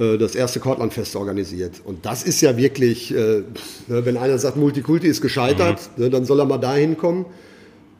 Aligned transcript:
äh, 0.00 0.18
das 0.18 0.34
erste 0.34 0.60
Kortlandfest 0.60 1.14
organisiert. 1.14 1.82
Und 1.84 2.06
das 2.06 2.22
ist 2.22 2.40
ja 2.40 2.56
wirklich, 2.56 3.14
äh, 3.14 3.42
ne, 3.86 4.04
wenn 4.04 4.16
einer 4.16 4.38
sagt, 4.38 4.56
Multikulti 4.56 5.06
ist 5.06 5.20
gescheitert, 5.20 5.90
mhm. 5.96 6.04
ne, 6.04 6.10
dann 6.10 6.24
soll 6.24 6.40
er 6.40 6.46
mal 6.46 6.58
da 6.58 6.74
hinkommen. 6.74 7.26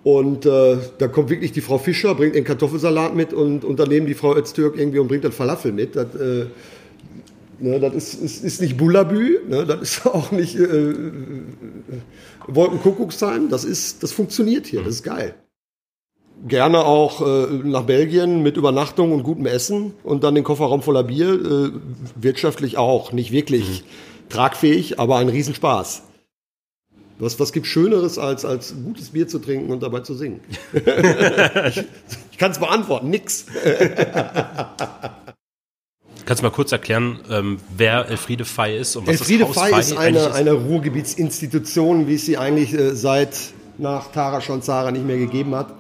Und 0.03 0.47
äh, 0.47 0.79
da 0.97 1.09
kommt 1.09 1.29
wirklich 1.29 1.53
die 1.53 1.61
Frau 1.61 1.77
Fischer, 1.77 2.15
bringt 2.15 2.35
den 2.35 2.45
Kartoffelsalat 2.45 3.15
mit 3.15 3.35
und, 3.35 3.65
daneben 3.79 4.07
die 4.07 4.15
Frau 4.15 4.35
Öztürk 4.35 4.79
irgendwie 4.79 4.99
und 4.99 5.09
bringt 5.09 5.25
das 5.25 5.35
Falafel 5.35 5.73
mit. 5.73 5.95
Das, 5.95 6.15
äh, 6.15 6.47
ne, 7.59 7.79
das 7.79 7.95
ist, 7.95 8.15
ist, 8.15 8.45
ist 8.45 8.61
nicht 8.63 8.79
Bullabü, 8.79 9.41
ne, 9.47 9.67
das 9.67 9.83
ist 9.83 10.07
auch 10.07 10.33
nicht 10.33 10.57
äh, 10.57 10.95
Wolkenkuckucksheim, 12.47 13.51
das, 13.51 13.65
ist, 13.65 14.03
das 14.03 14.13
funktioniert 14.13 14.67
hier, 14.67 14.83
das 14.83 14.95
ist 14.97 15.03
geil 15.03 15.35
gerne 16.47 16.85
auch 16.85 17.21
äh, 17.21 17.47
nach 17.65 17.83
Belgien 17.83 18.43
mit 18.43 18.57
Übernachtung 18.57 19.13
und 19.13 19.23
gutem 19.23 19.47
Essen 19.47 19.95
und 20.03 20.25
dann 20.25 20.35
den 20.35 20.45
Kofferraum 20.45 20.83
voller 20.83 21.05
Bier. 21.05 21.33
Äh, 21.33 21.71
wirtschaftlich 22.17 22.79
auch 22.79 23.13
nicht 23.13 23.33
wirklich 23.33 23.83
mhm. 23.83 24.29
tragfähig, 24.31 24.99
aber 24.99 25.17
ein 25.17 25.29
Riesenspaß. 25.29 26.03
Was, 27.19 27.39
was 27.39 27.53
gibt 27.53 27.67
Schöneres, 27.67 28.19
als, 28.19 28.47
als 28.47 28.75
gutes 28.83 29.11
Bier 29.11 29.29
zu 29.29 29.39
trinken 29.41 29.71
und 29.71 29.83
dabei 29.83 30.01
zu 30.01 30.15
singen? 30.15 30.41
ich 30.73 31.85
ich 32.33 32.39
kann 32.39 32.51
es 32.51 32.59
beantworten, 32.59 33.11
nix. 33.11 33.45
Kannst 36.25 36.43
du 36.43 36.47
mal 36.47 36.53
kurz 36.53 36.73
erklären, 36.73 37.19
ähm, 37.31 37.59
wer 37.77 38.09
Elfriede 38.09 38.47
Fey 38.47 38.79
ist 38.79 38.97
und 38.97 39.07
was 39.07 39.21
Elfriede 39.21 39.45
das 39.45 39.57
Haus 39.57 39.69
Fey 39.69 39.81
ist 39.81 39.97
eine, 39.97 40.19
ist? 40.19 40.33
eine 40.33 40.53
Ruhrgebietsinstitution, 40.53 42.07
wie 42.07 42.15
es 42.15 42.25
sie 42.25 42.39
eigentlich 42.39 42.73
äh, 42.73 42.95
seit 42.95 43.37
nach 43.79 44.13
Tara 44.13 44.41
schon 44.41 44.63
Zara 44.63 44.91
nicht 44.91 45.05
mehr 45.05 45.19
gegeben 45.19 45.55
hat. 45.55 45.75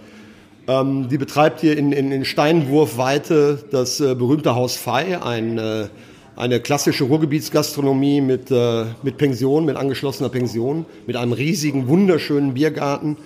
Ähm, 0.70 1.08
die 1.08 1.18
betreibt 1.18 1.60
hier 1.60 1.76
in, 1.76 1.90
in, 1.90 2.12
in 2.12 2.24
Steinwurfweite 2.24 3.58
das 3.72 3.98
äh, 3.98 4.14
berühmte 4.14 4.54
Haus 4.54 4.76
Fei, 4.76 5.20
ein, 5.20 5.58
äh, 5.58 5.88
eine 6.36 6.60
klassische 6.60 7.04
Ruhrgebietsgastronomie 7.04 8.20
mit, 8.20 8.52
äh, 8.52 8.84
mit 9.02 9.16
Pension, 9.16 9.64
mit 9.64 9.76
angeschlossener 9.76 10.28
Pension, 10.28 10.86
mit 11.08 11.16
einem 11.16 11.32
riesigen, 11.32 11.88
wunderschönen 11.88 12.54
Biergarten, 12.54 13.16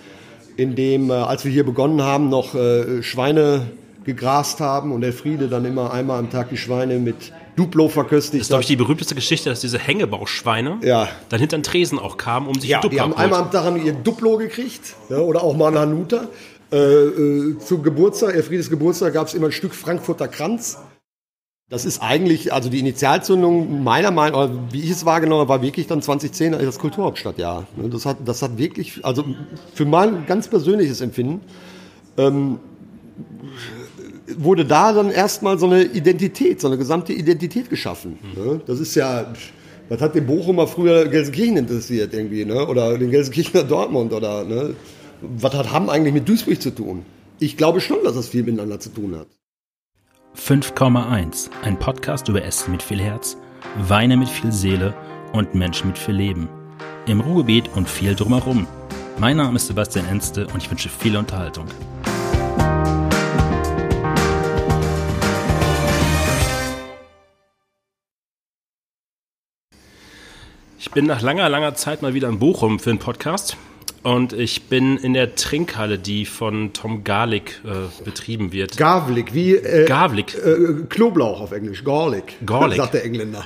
in 0.56 0.74
dem, 0.74 1.10
äh, 1.10 1.14
als 1.14 1.44
wir 1.44 1.52
hier 1.52 1.64
begonnen 1.64 2.00
haben, 2.00 2.30
noch 2.30 2.54
äh, 2.54 3.02
Schweine 3.02 3.66
gegrast 4.04 4.60
haben 4.60 4.92
und 4.92 5.02
Elfriede 5.02 5.48
dann 5.48 5.66
immer 5.66 5.92
einmal 5.92 6.18
am 6.18 6.30
Tag 6.30 6.48
die 6.48 6.56
Schweine 6.56 6.98
mit 6.98 7.32
Duplo 7.56 7.88
verköstigt. 7.88 8.40
Das 8.40 8.46
ist, 8.46 8.48
glaube 8.48 8.62
ich, 8.62 8.68
die 8.68 8.76
berühmteste 8.76 9.14
Geschichte, 9.14 9.48
dass 9.48 9.60
diese 9.60 9.78
Hängebauschweine 9.78 10.78
ja. 10.82 11.08
dann 11.28 11.40
hinter 11.40 11.58
den 11.58 11.62
Tresen 11.62 11.98
auch 11.98 12.16
kamen, 12.16 12.48
um 12.48 12.54
sich 12.54 12.70
ja, 12.70 12.80
Duplo 12.80 12.96
die 12.96 13.00
haben 13.00 13.14
einmal 13.14 13.42
am 13.42 13.50
Tag 13.50 13.84
ihr 13.84 13.92
Duplo 13.92 14.36
gekriegt 14.36 14.94
ja, 15.08 15.18
oder 15.18 15.42
auch 15.42 15.56
mal 15.56 15.68
einen 15.68 15.78
Hanuta. 15.78 16.28
Äh, 16.74 16.76
äh, 16.76 17.58
zu 17.58 17.82
Geburtstag, 17.82 18.34
Elfriedes 18.34 18.68
Geburtstag, 18.68 19.14
gab 19.14 19.28
es 19.28 19.34
immer 19.34 19.46
ein 19.46 19.52
Stück 19.52 19.76
Frankfurter 19.76 20.26
Kranz. 20.26 20.76
Das 21.70 21.84
ist 21.84 22.02
eigentlich, 22.02 22.52
also 22.52 22.68
die 22.68 22.80
Initialzündung 22.80 23.84
meiner 23.84 24.10
Meinung 24.10 24.40
nach, 24.40 24.72
wie 24.72 24.80
ich 24.80 24.90
es 24.90 25.04
wahrgenommen 25.04 25.42
habe, 25.42 25.48
war 25.48 25.62
wirklich 25.62 25.86
dann 25.86 26.02
2010 26.02 26.50
das 26.50 26.80
Kulturhauptstadtjahr. 26.80 27.68
Ne, 27.76 27.88
das 27.90 28.06
hat, 28.06 28.16
das 28.24 28.42
hat 28.42 28.58
wirklich, 28.58 29.04
also 29.04 29.24
für 29.72 29.84
mein 29.84 30.26
ganz 30.26 30.48
persönliches 30.48 31.00
Empfinden, 31.00 31.42
ähm, 32.16 32.58
wurde 34.36 34.64
da 34.64 34.92
dann 34.92 35.12
erstmal 35.12 35.60
so 35.60 35.66
eine 35.66 35.84
Identität, 35.84 36.60
so 36.60 36.66
eine 36.66 36.76
gesamte 36.76 37.12
Identität 37.12 37.70
geschaffen. 37.70 38.18
Ne? 38.34 38.60
Das 38.66 38.80
ist 38.80 38.96
ja, 38.96 39.32
was 39.88 40.00
hat 40.00 40.16
den 40.16 40.26
Bochumer 40.26 40.66
früher 40.66 41.06
Gelsenkirchen 41.06 41.56
interessiert 41.56 42.12
irgendwie, 42.14 42.44
ne? 42.44 42.66
oder 42.66 42.98
den 42.98 43.12
Gelsenkirchener 43.12 43.62
Dortmund 43.62 44.12
oder, 44.12 44.42
ne? 44.42 44.74
Was 45.20 45.54
hat 45.54 45.72
Hamm 45.72 45.88
eigentlich 45.88 46.14
mit 46.14 46.28
Duisburg 46.28 46.60
zu 46.60 46.70
tun? 46.70 47.04
Ich 47.38 47.56
glaube 47.56 47.80
schon, 47.80 48.02
dass 48.04 48.14
das 48.14 48.28
viel 48.28 48.42
miteinander 48.42 48.80
zu 48.80 48.90
tun 48.90 49.16
hat. 49.16 49.26
5,1, 50.36 51.50
ein 51.62 51.78
Podcast 51.78 52.28
über 52.28 52.44
Essen 52.44 52.72
mit 52.72 52.82
viel 52.82 53.00
Herz, 53.00 53.36
Weine 53.76 54.16
mit 54.16 54.28
viel 54.28 54.52
Seele 54.52 54.94
und 55.32 55.54
Menschen 55.54 55.88
mit 55.88 55.98
viel 55.98 56.14
Leben. 56.14 56.48
Im 57.06 57.20
Ruhrgebiet 57.20 57.70
und 57.74 57.88
viel 57.88 58.14
drumherum. 58.14 58.66
Mein 59.18 59.36
Name 59.36 59.56
ist 59.56 59.68
Sebastian 59.68 60.06
Enste 60.06 60.46
und 60.48 60.58
ich 60.58 60.70
wünsche 60.70 60.88
viel 60.88 61.16
Unterhaltung. 61.16 61.66
Ich 70.78 70.90
bin 70.90 71.06
nach 71.06 71.22
langer, 71.22 71.48
langer 71.48 71.74
Zeit 71.74 72.02
mal 72.02 72.14
wieder 72.14 72.28
in 72.28 72.38
Bochum 72.38 72.78
für 72.78 72.90
einen 72.90 72.98
Podcast. 72.98 73.56
Und 74.04 74.34
ich 74.34 74.64
bin 74.64 74.98
in 74.98 75.14
der 75.14 75.34
Trinkhalle, 75.34 75.98
die 75.98 76.26
von 76.26 76.74
Tom 76.74 77.04
Garlic 77.04 77.62
äh, 77.64 78.04
betrieben 78.04 78.52
wird. 78.52 78.76
Garlic, 78.76 79.32
wie 79.32 79.56
äh, 79.56 79.86
Garlic. 79.86 80.34
Äh, 80.34 80.84
Knoblauch 80.90 81.40
auf 81.40 81.52
Englisch, 81.52 81.82
Garlic. 81.84 82.36
Garlic. 82.44 82.76
Sagt 82.82 82.94
der 82.94 83.04
Engländer. 83.04 83.44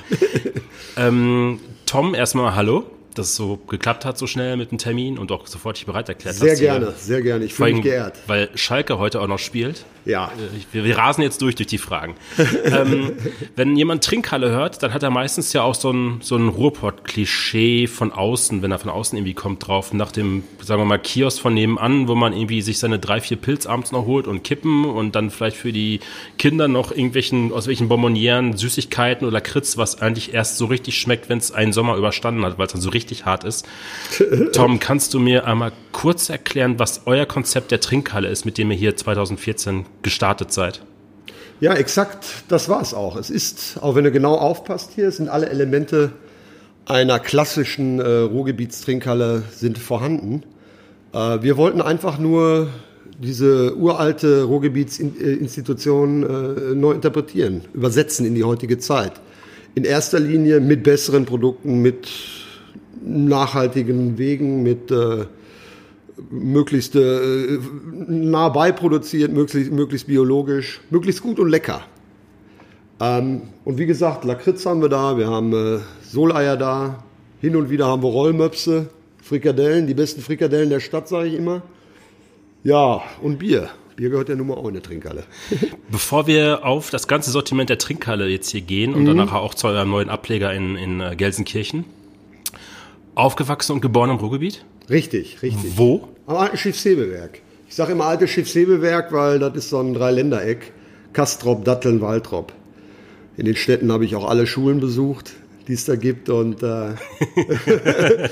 ähm, 0.97 1.61
Tom, 1.85 2.13
erstmal 2.13 2.55
Hallo 2.55 2.85
dass 3.19 3.27
es 3.27 3.35
so 3.35 3.57
geklappt 3.67 4.05
hat 4.05 4.17
so 4.17 4.27
schnell 4.27 4.57
mit 4.57 4.71
dem 4.71 4.77
Termin 4.77 5.17
und 5.17 5.31
auch 5.31 5.45
sofort 5.47 5.77
dich 5.77 5.85
bereit 5.85 6.09
erklärt 6.09 6.35
sehr 6.35 6.51
hast. 6.51 6.57
Sehr 6.57 6.71
gerne, 6.71 6.93
sehr 6.97 7.21
gerne. 7.21 7.45
Ich 7.45 7.53
fühle 7.53 7.73
mich 7.73 7.83
geehrt. 7.83 8.17
Weil 8.27 8.49
Schalke 8.55 8.97
heute 8.97 9.21
auch 9.21 9.27
noch 9.27 9.39
spielt. 9.39 9.85
Ja. 10.05 10.27
Äh, 10.27 10.73
wir, 10.73 10.83
wir 10.85 10.97
rasen 10.97 11.21
jetzt 11.21 11.41
durch 11.41 11.55
durch 11.55 11.67
die 11.67 11.77
Fragen. 11.77 12.15
ähm, 12.65 13.13
wenn 13.55 13.75
jemand 13.75 14.03
Trinkhalle 14.03 14.49
hört, 14.49 14.81
dann 14.81 14.93
hat 14.93 15.03
er 15.03 15.09
meistens 15.09 15.53
ja 15.53 15.61
auch 15.61 15.75
so 15.75 15.91
ein, 15.91 16.19
so 16.21 16.35
ein 16.35 16.47
Ruhrpott-Klischee 16.47 17.87
von 17.87 18.11
außen, 18.11 18.61
wenn 18.61 18.71
er 18.71 18.79
von 18.79 18.89
außen 18.89 19.17
irgendwie 19.17 19.33
kommt 19.33 19.67
drauf, 19.67 19.93
nach 19.93 20.11
dem, 20.11 20.43
sagen 20.61 20.81
wir 20.81 20.85
mal, 20.85 20.99
Kiosk 20.99 21.41
von 21.41 21.53
nebenan, 21.53 22.07
wo 22.07 22.15
man 22.15 22.33
irgendwie 22.33 22.61
sich 22.61 22.79
seine 22.79 22.99
drei, 22.99 23.21
vier 23.21 23.37
Pilz 23.37 23.65
abends 23.65 23.91
noch 23.91 24.05
holt 24.05 24.27
und 24.27 24.43
kippen 24.43 24.85
und 24.85 25.15
dann 25.15 25.29
vielleicht 25.29 25.57
für 25.57 25.73
die 25.73 25.99
Kinder 26.37 26.67
noch 26.67 26.91
irgendwelchen, 26.91 27.51
aus 27.51 27.67
welchen 27.67 27.89
Bonbonieren, 27.89 28.55
Süßigkeiten 28.55 29.27
oder 29.27 29.41
Kritz, 29.41 29.77
was 29.77 30.01
eigentlich 30.01 30.33
erst 30.33 30.57
so 30.57 30.65
richtig 30.65 30.97
schmeckt, 30.97 31.29
wenn 31.29 31.37
es 31.37 31.51
einen 31.51 31.73
Sommer 31.73 31.97
überstanden 31.97 32.45
hat, 32.45 32.57
weil 32.57 32.67
es 32.67 32.73
dann 32.73 32.81
so 32.81 32.89
richtig 32.89 33.08
richtig 33.09 33.25
hart 33.25 33.43
ist. 33.43 33.65
Tom, 34.53 34.79
kannst 34.79 35.13
du 35.13 35.19
mir 35.19 35.45
einmal 35.45 35.71
kurz 35.91 36.29
erklären, 36.29 36.79
was 36.79 37.01
euer 37.05 37.25
Konzept 37.25 37.71
der 37.71 37.79
Trinkhalle 37.79 38.29
ist, 38.29 38.45
mit 38.45 38.57
dem 38.57 38.71
ihr 38.71 38.77
hier 38.77 38.95
2014 38.95 39.85
gestartet 40.01 40.51
seid? 40.53 40.81
Ja, 41.59 41.73
exakt, 41.73 42.25
das 42.47 42.69
war 42.69 42.81
es 42.81 42.93
auch. 42.93 43.17
Es 43.17 43.29
ist, 43.29 43.79
auch 43.81 43.95
wenn 43.95 44.05
du 44.05 44.11
genau 44.11 44.35
aufpasst 44.35 44.91
hier, 44.95 45.11
sind 45.11 45.27
alle 45.27 45.49
Elemente 45.49 46.11
einer 46.85 47.19
klassischen 47.19 47.99
äh, 47.99 48.07
Ruhrgebietstrinkhalle 48.07 49.43
sind 49.51 49.77
vorhanden. 49.77 50.43
Äh, 51.13 51.41
wir 51.41 51.57
wollten 51.57 51.81
einfach 51.81 52.17
nur 52.17 52.69
diese 53.19 53.75
uralte 53.75 54.43
Ruhrgebietsinstitution 54.43 56.23
äh, 56.23 56.75
neu 56.75 56.93
interpretieren, 56.93 57.61
übersetzen 57.73 58.25
in 58.25 58.35
die 58.35 58.45
heutige 58.45 58.77
Zeit. 58.77 59.11
In 59.75 59.83
erster 59.83 60.19
Linie 60.19 60.61
mit 60.61 60.83
besseren 60.83 61.25
Produkten, 61.25 61.81
mit 61.81 62.07
nachhaltigen 63.01 64.17
Wegen, 64.17 64.63
mit 64.63 64.91
äh, 64.91 65.25
möglichst 66.29 66.95
äh, 66.95 67.59
nah 68.07 68.49
bei 68.49 68.71
produziert, 68.71 69.31
möglichst, 69.31 69.71
möglichst 69.71 70.07
biologisch, 70.07 70.81
möglichst 70.89 71.21
gut 71.21 71.39
und 71.39 71.49
lecker. 71.49 71.81
Ähm, 72.99 73.43
und 73.65 73.77
wie 73.77 73.85
gesagt, 73.85 74.25
Lakritz 74.25 74.65
haben 74.65 74.81
wir 74.81 74.89
da, 74.89 75.17
wir 75.17 75.27
haben 75.27 75.53
äh, 75.53 75.79
Soleier 76.03 76.57
da, 76.57 77.03
hin 77.39 77.55
und 77.55 77.69
wieder 77.69 77.87
haben 77.87 78.03
wir 78.03 78.09
Rollmöpse, 78.09 78.89
Frikadellen, 79.21 79.87
die 79.87 79.93
besten 79.93 80.21
Frikadellen 80.21 80.69
der 80.69 80.79
Stadt, 80.79 81.07
sage 81.07 81.29
ich 81.29 81.35
immer. 81.35 81.61
Ja, 82.63 83.01
und 83.21 83.39
Bier. 83.39 83.69
Bier 83.95 84.09
gehört 84.09 84.29
ja 84.29 84.35
nun 84.35 84.47
mal 84.47 84.55
auch 84.55 84.65
in 84.65 84.71
eine 84.71 84.81
Trinkhalle. 84.81 85.23
Bevor 85.91 86.27
wir 86.27 86.65
auf 86.65 86.89
das 86.89 87.07
ganze 87.07 87.31
Sortiment 87.31 87.69
der 87.69 87.77
Trinkhalle 87.77 88.27
jetzt 88.27 88.49
hier 88.49 88.61
gehen 88.61 88.93
und 88.93 89.03
mhm. 89.03 89.07
danach 89.07 89.33
auch 89.33 89.53
zu 89.53 89.67
eurem 89.67 89.89
neuen 89.89 90.09
Ableger 90.09 90.53
in, 90.53 90.75
in 90.75 91.17
Gelsenkirchen, 91.17 91.85
Aufgewachsen 93.19 93.73
und 93.73 93.81
geboren 93.81 94.09
im 94.09 94.15
Ruhrgebiet? 94.15 94.63
Richtig, 94.89 95.41
richtig. 95.41 95.77
Wo? 95.77 96.07
Am 96.25 96.37
alten 96.37 96.57
Schiffshebewerk. 96.57 97.41
Ich 97.67 97.75
sage 97.75 97.91
immer 97.91 98.05
altes 98.05 98.29
Schiffshebewerk, 98.29 99.11
weil 99.11 99.39
das 99.39 99.55
ist 99.55 99.69
so 99.69 99.79
ein 99.79 99.93
Dreiländereck. 99.93 100.71
Kastrop, 101.13 101.65
Datteln, 101.65 102.01
Waltrop. 102.01 102.53
In 103.37 103.45
den 103.45 103.55
Städten 103.55 103.91
habe 103.91 104.05
ich 104.05 104.15
auch 104.15 104.27
alle 104.27 104.47
Schulen 104.47 104.79
besucht, 104.79 105.33
die 105.67 105.73
es 105.73 105.85
da 105.85 105.95
gibt. 105.95 106.29
Und 106.29 106.63
äh, 106.63 106.95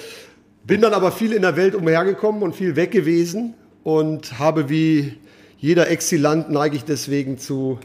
bin 0.66 0.82
dann 0.82 0.94
aber 0.94 1.12
viel 1.12 1.34
in 1.34 1.42
der 1.42 1.56
Welt 1.56 1.76
umhergekommen 1.76 2.42
und 2.42 2.56
viel 2.56 2.76
weg 2.76 2.92
gewesen 2.92 3.54
und 3.84 4.40
habe 4.40 4.70
wie 4.70 5.14
jeder 5.60 5.90
Exilant 5.90 6.50
neige 6.50 6.76
ich 6.76 6.84
deswegen 6.84 7.38
zu 7.38 7.80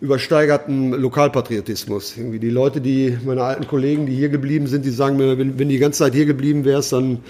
übersteigerten 0.00 0.92
Lokalpatriotismus. 0.92 2.16
Irgendwie 2.16 2.38
die 2.38 2.50
Leute, 2.50 2.80
die, 2.80 3.16
meine 3.24 3.42
alten 3.42 3.66
Kollegen, 3.66 4.06
die 4.06 4.14
hier 4.14 4.28
geblieben 4.28 4.66
sind, 4.66 4.84
die 4.84 4.90
sagen 4.90 5.16
mir, 5.16 5.38
wenn, 5.38 5.58
wenn 5.58 5.68
die 5.68 5.78
ganze 5.78 6.00
Zeit 6.00 6.14
hier 6.14 6.26
geblieben 6.26 6.64
wärst, 6.64 6.92
dann, 6.92 7.20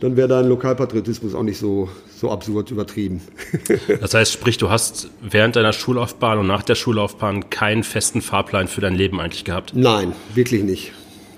dann 0.00 0.16
wäre 0.16 0.28
dein 0.28 0.46
Lokalpatriotismus 0.48 1.34
auch 1.34 1.42
nicht 1.42 1.58
so, 1.58 1.88
so 2.16 2.30
absurd 2.30 2.70
übertrieben. 2.70 3.20
Das 4.00 4.14
heißt, 4.14 4.32
sprich, 4.32 4.58
du 4.58 4.70
hast 4.70 5.10
während 5.20 5.56
deiner 5.56 5.72
Schullaufbahn 5.72 6.38
und 6.38 6.46
nach 6.46 6.62
der 6.62 6.74
Schullaufbahn 6.74 7.50
keinen 7.50 7.82
festen 7.82 8.22
Fahrplan 8.22 8.68
für 8.68 8.80
dein 8.80 8.94
Leben 8.94 9.20
eigentlich 9.20 9.44
gehabt? 9.44 9.72
Nein, 9.74 10.12
wirklich 10.34 10.62
nicht. 10.62 10.92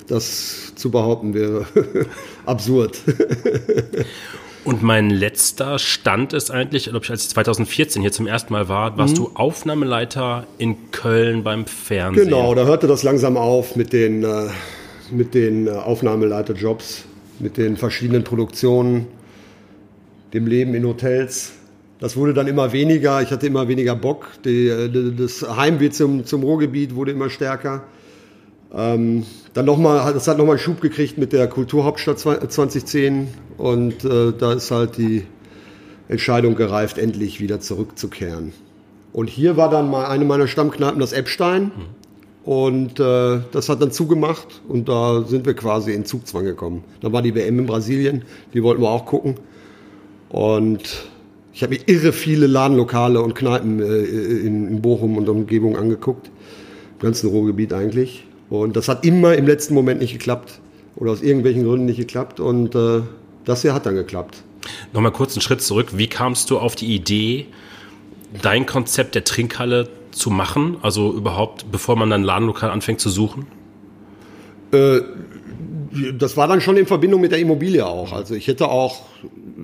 Das 0.06 0.74
zu 0.74 0.90
behaupten 0.90 1.34
wäre 1.34 1.66
absurd. 2.46 2.98
Und 4.64 4.82
mein 4.82 5.10
letzter 5.10 5.78
Stand 5.78 6.32
ist 6.32 6.50
eigentlich, 6.50 6.84
glaube 6.84 7.04
ich, 7.04 7.10
als 7.10 7.24
ich 7.24 7.28
2014 7.30 8.00
hier 8.00 8.12
zum 8.12 8.26
ersten 8.26 8.52
Mal 8.52 8.68
war, 8.68 8.96
warst 8.96 9.14
mhm. 9.14 9.24
du 9.24 9.30
Aufnahmeleiter 9.34 10.46
in 10.56 10.90
Köln 10.90 11.44
beim 11.44 11.66
Fernsehen. 11.66 12.24
Genau, 12.24 12.54
da 12.54 12.64
hörte 12.64 12.86
das 12.86 13.02
langsam 13.02 13.36
auf 13.36 13.76
mit 13.76 13.92
den, 13.92 14.24
äh, 14.24 14.46
mit 15.10 15.34
den 15.34 15.66
äh, 15.66 15.70
Aufnahmeleiterjobs, 15.70 17.04
mit 17.40 17.58
den 17.58 17.76
verschiedenen 17.76 18.24
Produktionen, 18.24 19.06
dem 20.32 20.46
Leben 20.46 20.74
in 20.74 20.86
Hotels. 20.86 21.52
Das 22.00 22.16
wurde 22.16 22.32
dann 22.32 22.46
immer 22.46 22.72
weniger, 22.72 23.20
ich 23.20 23.30
hatte 23.30 23.46
immer 23.46 23.68
weniger 23.68 23.94
Bock. 23.94 24.28
Die, 24.46 24.68
äh, 24.68 24.90
das 25.14 25.42
Heimweh 25.42 25.90
zum, 25.90 26.24
zum 26.24 26.42
Ruhrgebiet 26.42 26.94
wurde 26.94 27.12
immer 27.12 27.28
stärker. 27.28 27.82
Ähm, 28.76 29.24
dann 29.52 29.66
nochmal, 29.66 30.12
das 30.12 30.26
hat 30.26 30.38
nochmal 30.38 30.56
einen 30.56 30.62
Schub 30.62 30.80
gekriegt 30.80 31.16
mit 31.16 31.32
der 31.32 31.46
Kulturhauptstadt 31.46 32.18
2010 32.18 33.28
und 33.56 34.04
äh, 34.04 34.32
da 34.36 34.52
ist 34.52 34.70
halt 34.70 34.96
die 34.96 35.24
Entscheidung 36.08 36.56
gereift, 36.56 36.98
endlich 36.98 37.40
wieder 37.40 37.60
zurückzukehren. 37.60 38.52
Und 39.12 39.30
hier 39.30 39.56
war 39.56 39.70
dann 39.70 39.90
mal 39.90 40.06
eine 40.06 40.24
meiner 40.24 40.48
Stammkneipen, 40.48 40.98
das 40.98 41.12
Epstein. 41.12 41.70
Und 42.44 43.00
äh, 43.00 43.40
das 43.52 43.70
hat 43.70 43.80
dann 43.80 43.90
zugemacht 43.90 44.60
und 44.68 44.88
da 44.88 45.22
sind 45.22 45.46
wir 45.46 45.54
quasi 45.54 45.92
in 45.92 46.04
Zugzwang 46.04 46.44
gekommen. 46.44 46.84
Da 47.00 47.10
war 47.10 47.22
die 47.22 47.34
WM 47.34 47.60
in 47.60 47.66
Brasilien, 47.66 48.22
die 48.52 48.62
wollten 48.62 48.82
wir 48.82 48.90
auch 48.90 49.06
gucken. 49.06 49.36
Und 50.28 51.08
ich 51.54 51.62
habe 51.62 51.74
mir 51.74 51.80
irre 51.86 52.12
viele 52.12 52.46
Ladenlokale 52.46 53.22
und 53.22 53.34
Kneipen 53.34 53.80
äh, 53.80 53.84
in, 53.84 54.68
in 54.68 54.82
Bochum 54.82 55.16
und 55.16 55.28
Umgebung 55.28 55.76
angeguckt. 55.76 56.30
Im 56.98 57.06
ganzen 57.06 57.30
Ruhrgebiet 57.30 57.72
eigentlich. 57.72 58.26
Und 58.50 58.76
das 58.76 58.88
hat 58.88 59.04
immer 59.04 59.34
im 59.34 59.46
letzten 59.46 59.74
Moment 59.74 60.00
nicht 60.00 60.12
geklappt. 60.12 60.60
Oder 60.96 61.12
aus 61.12 61.22
irgendwelchen 61.22 61.64
Gründen 61.64 61.86
nicht 61.86 61.98
geklappt. 61.98 62.40
Und 62.40 62.74
äh, 62.74 63.00
das 63.44 63.62
hier 63.62 63.74
hat 63.74 63.86
dann 63.86 63.94
geklappt. 63.94 64.42
Nochmal 64.92 65.12
kurz 65.12 65.34
einen 65.34 65.42
Schritt 65.42 65.60
zurück. 65.60 65.88
Wie 65.96 66.06
kamst 66.06 66.50
du 66.50 66.58
auf 66.58 66.74
die 66.76 66.94
Idee, 66.94 67.46
dein 68.42 68.66
Konzept 68.66 69.14
der 69.14 69.24
Trinkhalle 69.24 69.88
zu 70.12 70.30
machen? 70.30 70.76
Also 70.82 71.12
überhaupt, 71.12 71.70
bevor 71.70 71.96
man 71.96 72.10
dann 72.10 72.22
Ladenlokal 72.22 72.70
anfängt 72.70 73.00
zu 73.00 73.10
suchen? 73.10 73.46
Äh, 74.72 75.00
das 76.16 76.36
war 76.36 76.48
dann 76.48 76.60
schon 76.60 76.76
in 76.76 76.86
Verbindung 76.86 77.20
mit 77.20 77.32
der 77.32 77.38
Immobilie 77.38 77.84
auch. 77.84 78.12
Also 78.12 78.34
ich 78.34 78.48
hätte 78.48 78.68
auch, 78.68 79.02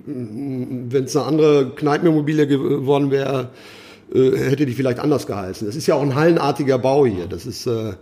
wenn 0.07 1.05
es 1.05 1.17
eine 1.17 1.27
andere 1.27 1.71
Kneipenimmobilie 1.71 2.47
geworden 2.47 3.11
wäre, 3.11 3.51
äh, 4.15 4.37
hätte 4.37 4.67
die 4.67 4.73
vielleicht 4.73 4.99
anders 4.99 5.27
geheißen. 5.27 5.67
Das 5.67 5.77
ist 5.77 5.87
ja 5.87 5.95
auch 5.95 6.03
ein 6.03 6.15
hallenartiger 6.15 6.79
Bau 6.79 7.07
hier. 7.07 7.27
Das 7.27 7.47
ist 7.47 7.67
äh, 7.67 7.91
äh, 7.91 7.95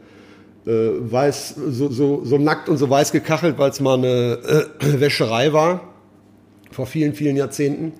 weiß, 0.66 1.55
so, 1.70 1.88
so, 1.88 2.25
so 2.25 2.38
nackt 2.38 2.69
und 2.69 2.76
so 2.76 2.90
weiß 2.90 3.12
gekachelt, 3.12 3.58
weil 3.58 3.70
es 3.70 3.81
mal 3.81 3.99
eine 3.99 4.69
äh, 4.81 5.00
Wäscherei 5.00 5.52
war, 5.52 5.81
vor 6.70 6.87
vielen, 6.87 7.14
vielen 7.14 7.37
Jahrzehnten. 7.37 7.93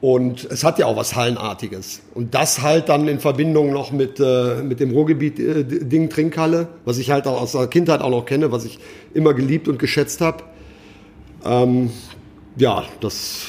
Und 0.00 0.44
es 0.50 0.64
hat 0.64 0.78
ja 0.78 0.84
auch 0.84 0.96
was 0.96 1.16
Hallenartiges. 1.16 2.02
Und 2.12 2.34
das 2.34 2.60
halt 2.60 2.90
dann 2.90 3.08
in 3.08 3.20
Verbindung 3.20 3.72
noch 3.72 3.90
mit, 3.90 4.20
äh, 4.20 4.62
mit 4.62 4.78
dem 4.78 4.90
Ruhrgebiet-Ding 4.90 6.04
äh, 6.04 6.08
Trinkhalle, 6.08 6.68
was 6.84 6.98
ich 6.98 7.10
halt 7.10 7.26
auch 7.26 7.40
aus 7.40 7.52
der 7.52 7.68
Kindheit 7.68 8.02
auch 8.02 8.10
noch 8.10 8.26
kenne, 8.26 8.52
was 8.52 8.66
ich 8.66 8.78
immer 9.14 9.32
geliebt 9.32 9.66
und 9.66 9.78
geschätzt 9.78 10.20
habe. 10.20 10.44
Ähm, 11.42 11.90
ja, 12.56 12.84
das 13.00 13.46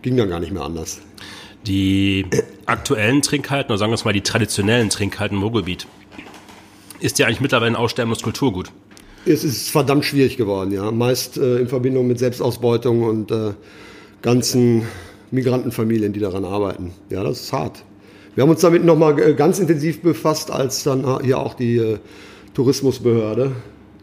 ging 0.00 0.16
dann 0.16 0.30
gar 0.30 0.40
nicht 0.40 0.52
mehr 0.52 0.62
anders. 0.62 1.00
Die 1.66 2.26
aktuellen 2.66 3.22
Trinkhalten, 3.22 3.70
oder 3.70 3.78
sagen 3.78 3.92
wir 3.92 3.96
es 3.96 4.04
mal 4.06 4.12
die 4.12 4.22
traditionellen 4.22 4.88
Trinkhalten 4.88 5.36
im 5.36 5.42
Ruhrgebiet, 5.42 5.86
ist 7.02 7.18
ja 7.18 7.26
eigentlich 7.26 7.40
mittlerweile 7.40 7.72
ein 7.72 7.76
aussterbendes 7.76 8.22
Kulturgut. 8.22 8.70
Es 9.24 9.44
ist 9.44 9.70
verdammt 9.70 10.04
schwierig 10.04 10.36
geworden, 10.36 10.72
ja. 10.72 10.90
Meist 10.90 11.36
äh, 11.36 11.58
in 11.58 11.68
Verbindung 11.68 12.06
mit 12.06 12.18
Selbstausbeutung 12.18 13.02
und 13.02 13.30
äh, 13.30 13.52
ganzen 14.20 14.82
Migrantenfamilien, 15.30 16.12
die 16.12 16.20
daran 16.20 16.44
arbeiten. 16.44 16.92
Ja, 17.10 17.22
das 17.22 17.40
ist 17.40 17.52
hart. 17.52 17.84
Wir 18.34 18.42
haben 18.42 18.50
uns 18.50 18.60
damit 18.60 18.84
nochmal 18.84 19.18
äh, 19.20 19.34
ganz 19.34 19.58
intensiv 19.58 20.00
befasst, 20.00 20.50
als 20.50 20.82
dann 20.84 21.22
hier 21.22 21.38
auch 21.38 21.54
die 21.54 21.76
äh, 21.76 21.98
Tourismusbehörde 22.54 23.52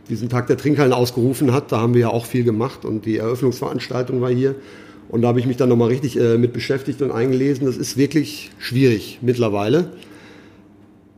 diesen 0.09 0.29
Tag 0.29 0.47
der 0.47 0.57
Trinkhallen 0.57 0.93
ausgerufen 0.93 1.53
hat. 1.53 1.71
Da 1.71 1.79
haben 1.79 1.93
wir 1.93 2.01
ja 2.01 2.09
auch 2.09 2.25
viel 2.25 2.43
gemacht 2.43 2.83
und 2.83 3.05
die 3.05 3.17
Eröffnungsveranstaltung 3.17 4.21
war 4.21 4.31
hier. 4.31 4.55
Und 5.07 5.21
da 5.21 5.29
habe 5.29 5.39
ich 5.39 5.45
mich 5.45 5.57
dann 5.57 5.69
nochmal 5.69 5.89
richtig 5.89 6.19
äh, 6.19 6.37
mit 6.37 6.53
beschäftigt 6.53 7.01
und 7.01 7.11
eingelesen. 7.11 7.65
Das 7.65 7.77
ist 7.77 7.97
wirklich 7.97 8.51
schwierig 8.57 9.19
mittlerweile. 9.21 9.91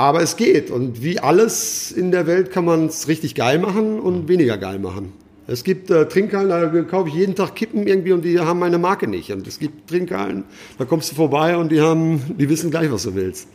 Aber 0.01 0.23
es 0.23 0.35
geht. 0.35 0.71
Und 0.71 1.03
wie 1.03 1.19
alles 1.19 1.91
in 1.91 2.09
der 2.09 2.25
Welt 2.25 2.49
kann 2.49 2.65
man 2.65 2.87
es 2.87 3.07
richtig 3.07 3.35
geil 3.35 3.59
machen 3.59 3.99
und 3.99 4.27
weniger 4.27 4.57
geil 4.57 4.79
machen. 4.79 5.13
Es 5.45 5.63
gibt 5.63 5.91
äh, 5.91 6.07
Trinkhallen, 6.07 6.49
da 6.49 6.67
kaufe 6.81 7.09
ich 7.09 7.13
jeden 7.13 7.35
Tag 7.35 7.53
Kippen 7.53 7.85
irgendwie 7.85 8.11
und 8.11 8.25
die 8.25 8.39
haben 8.39 8.57
meine 8.57 8.79
Marke 8.79 9.07
nicht. 9.07 9.31
Und 9.31 9.45
es 9.45 9.59
gibt 9.59 9.91
Trinkhallen, 9.91 10.45
da 10.79 10.85
kommst 10.85 11.11
du 11.11 11.15
vorbei 11.15 11.55
und 11.55 11.71
die 11.71 11.81
haben, 11.81 12.35
die 12.39 12.49
wissen 12.49 12.71
gleich, 12.71 12.91
was 12.91 13.03
du 13.03 13.13
willst. 13.13 13.47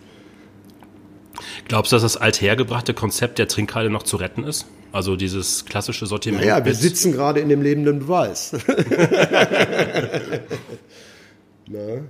Glaubst 1.66 1.90
du, 1.90 1.96
dass 1.96 2.04
das 2.04 2.16
althergebrachte 2.16 2.94
Konzept 2.94 3.40
der 3.40 3.48
Trinkhalle 3.48 3.90
noch 3.90 4.04
zu 4.04 4.16
retten 4.16 4.44
ist? 4.44 4.66
Also 4.92 5.16
dieses 5.16 5.64
klassische 5.64 6.06
Sortiment? 6.06 6.44
Ja, 6.44 6.52
naja, 6.60 6.64
wir 6.64 6.74
sitzen 6.74 7.10
gerade 7.10 7.40
in 7.40 7.48
dem 7.48 7.60
lebenden 7.60 7.98
Beweis. 7.98 8.52
Na? 11.68 12.02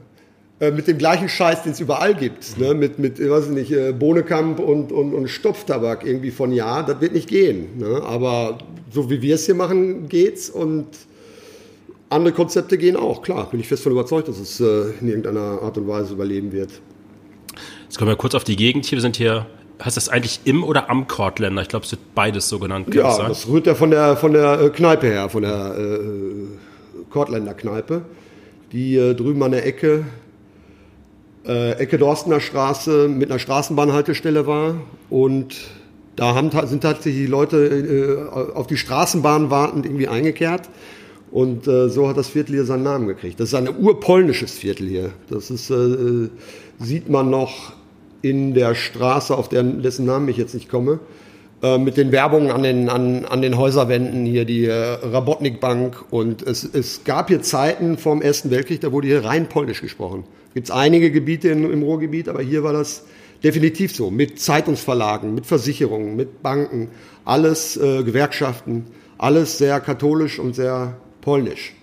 Äh, 0.58 0.70
mit 0.70 0.88
dem 0.88 0.97
gleichen 0.97 1.29
Scheiß, 1.29 1.64
den 1.64 1.73
es 1.73 1.81
überall 1.81 2.14
gibt, 2.14 2.58
ne? 2.58 2.73
mit, 2.73 2.99
mit 2.99 3.20
weiß 3.20 3.49
ich 3.49 3.50
nicht, 3.50 3.73
äh, 3.73 3.93
Bohnekamp 3.93 4.58
und, 4.58 4.91
und, 4.91 5.12
und 5.12 5.29
Stopftabak 5.29 6.06
irgendwie 6.06 6.31
von 6.31 6.50
ja, 6.50 6.82
das 6.82 6.99
wird 7.03 7.12
nicht 7.12 7.29
gehen. 7.29 7.79
Ne? 7.79 8.00
Aber 8.03 8.56
so 8.91 9.11
wie 9.11 9.20
wir 9.20 9.35
es 9.35 9.44
hier 9.44 9.55
machen, 9.55 10.08
geht's 10.08 10.49
und 10.49 10.87
andere 12.08 12.32
Konzepte 12.32 12.79
gehen 12.79 12.97
auch, 12.97 13.20
klar, 13.20 13.50
bin 13.50 13.61
ich 13.61 13.69
fest 13.69 13.82
von 13.82 13.93
überzeugt, 13.93 14.29
dass 14.29 14.38
es 14.38 14.58
äh, 14.61 14.93
in 14.99 15.08
irgendeiner 15.08 15.61
Art 15.61 15.76
und 15.76 15.88
Weise 15.88 16.14
überleben 16.14 16.53
wird. 16.53 16.70
Jetzt 17.85 17.99
kommen 17.99 18.11
wir 18.11 18.17
kurz 18.17 18.35
auf 18.35 18.44
die 18.44 18.56
Gegend 18.56 18.87
hier. 18.87 18.97
Wir 18.97 19.03
sind 19.03 19.19
hier, 19.19 19.44
heißt 19.85 19.99
das 19.99 20.08
eigentlich 20.08 20.41
im 20.44 20.64
oder 20.64 20.88
am 20.88 21.06
Kortländer? 21.06 21.61
Ich 21.61 21.69
glaube, 21.69 21.85
es 21.85 21.93
wird 21.93 22.14
beides 22.14 22.49
so 22.49 22.58
genannt. 22.58 22.94
Ja, 22.94 23.29
das 23.29 23.47
rührt 23.47 23.67
ja 23.67 23.75
von 23.75 23.91
der, 23.91 24.17
von 24.17 24.32
der 24.32 24.70
Kneipe 24.70 25.06
her, 25.06 25.29
von 25.29 25.43
der 25.43 25.76
äh, 25.79 27.11
Kortländer 27.11 27.53
Kneipe. 27.53 28.06
Die 28.73 28.97
äh, 28.97 29.14
drüben 29.14 29.43
an 29.43 29.53
der 29.53 29.67
Ecke, 29.67 30.06
äh, 31.46 31.72
Ecke 31.72 31.98
Dorstener 31.98 32.40
Straße 32.40 33.08
mit 33.08 33.31
einer 33.31 33.38
Straßenbahnhaltestelle 33.38 34.46
war 34.46 34.76
und 35.10 35.56
da 36.16 36.34
haben, 36.34 36.50
sind 36.66 36.82
tatsächlich 36.82 37.26
die 37.26 37.26
Leute 37.26 37.56
äh, 37.58 38.54
auf 38.54 38.66
die 38.66 38.76
Straßenbahn 38.76 39.50
wartend 39.50 39.84
irgendwie 39.84 40.08
eingekehrt. 40.08 40.69
Und 41.31 41.66
äh, 41.66 41.88
so 41.88 42.08
hat 42.08 42.16
das 42.16 42.28
Viertel 42.28 42.54
hier 42.54 42.64
seinen 42.64 42.84
Namen 42.84 43.06
gekriegt. 43.06 43.38
Das 43.40 43.48
ist 43.48 43.54
ein 43.54 43.69
urpolnisches 43.69 44.52
Viertel 44.52 44.88
hier. 44.88 45.10
Das 45.28 45.50
ist, 45.50 45.70
äh, 45.70 46.28
sieht 46.78 47.10
man 47.10 47.28
noch 47.28 47.75
in 48.22 48.54
der 48.54 48.75
Straße, 48.75 49.37
auf 49.37 49.48
deren, 49.48 49.82
dessen 49.82 50.06
Namen 50.06 50.28
ich 50.28 50.37
jetzt 50.37 50.54
nicht 50.54 50.69
komme, 50.70 51.00
äh, 51.62 51.79
mit 51.79 51.97
den 51.97 52.12
Werbungen 52.12 52.50
an 52.50 52.62
den, 52.62 52.88
an, 52.88 53.25
an 53.25 53.43
den 53.43 53.56
Häuserwänden 53.56 54.27
hier, 54.27 54.44
die 54.44 54.65
äh, 54.65 54.72
Rabotnik. 54.72 55.58
Und 56.10 56.43
es, 56.43 56.65
es 56.65 57.05
gab 57.05 57.29
hier 57.29 57.43
Zeiten 57.43 57.98
vom 57.98 58.22
Ersten 58.22 58.51
Weltkrieg, 58.51 58.81
da 58.81 58.93
wurde 58.93 59.08
hier 59.08 59.25
rein 59.25 59.48
polnisch 59.48 59.81
gesprochen 59.81 60.25
gibt 60.56 60.69
es 60.69 60.75
einige 60.75 61.10
Gebiete 61.10 61.51
in, 61.51 61.70
im 61.70 61.82
Ruhrgebiet, 61.82 62.31
aber 62.31 62.41
hier 62.41 62.65
war 62.65 62.72
das 62.72 63.05
definitiv 63.44 63.94
so. 63.94 64.10
Mit 64.10 64.41
Zeitungsverlagen, 64.41 65.34
mit 65.34 65.44
Versicherungen, 65.44 66.17
mit 66.17 66.43
Banken, 66.43 66.89
alles 67.27 67.77
äh, 67.77 68.03
Gewerkschaften, 68.03 68.86
alles 69.19 69.58
sehr 69.58 69.81
katholisch 69.81 70.39
und 70.39 70.55
sehr 70.55 70.96
polnisch. 71.20 71.75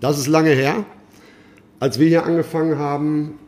Das 0.00 0.18
ist 0.18 0.26
lange 0.26 0.50
her. 0.50 0.84
Als 1.80 1.98
wir 1.98 2.06
hier 2.06 2.26
angefangen 2.26 2.76
haben, 2.76 3.38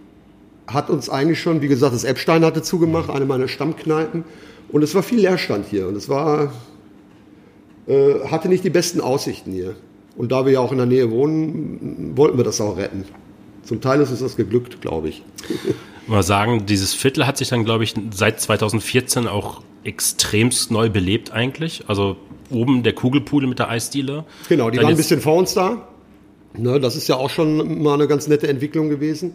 hat 0.66 0.88
uns 0.88 1.10
eigentlich 1.10 1.42
schon, 1.42 1.60
wie 1.60 1.68
gesagt, 1.68 1.94
das 1.94 2.04
Epstein 2.04 2.42
hatte 2.42 2.62
zugemacht, 2.62 3.10
eine 3.10 3.26
meiner 3.26 3.48
Stammkneipen. 3.48 4.24
Und 4.72 4.82
es 4.82 4.94
war 4.94 5.02
viel 5.02 5.20
Leerstand 5.20 5.66
hier. 5.66 5.88
Und 5.88 5.96
es 5.96 6.08
war, 6.08 6.52
äh, 7.86 8.20
hatte 8.26 8.48
nicht 8.48 8.64
die 8.64 8.70
besten 8.70 9.00
Aussichten 9.00 9.52
hier. 9.52 9.74
Und 10.16 10.32
da 10.32 10.44
wir 10.44 10.52
ja 10.52 10.60
auch 10.60 10.72
in 10.72 10.78
der 10.78 10.86
Nähe 10.86 11.10
wohnen, 11.10 12.12
wollten 12.16 12.36
wir 12.36 12.44
das 12.44 12.60
auch 12.60 12.76
retten 12.76 13.04
zum 13.70 13.80
Teil 13.80 14.00
ist 14.00 14.10
uns 14.10 14.18
das 14.18 14.36
geglückt, 14.36 14.80
glaube 14.80 15.10
ich. 15.10 15.22
Mal 16.08 16.24
sagen, 16.24 16.66
dieses 16.66 16.92
Viertel 16.92 17.24
hat 17.24 17.36
sich 17.36 17.50
dann, 17.50 17.64
glaube 17.64 17.84
ich, 17.84 17.94
seit 18.10 18.40
2014 18.40 19.28
auch 19.28 19.62
extremst 19.84 20.72
neu 20.72 20.90
belebt 20.90 21.30
eigentlich. 21.30 21.84
Also 21.86 22.16
oben 22.50 22.82
der 22.82 22.94
Kugelpudel 22.94 23.48
mit 23.48 23.60
der 23.60 23.68
Eisdiele. 23.68 24.24
Genau, 24.48 24.70
die 24.70 24.76
dann 24.76 24.86
waren 24.86 24.94
ein 24.94 24.96
bisschen 24.96 25.20
vor 25.20 25.36
uns 25.36 25.54
da. 25.54 25.86
Ne, 26.58 26.80
das 26.80 26.96
ist 26.96 27.06
ja 27.06 27.14
auch 27.14 27.30
schon 27.30 27.80
mal 27.80 27.94
eine 27.94 28.08
ganz 28.08 28.26
nette 28.26 28.48
Entwicklung 28.48 28.88
gewesen. 28.88 29.34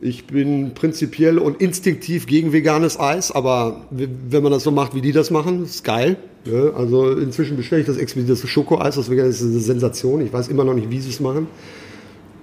Ich 0.00 0.26
bin 0.26 0.74
prinzipiell 0.74 1.38
und 1.38 1.60
instinktiv 1.60 2.26
gegen 2.26 2.52
veganes 2.52 2.98
Eis, 2.98 3.30
aber 3.30 3.86
wenn 3.90 4.42
man 4.42 4.52
das 4.52 4.64
so 4.64 4.70
macht, 4.70 4.94
wie 4.94 5.00
die 5.00 5.12
das 5.12 5.30
machen, 5.30 5.64
ist 5.64 5.84
geil. 5.84 6.16
Ja, 6.44 6.74
also 6.74 7.12
inzwischen 7.12 7.56
bestelle 7.56 7.80
ich 7.80 7.86
das 7.86 7.96
explizite 7.96 8.46
Schokoeis, 8.46 8.96
das 8.96 9.08
ist 9.08 9.42
eine 9.42 9.60
Sensation. 9.60 10.20
Ich 10.20 10.32
weiß 10.32 10.48
immer 10.48 10.64
noch 10.64 10.74
nicht, 10.74 10.90
wie 10.90 11.00
sie 11.00 11.08
es 11.08 11.20
machen. 11.20 11.46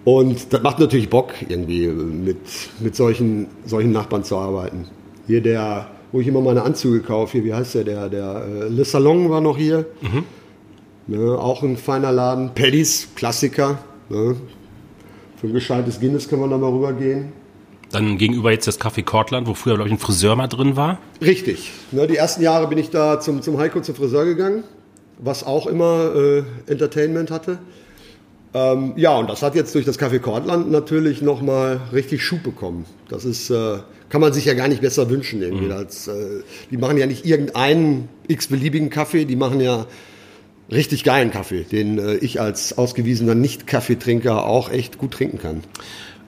Und 0.03 0.51
das 0.51 0.63
macht 0.63 0.79
natürlich 0.79 1.09
Bock, 1.09 1.33
irgendwie 1.47 1.87
mit, 1.87 2.37
mit 2.79 2.95
solchen, 2.95 3.47
solchen 3.65 3.91
Nachbarn 3.91 4.23
zu 4.23 4.37
arbeiten. 4.37 4.85
Hier 5.27 5.41
der, 5.41 5.87
wo 6.11 6.19
ich 6.19 6.27
immer 6.27 6.41
meine 6.41 6.63
Anzüge 6.63 7.01
kaufe, 7.01 7.33
hier, 7.33 7.43
wie 7.43 7.53
heißt 7.53 7.75
der, 7.75 7.83
der, 7.83 8.09
der 8.09 8.45
äh, 8.45 8.67
Le 8.69 8.83
Salon 8.83 9.29
war 9.29 9.41
noch 9.41 9.57
hier. 9.57 9.85
Mhm. 10.01 10.23
Ne, 11.07 11.37
auch 11.37 11.61
ein 11.61 11.77
feiner 11.77 12.11
Laden. 12.11 12.51
Paddy's, 12.55 13.09
Klassiker. 13.15 13.79
Ne. 14.09 14.35
Für 15.37 15.47
ein 15.47 15.53
gescheites 15.53 15.99
Guinness 15.99 16.27
können 16.27 16.41
wir 16.41 16.49
da 16.49 16.57
mal 16.57 16.71
rübergehen. 16.71 17.33
Dann 17.91 18.17
gegenüber 18.17 18.51
jetzt 18.51 18.67
das 18.67 18.79
Café 18.79 19.03
Cortland, 19.03 19.47
wo 19.47 19.53
früher, 19.53 19.75
glaube 19.75 19.89
ich, 19.89 19.93
ein 19.93 19.99
Friseur 19.99 20.35
mal 20.35 20.47
drin 20.47 20.75
war. 20.75 20.99
Richtig. 21.21 21.71
Ne, 21.91 22.07
die 22.07 22.15
ersten 22.15 22.41
Jahre 22.41 22.67
bin 22.67 22.77
ich 22.77 22.89
da 22.89 23.19
zum, 23.19 23.41
zum 23.41 23.57
Heiko 23.57 23.81
zum 23.81 23.95
Friseur 23.95 24.25
gegangen, 24.25 24.63
was 25.17 25.43
auch 25.43 25.67
immer 25.67 26.13
äh, 26.15 26.43
Entertainment 26.67 27.31
hatte. 27.31 27.59
Ähm, 28.53 28.93
ja, 28.97 29.15
und 29.17 29.29
das 29.29 29.41
hat 29.43 29.55
jetzt 29.55 29.73
durch 29.75 29.85
das 29.85 29.97
Café 29.97 30.19
Cortland 30.19 30.69
natürlich 30.69 31.21
nochmal 31.21 31.79
richtig 31.93 32.23
Schub 32.23 32.43
bekommen. 32.43 32.85
Das 33.07 33.23
ist, 33.23 33.49
äh, 33.49 33.77
kann 34.09 34.19
man 34.19 34.33
sich 34.33 34.45
ja 34.45 34.53
gar 34.53 34.67
nicht 34.67 34.81
besser 34.81 35.09
wünschen 35.09 35.41
irgendwie. 35.41 35.65
Mhm. 35.65 35.71
Als, 35.71 36.07
äh, 36.07 36.41
die 36.69 36.77
machen 36.77 36.97
ja 36.97 37.05
nicht 37.05 37.25
irgendeinen 37.25 38.09
x-beliebigen 38.27 38.89
Kaffee, 38.89 39.23
die 39.23 39.37
machen 39.37 39.61
ja 39.61 39.85
richtig 40.69 41.03
geilen 41.03 41.31
Kaffee, 41.31 41.63
den 41.63 41.97
äh, 41.97 42.15
ich 42.15 42.41
als 42.41 42.77
ausgewiesener 42.77 43.35
Nicht-Kaffeetrinker 43.35 44.45
auch 44.45 44.69
echt 44.69 44.97
gut 44.97 45.11
trinken 45.11 45.37
kann. 45.37 45.63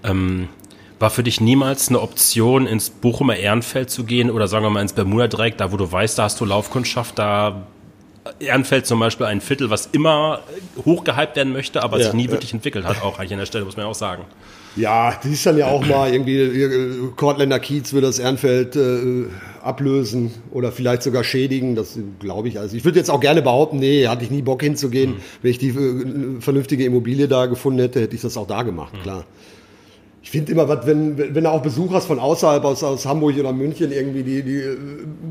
Ähm, 0.04 0.48
war 1.04 1.10
für 1.10 1.22
dich 1.22 1.42
niemals 1.42 1.90
eine 1.90 2.00
Option, 2.00 2.66
ins 2.66 2.90
Bochumer 2.90 3.36
Ehrenfeld 3.36 3.90
zu 3.90 4.06
gehen 4.06 4.32
oder 4.32 4.48
sagen 4.48 4.64
wir 4.64 4.70
mal 4.70 4.82
ins 4.82 4.94
Bermuda-Dreieck, 4.94 5.58
da 5.58 5.74
wo 5.74 5.78
du 5.78 5.92
weißt, 5.92 6.18
da 6.18 6.24
hast 6.24 6.40
du 6.40 6.46
Laufkundschaft, 6.46 7.20
da 7.20 7.68
Ehrenfeld 8.40 8.86
zum 8.86 9.02
Beispiel 9.02 9.26
ein 9.26 9.42
Viertel, 9.42 9.70
was 9.70 9.88
immer 9.88 10.40
hochgehypt 10.86 11.36
werden 11.36 11.52
möchte, 11.52 11.84
aber 11.84 11.98
ja, 11.98 12.06
sich 12.06 12.14
nie 12.14 12.28
ja. 12.28 12.32
wirklich 12.32 12.54
entwickelt 12.54 12.86
hat, 12.86 13.04
auch 13.04 13.20
eigentlich 13.20 13.34
an 13.34 13.40
der 13.40 13.46
Stelle, 13.46 13.66
muss 13.66 13.76
man 13.76 13.86
ja 13.86 13.92
auch 13.92 13.96
sagen. 13.96 14.24
Ja, 14.78 15.20
die 15.22 15.34
ist 15.34 15.46
dann 15.46 15.58
ja 15.58 15.68
auch 15.68 15.86
mal 15.86 16.10
irgendwie, 16.10 17.12
Kortländer 17.18 17.60
Kiez 17.60 17.92
würde 17.92 18.08
das 18.08 18.20
Ehrenfeld 18.20 18.78
äh, 18.78 19.26
ablösen 19.62 20.32
oder 20.52 20.72
vielleicht 20.72 21.04
sogar 21.04 21.26
schädigen, 21.26 21.76
das 21.76 22.00
glaube 22.20 22.48
ich. 22.48 22.60
Also 22.60 22.78
ich 22.78 22.86
würde 22.86 22.98
jetzt 22.98 23.10
auch 23.10 23.20
gerne 23.20 23.42
behaupten, 23.42 23.76
nee, 23.76 24.08
hatte 24.08 24.24
ich 24.24 24.32
nie 24.32 24.42
Bock 24.42 24.64
hinzugehen. 24.64 25.12
Mhm. 25.12 25.18
Wenn 25.42 25.52
ich 25.52 25.58
die 25.58 25.70
äh, 25.70 26.40
vernünftige 26.40 26.86
Immobilie 26.86 27.28
da 27.28 27.48
gefunden 27.48 27.80
hätte, 27.80 28.00
hätte 28.00 28.16
ich 28.16 28.22
das 28.22 28.38
auch 28.38 28.48
da 28.48 28.64
gemacht, 28.64 28.94
mhm. 28.94 29.02
klar 29.02 29.26
finde 30.34 30.52
immer, 30.52 30.86
wenn, 30.88 31.16
wenn 31.16 31.44
du 31.44 31.52
auch 31.52 31.62
Besuch 31.62 31.94
hast 31.94 32.08
von 32.08 32.18
außerhalb, 32.18 32.66
aus, 32.66 32.84
aus 32.84 33.06
Hamburg 33.06 33.38
oder 33.38 33.54
München, 33.54 33.92
irgendwie, 33.92 34.24
die, 34.24 34.42
die 34.42 34.64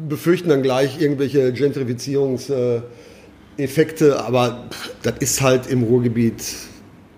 befürchten 0.09 0.49
dann 0.49 0.63
gleich 0.63 1.01
irgendwelche 1.01 1.53
Gentrifizierungseffekte, 1.53 4.25
aber 4.25 4.69
das 5.03 5.15
ist 5.19 5.43
halt 5.43 5.67
im 5.67 5.83
Ruhrgebiet, 5.83 6.45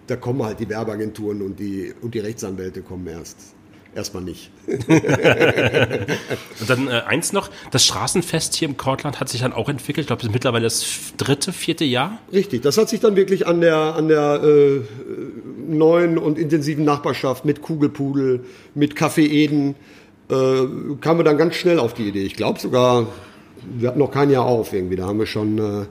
da 0.06 0.16
kommen 0.16 0.42
halt 0.42 0.60
die 0.60 0.68
Werbeagenturen 0.70 1.42
und 1.42 1.60
die, 1.60 1.92
und 2.00 2.14
die 2.14 2.20
Rechtsanwälte 2.20 2.80
kommen 2.80 3.06
erst 3.06 3.53
erstmal 3.94 4.22
nicht. 4.22 4.50
und 4.66 4.78
dann 6.68 6.88
äh, 6.88 7.02
eins 7.06 7.32
noch, 7.32 7.50
das 7.70 7.84
Straßenfest 7.84 8.54
hier 8.54 8.68
im 8.68 8.76
Kortland 8.76 9.20
hat 9.20 9.28
sich 9.28 9.40
dann 9.40 9.52
auch 9.52 9.68
entwickelt. 9.68 10.04
Ich 10.04 10.06
glaube, 10.06 10.20
das 10.20 10.28
ist 10.28 10.34
mittlerweile 10.34 10.64
das 10.64 10.84
dritte, 11.16 11.52
vierte 11.52 11.84
Jahr. 11.84 12.18
Richtig, 12.32 12.62
das 12.62 12.78
hat 12.78 12.88
sich 12.88 13.00
dann 13.00 13.16
wirklich 13.16 13.46
an 13.46 13.60
der, 13.60 13.76
an 13.76 14.08
der 14.08 14.42
äh, 14.42 14.80
neuen 15.68 16.18
und 16.18 16.38
intensiven 16.38 16.84
Nachbarschaft 16.84 17.44
mit 17.44 17.62
Kugelpudel, 17.62 18.44
mit 18.74 18.94
Café 18.94 19.22
Eden, 19.22 19.74
äh, 20.30 20.34
kamen 21.00 21.20
wir 21.20 21.24
dann 21.24 21.38
ganz 21.38 21.54
schnell 21.54 21.78
auf 21.78 21.94
die 21.94 22.08
Idee. 22.08 22.24
Ich 22.24 22.34
glaube 22.34 22.58
sogar, 22.58 23.06
wir 23.78 23.88
hatten 23.88 23.98
noch 23.98 24.10
kein 24.10 24.30
Jahr 24.30 24.44
auf 24.44 24.72
irgendwie, 24.72 24.96
da 24.96 25.06
haben 25.06 25.18
wir 25.18 25.26
schon 25.26 25.58
äh, 25.58 25.86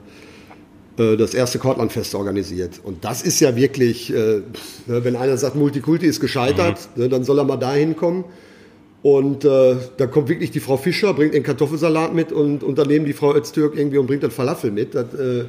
das 0.96 1.34
erste 1.34 1.58
Kortlandfest 1.58 2.14
organisiert. 2.14 2.80
Und 2.82 3.04
das 3.04 3.22
ist 3.22 3.40
ja 3.40 3.56
wirklich, 3.56 4.10
äh, 4.10 4.14
ne, 4.14 4.44
wenn 4.86 5.16
einer 5.16 5.36
sagt, 5.36 5.56
Multikulti 5.56 6.06
ist 6.06 6.20
gescheitert, 6.20 6.88
mhm. 6.94 7.02
Ne, 7.02 7.08
dann 7.08 7.24
soll 7.24 7.38
er 7.38 7.44
mal 7.44 7.56
dahin 7.56 7.96
kommen. 7.96 8.24
Und 9.02 9.44
äh, 9.44 9.76
da 9.98 10.06
kommt 10.06 10.28
wirklich 10.28 10.50
die 10.50 10.60
Frau 10.60 10.78
Fischer, 10.78 11.12
bringt 11.12 11.34
den 11.34 11.42
Kartoffelsalat 11.42 12.14
mit 12.14 12.32
und, 12.32 12.62
und 12.62 12.78
daneben 12.78 13.04
die 13.04 13.12
Frau 13.12 13.34
Öztürk 13.34 13.76
irgendwie 13.76 13.98
und 13.98 14.06
bringt 14.06 14.22
dann 14.22 14.30
Falafel 14.30 14.70
mit. 14.70 14.94
Das, 14.94 15.12
äh, 15.14 15.44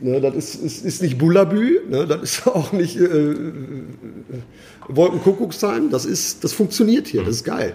ne, 0.00 0.20
das 0.20 0.34
ist, 0.36 0.54
ist, 0.62 0.84
ist 0.84 1.02
nicht 1.02 1.18
Bullabü, 1.18 1.80
ne, 1.88 2.06
das 2.06 2.22
ist 2.22 2.46
auch 2.54 2.72
nicht 2.72 2.96
äh, 3.00 3.34
Wolkenkuckucksheim, 4.88 5.90
das, 5.90 6.04
ist, 6.04 6.44
das 6.44 6.52
funktioniert 6.52 7.08
hier, 7.08 7.24
das 7.24 7.36
ist 7.36 7.44
geil. 7.44 7.74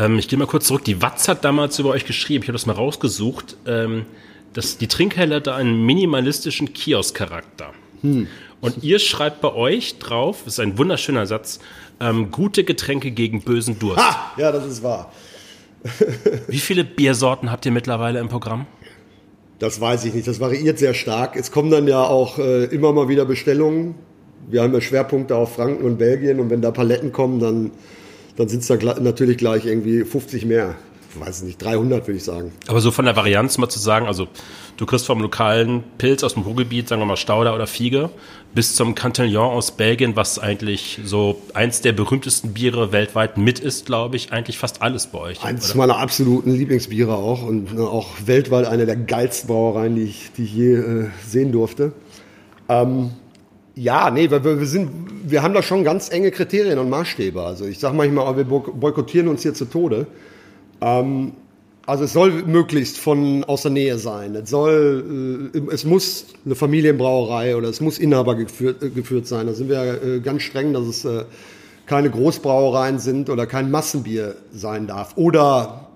Ähm, 0.00 0.18
ich 0.18 0.28
gehe 0.28 0.38
mal 0.38 0.46
kurz 0.46 0.66
zurück. 0.66 0.84
Die 0.84 1.02
Watz 1.02 1.28
hat 1.28 1.44
damals 1.44 1.78
über 1.78 1.90
euch 1.90 2.06
geschrieben, 2.06 2.42
ich 2.42 2.48
habe 2.48 2.54
das 2.54 2.66
mal 2.66 2.72
rausgesucht, 2.72 3.56
ähm, 3.66 4.06
dass 4.54 4.78
die 4.78 4.88
Trinkhelle 4.88 5.36
hat 5.36 5.48
einen 5.48 5.84
minimalistischen 5.84 6.72
Kiosk-Charakter. 6.72 7.72
Hm. 8.00 8.26
Und 8.60 8.82
ihr 8.82 8.98
schreibt 8.98 9.40
bei 9.40 9.52
euch 9.52 9.98
drauf, 9.98 10.42
das 10.44 10.54
ist 10.54 10.60
ein 10.60 10.78
wunderschöner 10.78 11.26
Satz, 11.26 11.60
ähm, 12.00 12.30
gute 12.30 12.64
Getränke 12.64 13.10
gegen 13.10 13.42
bösen 13.42 13.78
Durst. 13.78 14.00
Ha! 14.00 14.32
Ja, 14.36 14.52
das 14.52 14.66
ist 14.66 14.82
wahr. 14.82 15.12
Wie 16.48 16.58
viele 16.58 16.84
Biersorten 16.84 17.50
habt 17.50 17.64
ihr 17.66 17.72
mittlerweile 17.72 18.18
im 18.20 18.28
Programm? 18.28 18.66
Das 19.58 19.80
weiß 19.80 20.06
ich 20.06 20.14
nicht. 20.14 20.26
Das 20.26 20.40
variiert 20.40 20.78
sehr 20.78 20.94
stark. 20.94 21.36
Es 21.36 21.52
kommen 21.52 21.70
dann 21.70 21.86
ja 21.86 22.02
auch 22.02 22.38
äh, 22.38 22.64
immer 22.64 22.92
mal 22.92 23.08
wieder 23.08 23.26
Bestellungen. 23.26 23.94
Wir 24.48 24.62
haben 24.62 24.72
ja 24.72 24.80
Schwerpunkte 24.80 25.36
auf 25.36 25.54
Franken 25.54 25.84
und 25.84 25.98
Belgien 25.98 26.40
und 26.40 26.50
wenn 26.50 26.62
da 26.62 26.70
Paletten 26.70 27.12
kommen, 27.12 27.40
dann 27.40 27.70
dann 28.36 28.48
sind 28.48 28.60
es 28.60 28.68
da 28.68 28.76
natürlich 29.00 29.38
gleich 29.38 29.66
irgendwie 29.66 30.04
50 30.04 30.44
mehr. 30.44 30.76
Ich 31.12 31.20
weiß 31.20 31.42
nicht, 31.42 31.60
300 31.60 32.06
würde 32.06 32.18
ich 32.18 32.24
sagen. 32.24 32.52
Aber 32.68 32.80
so 32.80 32.92
von 32.92 33.04
der 33.04 33.16
Varianz 33.16 33.58
mal 33.58 33.68
zu 33.68 33.80
sagen, 33.80 34.06
also 34.06 34.28
du 34.76 34.86
kriegst 34.86 35.06
vom 35.06 35.20
lokalen 35.20 35.82
Pilz 35.98 36.22
aus 36.22 36.34
dem 36.34 36.44
Ruhrgebiet, 36.44 36.88
sagen 36.88 37.02
wir 37.02 37.06
mal 37.06 37.16
Stauder 37.16 37.52
oder 37.52 37.66
Fiege, 37.66 38.10
bis 38.54 38.76
zum 38.76 38.94
Cantillon 38.94 39.50
aus 39.50 39.72
Belgien, 39.72 40.14
was 40.14 40.38
eigentlich 40.38 41.00
so 41.04 41.42
eins 41.52 41.80
der 41.80 41.92
berühmtesten 41.92 42.52
Biere 42.52 42.92
weltweit 42.92 43.38
mit 43.38 43.58
ist, 43.58 43.86
glaube 43.86 44.14
ich, 44.14 44.32
eigentlich 44.32 44.58
fast 44.58 44.82
alles 44.82 45.08
bei 45.08 45.18
euch. 45.18 45.42
Eins 45.42 45.70
oder? 45.70 45.78
meiner 45.78 45.98
absoluten 45.98 46.52
Lieblingsbiere 46.52 47.14
auch 47.14 47.42
und 47.42 47.74
ne, 47.74 47.82
auch 47.82 48.10
weltweit 48.26 48.66
eine 48.66 48.86
der 48.86 48.96
geilsten 48.96 49.48
Brauereien, 49.48 49.96
die 49.96 50.04
ich, 50.04 50.30
die 50.36 50.44
ich 50.44 50.54
je 50.54 50.74
äh, 50.74 51.06
sehen 51.26 51.50
durfte. 51.50 51.92
Ähm, 52.68 53.10
ja, 53.80 54.10
nee, 54.10 54.30
wir, 54.30 54.44
wir, 54.44 54.66
sind, 54.66 54.90
wir 55.24 55.42
haben 55.42 55.54
da 55.54 55.62
schon 55.62 55.84
ganz 55.84 56.10
enge 56.10 56.30
Kriterien 56.30 56.78
und 56.78 56.90
Maßstäbe. 56.90 57.42
Also 57.42 57.64
ich 57.64 57.78
sage 57.78 57.96
manchmal, 57.96 58.36
wir 58.36 58.44
boykottieren 58.44 59.26
uns 59.26 59.40
hier 59.40 59.54
zu 59.54 59.64
Tode. 59.64 60.06
Ähm, 60.82 61.32
also 61.86 62.04
es 62.04 62.12
soll 62.12 62.42
möglichst 62.44 62.98
von 62.98 63.42
aus 63.44 63.62
der 63.62 63.70
Nähe 63.70 63.96
sein. 63.96 64.34
Es 64.34 64.50
soll, 64.50 65.50
äh, 65.54 65.72
es 65.72 65.86
muss 65.86 66.26
eine 66.44 66.56
Familienbrauerei 66.56 67.56
oder 67.56 67.70
es 67.70 67.80
muss 67.80 67.98
Inhaber 67.98 68.34
geführt, 68.34 68.82
äh, 68.82 68.90
geführt 68.90 69.26
sein. 69.26 69.46
Da 69.46 69.54
sind 69.54 69.70
wir 69.70 70.02
äh, 70.02 70.20
ganz 70.20 70.42
streng, 70.42 70.74
dass 70.74 70.86
es 70.86 71.06
äh, 71.06 71.24
keine 71.86 72.10
Großbrauereien 72.10 72.98
sind 72.98 73.30
oder 73.30 73.46
kein 73.46 73.70
Massenbier 73.70 74.34
sein 74.52 74.88
darf. 74.88 75.16
Oder 75.16 75.88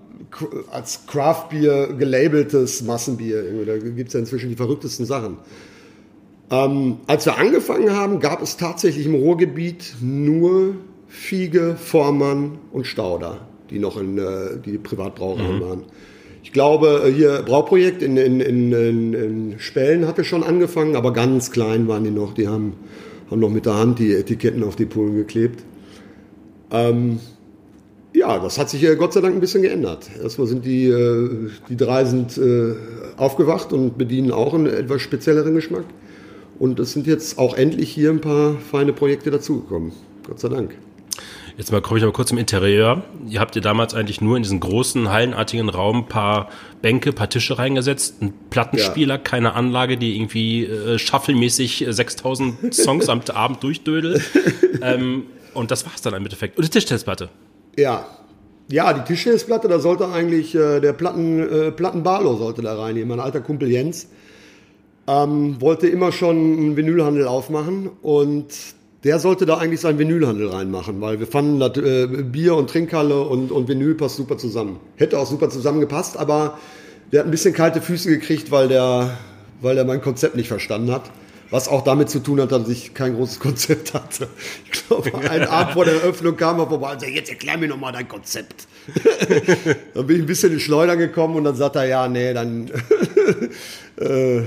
als 0.71 1.05
Craftbier 1.05 1.93
gelabeltes 1.93 2.81
Massenbier. 2.81 3.43
Da 3.63 3.77
gibt 3.77 4.07
es 4.07 4.13
ja 4.15 4.21
inzwischen 4.21 4.49
die 4.49 4.55
verrücktesten 4.55 5.05
Sachen. 5.05 5.37
Ähm, 6.51 6.97
als 7.07 7.25
wir 7.25 7.37
angefangen 7.37 7.91
haben, 7.91 8.19
gab 8.19 8.41
es 8.41 8.57
tatsächlich 8.57 9.05
im 9.05 9.15
Ruhrgebiet 9.15 9.95
nur 10.01 10.75
Fiege, 11.07 11.75
Vormann 11.77 12.59
und 12.71 12.85
Stauder, 12.85 13.47
die 13.69 13.79
noch 13.79 13.97
in 13.97 14.17
äh, 14.17 14.57
die 14.63 14.77
Privatbrauereien 14.77 15.57
mhm. 15.57 15.61
waren. 15.61 15.83
Ich 16.43 16.51
glaube, 16.51 17.03
äh, 17.05 17.11
hier 17.11 17.41
Brauprojekt 17.43 18.03
in, 18.03 18.17
in, 18.17 18.39
in, 18.39 18.71
in, 19.13 19.55
Spellen 19.59 20.07
hatte 20.07 20.23
schon 20.23 20.43
angefangen, 20.43 20.95
aber 20.95 21.13
ganz 21.13 21.49
klein 21.51 21.87
waren 21.87 22.03
die 22.03 22.11
noch. 22.11 22.35
Die 22.35 22.47
haben, 22.47 22.73
haben 23.31 23.39
noch 23.39 23.49
mit 23.49 23.65
der 23.65 23.75
Hand 23.75 23.97
die 23.97 24.13
Etiketten 24.13 24.63
auf 24.63 24.75
die 24.75 24.85
Pullen 24.85 25.15
geklebt. 25.15 25.63
Ähm, 26.69 27.19
ja, 28.13 28.37
das 28.39 28.59
hat 28.59 28.69
sich 28.69 28.83
äh, 28.83 28.95
Gott 28.95 29.13
sei 29.13 29.21
Dank 29.21 29.33
ein 29.33 29.41
bisschen 29.41 29.63
geändert. 29.63 30.09
Erstmal 30.21 30.47
sind 30.47 30.65
die, 30.65 30.85
äh, 30.85 31.49
die 31.69 31.75
drei 31.75 32.05
sind 32.05 32.37
äh, 32.37 32.75
aufgewacht 33.17 33.73
und 33.73 33.97
bedienen 33.97 34.31
auch 34.31 34.53
einen 34.53 34.67
etwas 34.67 35.01
spezielleren 35.01 35.55
Geschmack. 35.55 35.85
Und 36.59 36.79
es 36.79 36.93
sind 36.93 37.07
jetzt 37.07 37.37
auch 37.37 37.55
endlich 37.55 37.91
hier 37.91 38.09
ein 38.11 38.21
paar 38.21 38.55
feine 38.57 38.93
Projekte 38.93 39.31
dazugekommen. 39.31 39.91
Gott 40.25 40.39
sei 40.39 40.49
Dank. 40.49 40.75
Jetzt 41.57 41.71
mal 41.71 41.81
komme 41.81 41.99
ich 41.99 42.03
aber 42.03 42.11
kurz 42.11 42.31
im 42.31 42.37
Interieur. 42.37 43.03
Ihr 43.29 43.39
habt 43.39 43.55
ihr 43.55 43.61
damals 43.61 43.93
eigentlich 43.93 44.19
nur 44.19 44.35
in 44.35 44.43
diesen 44.43 44.59
großen 44.59 45.09
hallenartigen 45.09 45.69
Raum 45.69 45.99
ein 45.99 46.07
paar 46.07 46.49
Bänke, 46.81 47.11
ein 47.11 47.15
paar 47.15 47.29
Tische 47.29 47.57
reingesetzt, 47.57 48.21
ein 48.21 48.33
Plattenspieler, 48.49 49.15
ja. 49.15 49.21
keine 49.21 49.53
Anlage, 49.53 49.97
die 49.97 50.17
irgendwie 50.17 50.65
äh, 50.65 50.99
shufflemäßig 50.99 51.85
6000 51.87 52.73
Songs 52.73 53.07
am 53.07 53.21
Abend 53.33 53.63
durchdödelt. 53.63 54.21
ähm, 54.81 55.27
und 55.53 55.71
das 55.71 55.85
war's 55.85 56.01
dann 56.01 56.13
im 56.13 56.23
Endeffekt. 56.23 56.57
Und 56.57 56.65
die 56.65 56.69
Tischtennisplatte. 56.69 57.29
Ja. 57.77 58.05
Ja, 58.69 58.91
die 58.91 59.01
Tischtennisplatte, 59.01 59.67
da 59.67 59.79
sollte 59.79 60.09
eigentlich 60.09 60.55
äh, 60.55 60.81
der 60.81 60.91
Platten, 60.91 61.39
äh, 61.39 61.71
Plattenbarlo 61.71 62.35
sollte 62.35 62.63
da 62.63 62.75
rein. 62.77 63.01
Mein 63.07 63.19
alter 63.19 63.39
Kumpel 63.39 63.69
Jens 63.69 64.09
ähm, 65.07 65.61
wollte 65.61 65.87
immer 65.87 66.11
schon 66.11 66.35
einen 66.35 66.77
Vinylhandel 66.77 67.27
aufmachen 67.27 67.89
und 68.01 68.47
der 69.03 69.19
sollte 69.19 69.45
da 69.45 69.57
eigentlich 69.57 69.81
seinen 69.81 69.99
Vinylhandel 69.99 70.47
reinmachen, 70.47 70.99
weil 70.99 71.19
wir 71.19 71.27
fanden, 71.27 71.59
dass 71.59 71.77
äh, 71.77 72.07
Bier 72.07 72.55
und 72.55 72.69
Trinkhalle 72.71 73.21
und, 73.21 73.51
und 73.51 73.67
Vinyl 73.67 73.93
passt 73.93 74.15
super 74.15 74.37
zusammen. 74.37 74.79
Hätte 74.95 75.19
auch 75.19 75.27
super 75.27 75.49
zusammengepasst, 75.49 76.17
aber 76.17 76.57
der 77.11 77.19
hat 77.19 77.27
ein 77.27 77.31
bisschen 77.31 77.53
kalte 77.53 77.81
Füße 77.81 78.09
gekriegt, 78.09 78.49
weil 78.49 78.67
der, 78.67 79.15
weil 79.61 79.75
der 79.75 79.85
mein 79.85 80.01
Konzept 80.01 80.35
nicht 80.35 80.47
verstanden 80.47 80.91
hat. 80.91 81.03
Was 81.51 81.67
auch 81.67 81.83
damit 81.83 82.09
zu 82.09 82.19
tun 82.19 82.41
hat, 82.41 82.51
dass 82.51 82.67
ich 82.69 82.93
kein 82.93 83.15
großes 83.15 83.39
Konzept 83.41 83.93
hatte. 83.93 84.27
Ich 84.65 84.87
glaube, 84.87 85.13
ein 85.29 85.43
Abend 85.43 85.73
vor 85.73 85.85
der 85.85 85.95
Eröffnung 85.95 86.35
kam 86.35 86.59
er 86.59 86.67
vorbei 86.67 86.93
und 86.93 86.99
sagte, 86.99 87.15
jetzt 87.15 87.29
erklär 87.29 87.57
mir 87.57 87.67
nochmal 87.67 87.93
dein 87.93 88.07
Konzept. 88.07 88.67
dann 89.93 90.07
bin 90.07 90.17
ich 90.17 90.23
ein 90.23 90.27
bisschen 90.27 90.53
in 90.53 90.59
Schleudern 90.59 90.97
gekommen 90.97 91.35
und 91.35 91.43
dann 91.43 91.55
sagt 91.55 91.75
er, 91.75 91.85
ja, 91.85 92.07
nee, 92.07 92.33
dann 92.33 92.71
äh, 93.99 94.41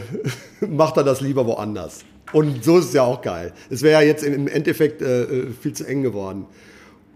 macht 0.67 0.97
er 0.97 1.05
das 1.05 1.21
lieber 1.21 1.47
woanders. 1.47 2.05
Und 2.33 2.65
so 2.65 2.79
ist 2.79 2.87
es 2.87 2.93
ja 2.93 3.05
auch 3.05 3.23
geil. 3.23 3.53
Es 3.71 3.83
wäre 3.83 4.03
ja 4.03 4.07
jetzt 4.07 4.23
im 4.23 4.49
Endeffekt 4.49 5.01
äh, 5.01 5.23
äh, 5.23 5.47
viel 5.51 5.73
zu 5.73 5.87
eng 5.87 6.03
geworden. 6.03 6.47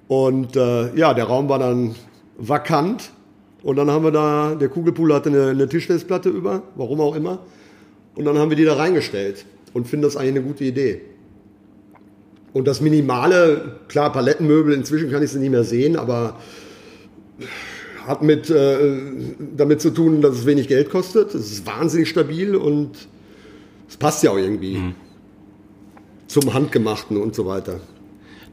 Und 0.08 0.56
äh, 0.56 0.94
ja, 0.94 1.12
der 1.12 1.24
Raum 1.24 1.48
war 1.48 1.58
dann 1.58 1.94
vakant. 2.38 3.10
Und 3.62 3.76
dann 3.76 3.90
haben 3.90 4.04
wir 4.04 4.10
da, 4.10 4.54
der 4.54 4.68
Kugelpool 4.68 5.12
hatte 5.12 5.28
eine, 5.28 5.50
eine 5.50 5.68
Tischtennisplatte 5.68 6.28
über, 6.28 6.62
warum 6.76 7.00
auch 7.00 7.14
immer. 7.14 7.40
Und 8.14 8.24
dann 8.24 8.38
haben 8.38 8.50
wir 8.50 8.56
die 8.56 8.64
da 8.64 8.74
reingestellt 8.74 9.44
und 9.72 9.86
finden 9.88 10.04
das 10.04 10.16
eigentlich 10.16 10.36
eine 10.36 10.42
gute 10.42 10.64
Idee. 10.64 11.00
Und 12.52 12.68
das 12.68 12.80
Minimale, 12.80 13.76
klar, 13.88 14.12
Palettenmöbel, 14.12 14.74
inzwischen 14.74 15.10
kann 15.10 15.22
ich 15.22 15.30
sie 15.30 15.38
nicht 15.38 15.50
mehr 15.50 15.64
sehen, 15.64 15.96
aber 15.96 16.38
hat 18.06 18.22
mit, 18.22 18.50
äh, 18.50 18.98
damit 19.56 19.80
zu 19.80 19.90
tun, 19.90 20.20
dass 20.20 20.36
es 20.36 20.46
wenig 20.46 20.68
Geld 20.68 20.90
kostet. 20.90 21.34
Es 21.34 21.52
ist 21.52 21.66
wahnsinnig 21.66 22.08
stabil 22.08 22.56
und 22.56 23.08
es 23.88 23.96
passt 23.96 24.22
ja 24.22 24.30
auch 24.30 24.38
irgendwie 24.38 24.76
mhm. 24.76 24.94
zum 26.26 26.52
Handgemachten 26.52 27.16
und 27.16 27.34
so 27.34 27.46
weiter. 27.46 27.80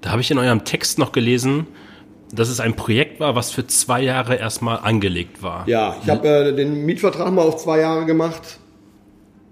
Da 0.02 0.12
habe 0.12 0.22
ich 0.22 0.32
in 0.32 0.38
eurem 0.38 0.64
Text 0.64 0.98
noch 0.98 1.12
gelesen, 1.12 1.68
dass 2.32 2.50
es 2.50 2.60
ein 2.60 2.76
Projekt 2.76 3.20
war, 3.20 3.36
was 3.36 3.52
für 3.52 3.68
zwei 3.68 4.02
Jahre 4.02 4.36
erstmal 4.36 4.80
angelegt 4.80 5.42
war. 5.42 5.68
Ja, 5.68 5.98
ich 6.02 6.10
habe 6.10 6.28
äh, 6.28 6.56
den 6.56 6.86
Mietvertrag 6.86 7.34
mal 7.34 7.42
auf 7.42 7.58
zwei 7.58 7.80
Jahre 7.80 8.06
gemacht, 8.06 8.60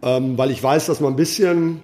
ähm, 0.01 0.37
weil 0.37 0.51
ich 0.51 0.61
weiß, 0.61 0.85
dass 0.85 0.99
man 0.99 1.13
ein 1.13 1.15
bisschen 1.15 1.81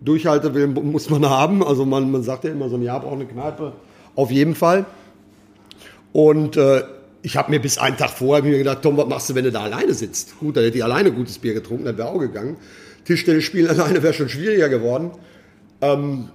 Durchhalte 0.00 0.54
will, 0.54 0.66
muss 0.66 1.10
man 1.10 1.24
haben. 1.28 1.64
Also 1.64 1.84
man, 1.84 2.10
man 2.10 2.22
sagt 2.22 2.44
ja 2.44 2.50
immer, 2.50 2.68
so 2.68 2.76
ein 2.76 2.82
Jahr 2.82 3.00
braucht 3.00 3.14
eine 3.14 3.26
Kneipe. 3.26 3.72
Auf 4.14 4.30
jeden 4.30 4.54
Fall. 4.54 4.86
Und 6.12 6.56
äh, 6.56 6.82
ich 7.22 7.36
habe 7.36 7.50
mir 7.50 7.60
bis 7.60 7.78
einen 7.78 7.96
Tag 7.96 8.10
vorher 8.10 8.44
mir 8.44 8.56
gedacht, 8.56 8.82
Tom, 8.82 8.96
was 8.96 9.08
machst 9.08 9.30
du, 9.30 9.34
wenn 9.34 9.44
du 9.44 9.52
da 9.52 9.62
alleine 9.62 9.94
sitzt? 9.94 10.38
Gut, 10.38 10.56
dann 10.56 10.64
hätte 10.64 10.78
ich 10.78 10.84
alleine 10.84 11.12
gutes 11.12 11.38
Bier 11.38 11.54
getrunken, 11.54 11.84
dann 11.84 11.98
wäre 11.98 12.08
auch 12.08 12.18
gegangen. 12.18 12.56
Tischtennis 13.04 13.44
spielen 13.44 13.68
alleine 13.80 14.02
wäre 14.02 14.14
schon 14.14 14.28
schwieriger 14.28 14.68
geworden. 14.68 15.10
Ähm, 15.80 16.28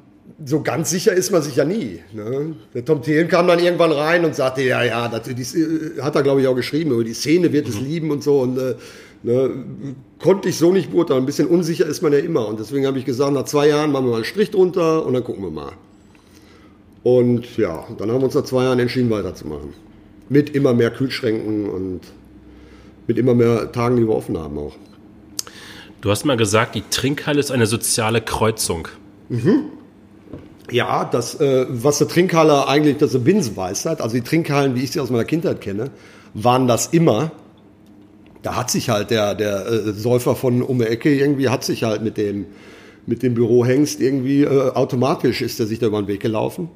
so 0.45 0.61
ganz 0.61 0.89
sicher 0.89 1.13
ist 1.13 1.31
man 1.31 1.41
sich 1.41 1.55
ja 1.55 1.65
nie. 1.65 2.00
Ne? 2.13 2.55
Der 2.73 2.85
Tom 2.85 3.01
Thelen 3.01 3.27
kam 3.27 3.47
dann 3.47 3.59
irgendwann 3.59 3.91
rein 3.91 4.25
und 4.25 4.35
sagte, 4.35 4.63
ja, 4.63 4.83
ja, 4.83 5.07
das, 5.07 5.23
die, 5.23 5.41
äh, 5.41 6.01
hat 6.01 6.15
er, 6.15 6.23
glaube 6.23 6.41
ich, 6.41 6.47
auch 6.47 6.55
geschrieben, 6.55 6.91
über 6.91 7.03
die 7.03 7.13
Szene 7.13 7.51
wird 7.53 7.67
es 7.67 7.79
lieben 7.79 8.11
und 8.11 8.23
so. 8.23 8.39
Und 8.39 8.57
äh, 8.57 8.75
ne, 9.23 9.50
konnte 10.21 10.49
ich 10.49 10.57
so 10.57 10.71
nicht 10.71 10.91
beurteilen. 10.91 11.23
Ein 11.23 11.25
bisschen 11.25 11.47
unsicher 11.47 11.85
ist 11.85 12.01
man 12.01 12.13
ja 12.13 12.19
immer. 12.19 12.47
Und 12.47 12.59
deswegen 12.59 12.85
habe 12.85 12.99
ich 12.99 13.05
gesagt, 13.05 13.33
nach 13.33 13.45
zwei 13.45 13.67
Jahren 13.67 13.91
machen 13.91 14.05
wir 14.05 14.11
mal 14.11 14.15
einen 14.17 14.25
Strich 14.25 14.51
drunter 14.51 15.05
und 15.05 15.13
dann 15.13 15.23
gucken 15.23 15.43
wir 15.43 15.51
mal. 15.51 15.73
Und 17.03 17.57
ja, 17.57 17.85
dann 17.97 18.11
haben 18.11 18.19
wir 18.19 18.25
uns 18.25 18.35
nach 18.35 18.43
zwei 18.43 18.63
Jahren 18.63 18.79
entschieden, 18.79 19.09
weiterzumachen. 19.09 19.73
Mit 20.29 20.51
immer 20.51 20.73
mehr 20.73 20.91
Kühlschränken 20.91 21.69
und 21.69 22.01
mit 23.07 23.17
immer 23.17 23.33
mehr 23.33 23.71
Tagen, 23.71 23.97
die 23.97 24.07
wir 24.07 24.15
offen 24.15 24.37
haben 24.37 24.57
auch. 24.57 24.75
Du 26.01 26.09
hast 26.09 26.25
mal 26.25 26.37
gesagt, 26.37 26.75
die 26.75 26.83
Trinkhalle 26.89 27.39
ist 27.39 27.51
eine 27.51 27.65
soziale 27.65 28.21
Kreuzung. 28.21 28.87
Mhm. 29.29 29.65
Ja, 30.71 31.05
das, 31.05 31.39
äh, 31.39 31.65
was 31.69 31.97
der 31.97 32.07
Trinkhalle 32.07 32.67
eigentlich, 32.67 32.97
das 32.97 33.09
ist 33.09 33.15
eine 33.15 33.25
Binsenweisheit. 33.25 34.01
Also 34.01 34.15
die 34.15 34.21
Trinkhallen, 34.21 34.75
wie 34.75 34.83
ich 34.83 34.91
sie 34.91 34.99
aus 34.99 35.09
meiner 35.09 35.25
Kindheit 35.25 35.61
kenne, 35.61 35.91
waren 36.33 36.67
das 36.67 36.87
immer. 36.87 37.31
Da 38.41 38.55
hat 38.55 38.71
sich 38.71 38.89
halt 38.89 39.12
der, 39.12 39.36
der 39.36 39.67
äh, 39.67 39.93
Säufer 39.93 40.36
von 40.36 40.62
um 40.62 40.79
die 40.79 40.86
Ecke 40.86 41.13
irgendwie, 41.13 41.50
hat 41.50 41.63
sich 41.63 41.83
halt 41.83 42.01
mit 42.01 42.17
dem, 42.17 42.45
mit 43.05 43.24
dem 43.24 43.33
Bürohengst 43.33 44.01
irgendwie, 44.01 44.43
äh, 44.43 44.71
automatisch 44.71 45.41
ist 45.41 45.60
er 45.60 45.67
sich 45.67 45.79
da 45.79 45.88
über 45.88 46.01
den 46.01 46.07
Weg 46.07 46.21
gelaufen. 46.21 46.69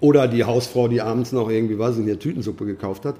Oder 0.00 0.28
die 0.28 0.44
Hausfrau, 0.44 0.88
die 0.88 1.00
abends 1.00 1.32
noch 1.32 1.50
irgendwie, 1.50 1.74
ich 1.74 1.80
nicht, 1.80 1.98
eine 1.98 2.18
Tütensuppe 2.18 2.64
gekauft 2.64 3.04
hat. 3.04 3.16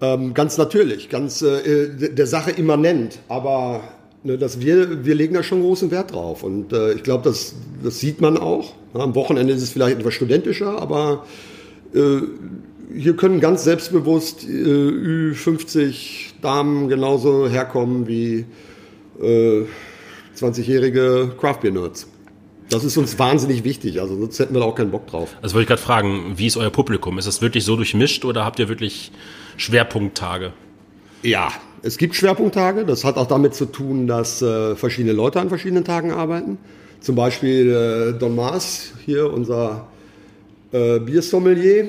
Ähm, 0.00 0.34
ganz 0.34 0.58
natürlich, 0.58 1.08
ganz 1.08 1.42
äh, 1.42 1.88
der 1.88 2.26
Sache 2.26 2.50
immanent. 2.50 3.18
Aber 3.28 3.80
ne, 4.22 4.38
dass 4.38 4.60
wir, 4.60 5.04
wir 5.04 5.14
legen 5.14 5.34
da 5.34 5.42
schon 5.42 5.62
großen 5.62 5.90
Wert 5.90 6.12
drauf. 6.12 6.42
Und 6.42 6.72
äh, 6.72 6.92
ich 6.92 7.02
glaube, 7.02 7.24
das, 7.24 7.54
das 7.82 7.98
sieht 7.98 8.20
man 8.20 8.36
auch. 8.36 8.74
Am 8.94 9.14
Wochenende 9.14 9.52
ist 9.52 9.62
es 9.62 9.70
vielleicht 9.70 9.98
etwas 9.98 10.14
studentischer, 10.14 10.80
aber 10.80 11.24
äh, 11.94 12.20
hier 12.94 13.16
können 13.16 13.40
ganz 13.40 13.64
selbstbewusst 13.64 14.44
äh, 14.44 15.32
Ü50 15.32 16.32
Damen 16.42 16.88
genauso 16.88 17.48
herkommen 17.48 18.06
wie 18.06 18.46
äh, 19.20 19.64
20-jährige 20.36 21.32
Craftbeer-Nerds. 21.38 22.06
Das 22.70 22.84
ist 22.84 22.96
uns 22.98 23.18
wahnsinnig 23.18 23.64
wichtig, 23.64 24.00
also 24.00 24.18
sonst 24.18 24.38
hätten 24.38 24.54
wir 24.54 24.60
da 24.60 24.66
auch 24.66 24.74
keinen 24.74 24.90
Bock 24.90 25.06
drauf. 25.06 25.34
Also 25.40 25.54
wollte 25.54 25.62
ich 25.62 25.68
gerade 25.68 25.80
fragen, 25.80 26.34
wie 26.36 26.46
ist 26.46 26.56
euer 26.58 26.70
Publikum? 26.70 27.18
Ist 27.18 27.26
das 27.26 27.40
wirklich 27.40 27.64
so 27.64 27.76
durchmischt 27.76 28.26
oder 28.26 28.44
habt 28.44 28.58
ihr 28.58 28.68
wirklich 28.68 29.10
Schwerpunkttage? 29.56 30.52
Ja, 31.22 31.50
es 31.82 31.96
gibt 31.96 32.14
Schwerpunkttage. 32.14 32.84
Das 32.84 33.04
hat 33.04 33.16
auch 33.16 33.26
damit 33.26 33.54
zu 33.54 33.64
tun, 33.64 34.06
dass 34.06 34.42
äh, 34.42 34.76
verschiedene 34.76 35.14
Leute 35.14 35.40
an 35.40 35.48
verschiedenen 35.48 35.84
Tagen 35.84 36.12
arbeiten. 36.12 36.58
Zum 37.00 37.14
Beispiel 37.14 37.70
äh, 37.70 38.18
Don 38.18 38.36
Maas, 38.36 38.92
hier 39.06 39.32
unser 39.32 39.86
äh, 40.72 40.98
Biersommelier, 40.98 41.86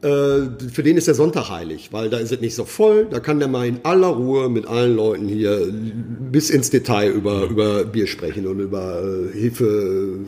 für 0.00 0.82
den 0.84 0.96
ist 0.96 1.08
der 1.08 1.14
Sonntag 1.14 1.50
heilig, 1.50 1.88
weil 1.90 2.08
da 2.08 2.18
ist 2.18 2.30
es 2.30 2.40
nicht 2.40 2.54
so 2.54 2.64
voll. 2.64 3.08
Da 3.10 3.18
kann 3.18 3.40
der 3.40 3.48
mal 3.48 3.66
in 3.66 3.80
aller 3.82 4.06
Ruhe 4.06 4.48
mit 4.48 4.66
allen 4.66 4.94
Leuten 4.94 5.26
hier 5.26 5.66
bis 5.72 6.50
ins 6.50 6.70
Detail 6.70 7.10
über, 7.10 7.48
über 7.48 7.84
Bier 7.84 8.06
sprechen 8.06 8.46
und 8.46 8.60
über 8.60 9.02
äh, 9.02 9.36
Hefe 9.36 10.20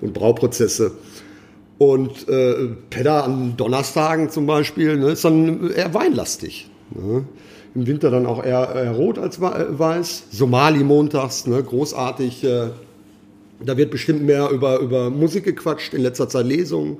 und 0.00 0.12
Brauprozesse. 0.12 0.92
Und 1.78 2.28
äh, 2.28 2.68
Pedda 2.90 3.20
an 3.20 3.56
Donnerstagen 3.56 4.28
zum 4.28 4.46
Beispiel 4.46 4.96
ne, 4.96 5.10
ist 5.12 5.24
dann 5.24 5.70
eher 5.70 5.94
weinlastig. 5.94 6.68
Ne? 6.90 7.24
Im 7.74 7.86
Winter 7.86 8.10
dann 8.10 8.26
auch 8.26 8.44
eher, 8.44 8.74
eher 8.74 8.92
rot 8.92 9.18
als 9.18 9.40
weiß. 9.40 10.24
Somali 10.32 10.82
montags, 10.82 11.46
ne, 11.46 11.62
großartig. 11.62 12.42
Äh, 12.42 12.70
da 13.64 13.76
wird 13.76 13.92
bestimmt 13.92 14.24
mehr 14.24 14.50
über, 14.50 14.80
über 14.80 15.10
Musik 15.10 15.44
gequatscht, 15.44 15.94
in 15.94 16.02
letzter 16.02 16.28
Zeit 16.28 16.46
Lesungen. 16.46 16.96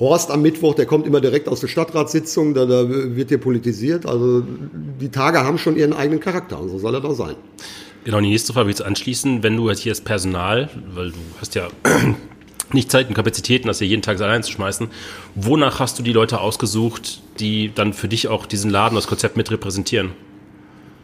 Horst 0.00 0.30
am 0.30 0.40
Mittwoch, 0.40 0.74
der 0.74 0.86
kommt 0.86 1.06
immer 1.06 1.20
direkt 1.20 1.46
aus 1.46 1.60
der 1.60 1.68
Stadtratssitzung, 1.68 2.54
da, 2.54 2.64
da 2.64 2.88
wird 2.88 3.28
hier 3.28 3.38
politisiert. 3.38 4.06
Also 4.06 4.42
die 5.00 5.10
Tage 5.10 5.44
haben 5.44 5.58
schon 5.58 5.76
ihren 5.76 5.92
eigenen 5.92 6.20
Charakter 6.20 6.58
und 6.58 6.70
so 6.70 6.78
soll 6.78 6.94
er 6.94 7.02
doch 7.02 7.14
sein. 7.14 7.36
Genau, 8.04 8.18
die 8.20 8.30
nächste 8.30 8.54
Frage 8.54 8.68
will 8.68 8.74
ich 8.74 8.84
anschließen. 8.84 9.42
Wenn 9.42 9.58
du 9.58 9.68
jetzt 9.68 9.80
hier 9.80 9.92
das 9.92 10.00
Personal, 10.00 10.70
weil 10.94 11.10
du 11.10 11.18
hast 11.38 11.54
ja 11.54 11.68
nicht 12.72 12.90
Zeit 12.90 13.08
und 13.08 13.14
Kapazitäten, 13.14 13.68
das 13.68 13.78
hier 13.78 13.88
jeden 13.88 14.00
Tag 14.00 14.18
allein 14.22 14.42
zu 14.42 14.50
schmeißen, 14.50 14.88
wonach 15.34 15.80
hast 15.80 15.98
du 15.98 16.02
die 16.02 16.14
Leute 16.14 16.40
ausgesucht, 16.40 17.20
die 17.38 17.70
dann 17.74 17.92
für 17.92 18.08
dich 18.08 18.28
auch 18.28 18.46
diesen 18.46 18.70
Laden, 18.70 18.94
das 18.94 19.06
Konzept 19.06 19.36
mit 19.36 19.50
repräsentieren? 19.50 20.12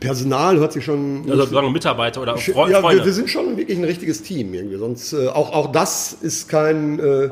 Personal 0.01 0.59
hört 0.59 0.73
sich 0.73 0.85
schon. 0.85 1.31
Also 1.31 1.45
sagen 1.47 1.73
Mitarbeiter 1.73 2.23
oder 2.23 2.37
Freunde. 2.39 2.73
Ja, 2.73 2.83
wir, 2.83 3.05
wir, 3.05 3.13
sind 3.13 3.29
schon 3.29 3.57
wirklich 3.59 3.77
ein 3.77 3.85
richtiges 3.85 4.23
Team 4.23 4.55
irgendwie. 4.55 4.77
Sonst 4.77 5.13
äh, 5.13 5.29
auch, 5.29 5.53
auch 5.53 5.73
das 5.73 6.15
ist 6.15 6.49
kein. 6.49 6.99
Äh, 6.99 7.31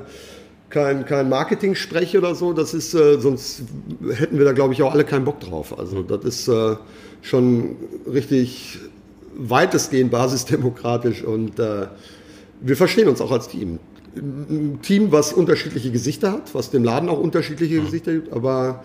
kein, 0.74 1.06
kein 1.06 1.28
Marketing-Sprech 1.28 2.18
oder 2.18 2.34
so. 2.34 2.52
Das 2.52 2.74
ist, 2.74 2.94
äh, 2.94 3.18
sonst 3.20 3.62
hätten 4.12 4.38
wir 4.38 4.44
da, 4.44 4.52
glaube 4.52 4.74
ich, 4.74 4.82
auch 4.82 4.92
alle 4.92 5.04
keinen 5.04 5.24
Bock 5.24 5.40
drauf. 5.40 5.78
Also 5.78 6.02
das 6.02 6.24
ist 6.24 6.48
äh, 6.48 6.76
schon 7.22 7.76
richtig 8.12 8.80
weitestgehend 9.36 10.10
basisdemokratisch 10.10 11.22
und 11.22 11.58
äh, 11.58 11.86
wir 12.60 12.76
verstehen 12.76 13.08
uns 13.08 13.20
auch 13.20 13.30
als 13.30 13.48
Team. 13.48 13.78
Ein 14.16 14.80
Team, 14.82 15.10
was 15.10 15.32
unterschiedliche 15.32 15.90
Gesichter 15.90 16.32
hat, 16.32 16.54
was 16.54 16.70
dem 16.70 16.84
Laden 16.84 17.08
auch 17.08 17.18
unterschiedliche 17.18 17.80
Gesichter 17.80 18.12
gibt, 18.12 18.32
aber 18.32 18.84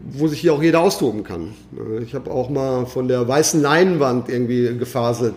wo 0.00 0.28
sich 0.28 0.40
hier 0.40 0.54
auch 0.54 0.62
jeder 0.62 0.80
austoben 0.80 1.24
kann. 1.24 1.54
Ich 2.02 2.14
habe 2.14 2.30
auch 2.30 2.50
mal 2.50 2.86
von 2.86 3.08
der 3.08 3.26
weißen 3.26 3.60
Leinwand 3.60 4.28
irgendwie 4.28 4.76
gefaselt, 4.78 5.34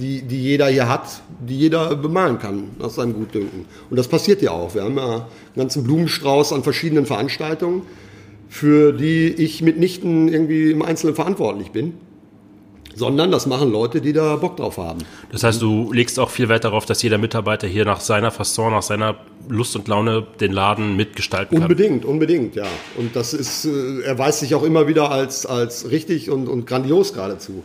die, 0.00 0.22
die 0.22 0.42
jeder 0.42 0.68
hier 0.68 0.88
hat, 0.88 1.22
die 1.40 1.56
jeder 1.56 1.96
bemalen 1.96 2.38
kann, 2.38 2.64
nach 2.78 2.90
seinem 2.90 3.14
Gutdünken. 3.14 3.64
Und 3.90 3.96
das 3.96 4.08
passiert 4.08 4.42
ja 4.42 4.50
auch. 4.50 4.74
Wir 4.74 4.84
haben 4.84 4.96
ja 4.96 5.14
einen 5.14 5.24
ganzen 5.56 5.84
Blumenstrauß 5.84 6.52
an 6.52 6.62
verschiedenen 6.62 7.06
Veranstaltungen, 7.06 7.82
für 8.48 8.92
die 8.92 9.28
ich 9.28 9.62
mitnichten 9.62 10.28
irgendwie 10.28 10.70
im 10.70 10.82
Einzelnen 10.82 11.14
verantwortlich 11.14 11.70
bin 11.70 11.94
sondern 12.94 13.30
das 13.30 13.46
machen 13.46 13.70
Leute, 13.70 14.00
die 14.00 14.12
da 14.12 14.36
Bock 14.36 14.56
drauf 14.56 14.76
haben. 14.76 15.00
Das 15.30 15.44
heißt, 15.44 15.60
du 15.60 15.92
legst 15.92 16.18
auch 16.18 16.30
viel 16.30 16.48
Wert 16.48 16.64
darauf, 16.64 16.84
dass 16.86 17.02
jeder 17.02 17.18
Mitarbeiter 17.18 17.66
hier 17.66 17.84
nach 17.84 18.00
seiner 18.00 18.30
Fasson, 18.30 18.72
nach 18.72 18.82
seiner 18.82 19.16
Lust 19.48 19.76
und 19.76 19.88
Laune 19.88 20.26
den 20.40 20.52
Laden 20.52 20.96
mitgestalten 20.96 21.58
kann. 21.58 21.70
Unbedingt, 21.70 22.04
unbedingt, 22.04 22.54
ja. 22.54 22.66
Und 22.96 23.16
das 23.16 23.34
ist, 23.34 23.64
äh, 23.64 24.02
er 24.02 24.18
weiß 24.18 24.40
sich 24.40 24.54
auch 24.54 24.62
immer 24.62 24.86
wieder 24.86 25.10
als, 25.10 25.46
als 25.46 25.90
richtig 25.90 26.30
und, 26.30 26.48
und 26.48 26.66
grandios 26.66 27.14
geradezu. 27.14 27.62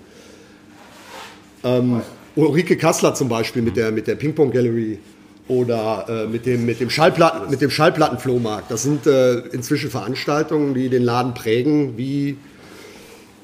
Ähm, 1.63 2.02
Ulrike 2.36 2.78
Kassler 2.78 3.16
zum 3.16 3.30
Beispiel 3.30 3.62
mit 3.62 3.76
der, 3.78 3.92
mit 3.92 4.08
der 4.08 4.16
Ping-Pong 4.16 4.52
Gallery 4.52 5.00
oder 5.48 6.06
äh, 6.08 6.28
mit 6.28 6.46
dem, 6.46 6.66
mit 6.66 6.80
dem, 6.80 6.90
Schallplatten, 6.90 7.50
mit 7.50 7.62
dem 7.62 7.70
Schallplattenflohmarkt. 7.70 8.70
Das 8.70 8.84
sind 8.84 9.08
äh, 9.08 9.40
inzwischen 9.52 9.90
Veranstaltungen, 9.90 10.74
die 10.74 10.90
den 10.90 11.04
Laden 11.04 11.34
prägen, 11.34 11.98
wie 11.98 12.38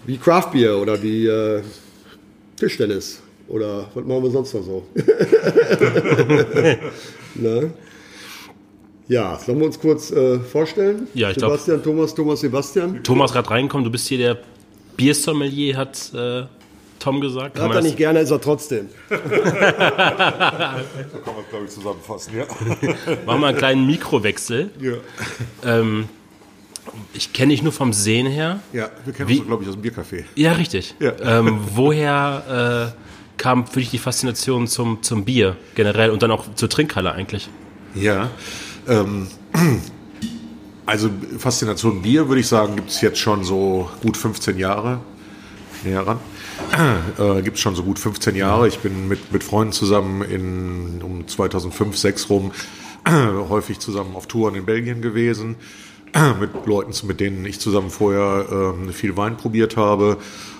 wie 0.05 0.17
Craft 0.17 0.51
Beer 0.51 0.77
oder 0.77 1.01
wie 1.01 1.27
äh, 1.27 1.61
Tischtennis 2.57 3.21
oder 3.47 3.87
was 3.93 4.05
machen 4.05 4.23
wir 4.23 4.31
sonst 4.31 4.53
noch 4.53 4.63
so? 4.63 4.83
ne? 7.35 7.71
Ja, 9.07 9.37
sollen 9.37 9.59
wir 9.59 9.65
uns 9.65 9.79
kurz 9.79 10.11
äh, 10.11 10.39
vorstellen? 10.39 11.07
Ja, 11.13 11.29
ich 11.29 11.35
Sebastian, 11.37 11.81
glaub, 11.81 11.95
Thomas, 11.95 12.15
Thomas, 12.15 12.39
Sebastian. 12.39 13.03
Thomas 13.03 13.33
gerade 13.33 13.49
reinkommen, 13.49 13.83
du 13.83 13.91
bist 13.91 14.07
hier 14.07 14.17
der 14.17 14.37
Biersommelier, 14.95 15.75
hat 15.75 16.11
äh, 16.13 16.43
Tom 16.99 17.19
gesagt. 17.19 17.59
Hat 17.59 17.75
er 17.75 17.81
nicht 17.81 17.97
gerne, 17.97 18.21
ist 18.21 18.31
er 18.31 18.39
trotzdem. 18.39 18.87
so 19.09 19.17
kann 19.17 19.25
man 21.35 21.43
glaube 21.49 21.65
ich, 21.65 21.71
zusammenfassen, 21.71 22.37
ja. 22.37 22.45
Machen 23.25 23.41
wir 23.41 23.47
einen 23.47 23.57
kleinen 23.57 23.85
Mikrowechsel. 23.85 24.69
Ja. 24.79 24.93
Ähm, 25.65 26.07
ich 27.13 27.34
kenne 27.34 27.52
dich 27.52 27.63
nur 27.63 27.72
vom 27.72 27.93
Sehen 27.93 28.28
her. 28.28 28.60
Ja, 28.72 28.89
wir 29.06 29.13
kennen 29.13 29.30
uns, 29.30 29.48
glaube 29.48 29.63
ich, 29.63 29.69
aus 29.69 29.76
dem 29.76 29.84
Biercafé. 29.84 30.24
Ja, 30.36 30.54
richtig. 30.54 30.96
Ja. 31.00 31.13
Ähm, 31.39 31.60
woher 31.74 32.93
äh, 32.96 33.02
kam 33.38 33.67
für 33.67 33.80
dich 33.80 33.91
die 33.91 33.98
Faszination 33.98 34.67
zum, 34.67 35.02
zum 35.02 35.26
Bier 35.26 35.56
generell 35.76 36.10
und 36.10 36.24
dann 36.24 36.32
auch 36.32 36.46
zur 36.56 36.69
Trinkhalle 36.69 37.12
eigentlich? 37.12 37.50
Ja, 37.96 38.30
ähm, 38.88 39.28
also 40.86 41.10
Faszination 41.38 42.02
Bier, 42.02 42.28
würde 42.28 42.41
ich 42.41 42.48
sagen, 42.48 42.76
gibt 42.76 42.89
es 42.89 43.02
jetzt 43.02 43.19
schon 43.19 43.43
so 43.43 43.89
gut 44.02 44.17
15 44.17 44.58
Jahre. 44.58 45.00
Näher 45.84 46.08
ran. 46.08 46.19
Äh, 47.17 47.41
gibt 47.41 47.58
es 47.58 47.62
schon 47.62 47.76
so 47.76 47.84
gut 47.84 48.00
15 48.00 48.36
Jahre. 48.36 48.67
Ich 48.67 48.80
bin 48.80 49.08
mit, 49.08 49.32
mit 49.32 49.43
Freunden 49.43 49.74
zusammen 49.74 50.22
in, 50.22 51.02
um 51.02 51.28
2005, 51.28 51.96
2006 51.98 52.30
rum 52.30 52.52
häufig 53.50 53.80
zusammen 53.80 54.15
auf 54.15 54.28
Touren 54.28 54.56
in 54.56 54.65
Belgien 54.65 55.02
gewesen 55.02 55.56
mit 56.39 56.65
Leuten, 56.65 56.93
mit 57.08 57.19
denen 57.19 57.45
ich 57.45 57.60
zusammen 57.60 57.89
vorher 57.89 58.45
ähm, 58.52 58.89
viel 58.93 59.17
Wein 59.17 59.38
probiert 59.38 59.78
habe. 59.78 60.17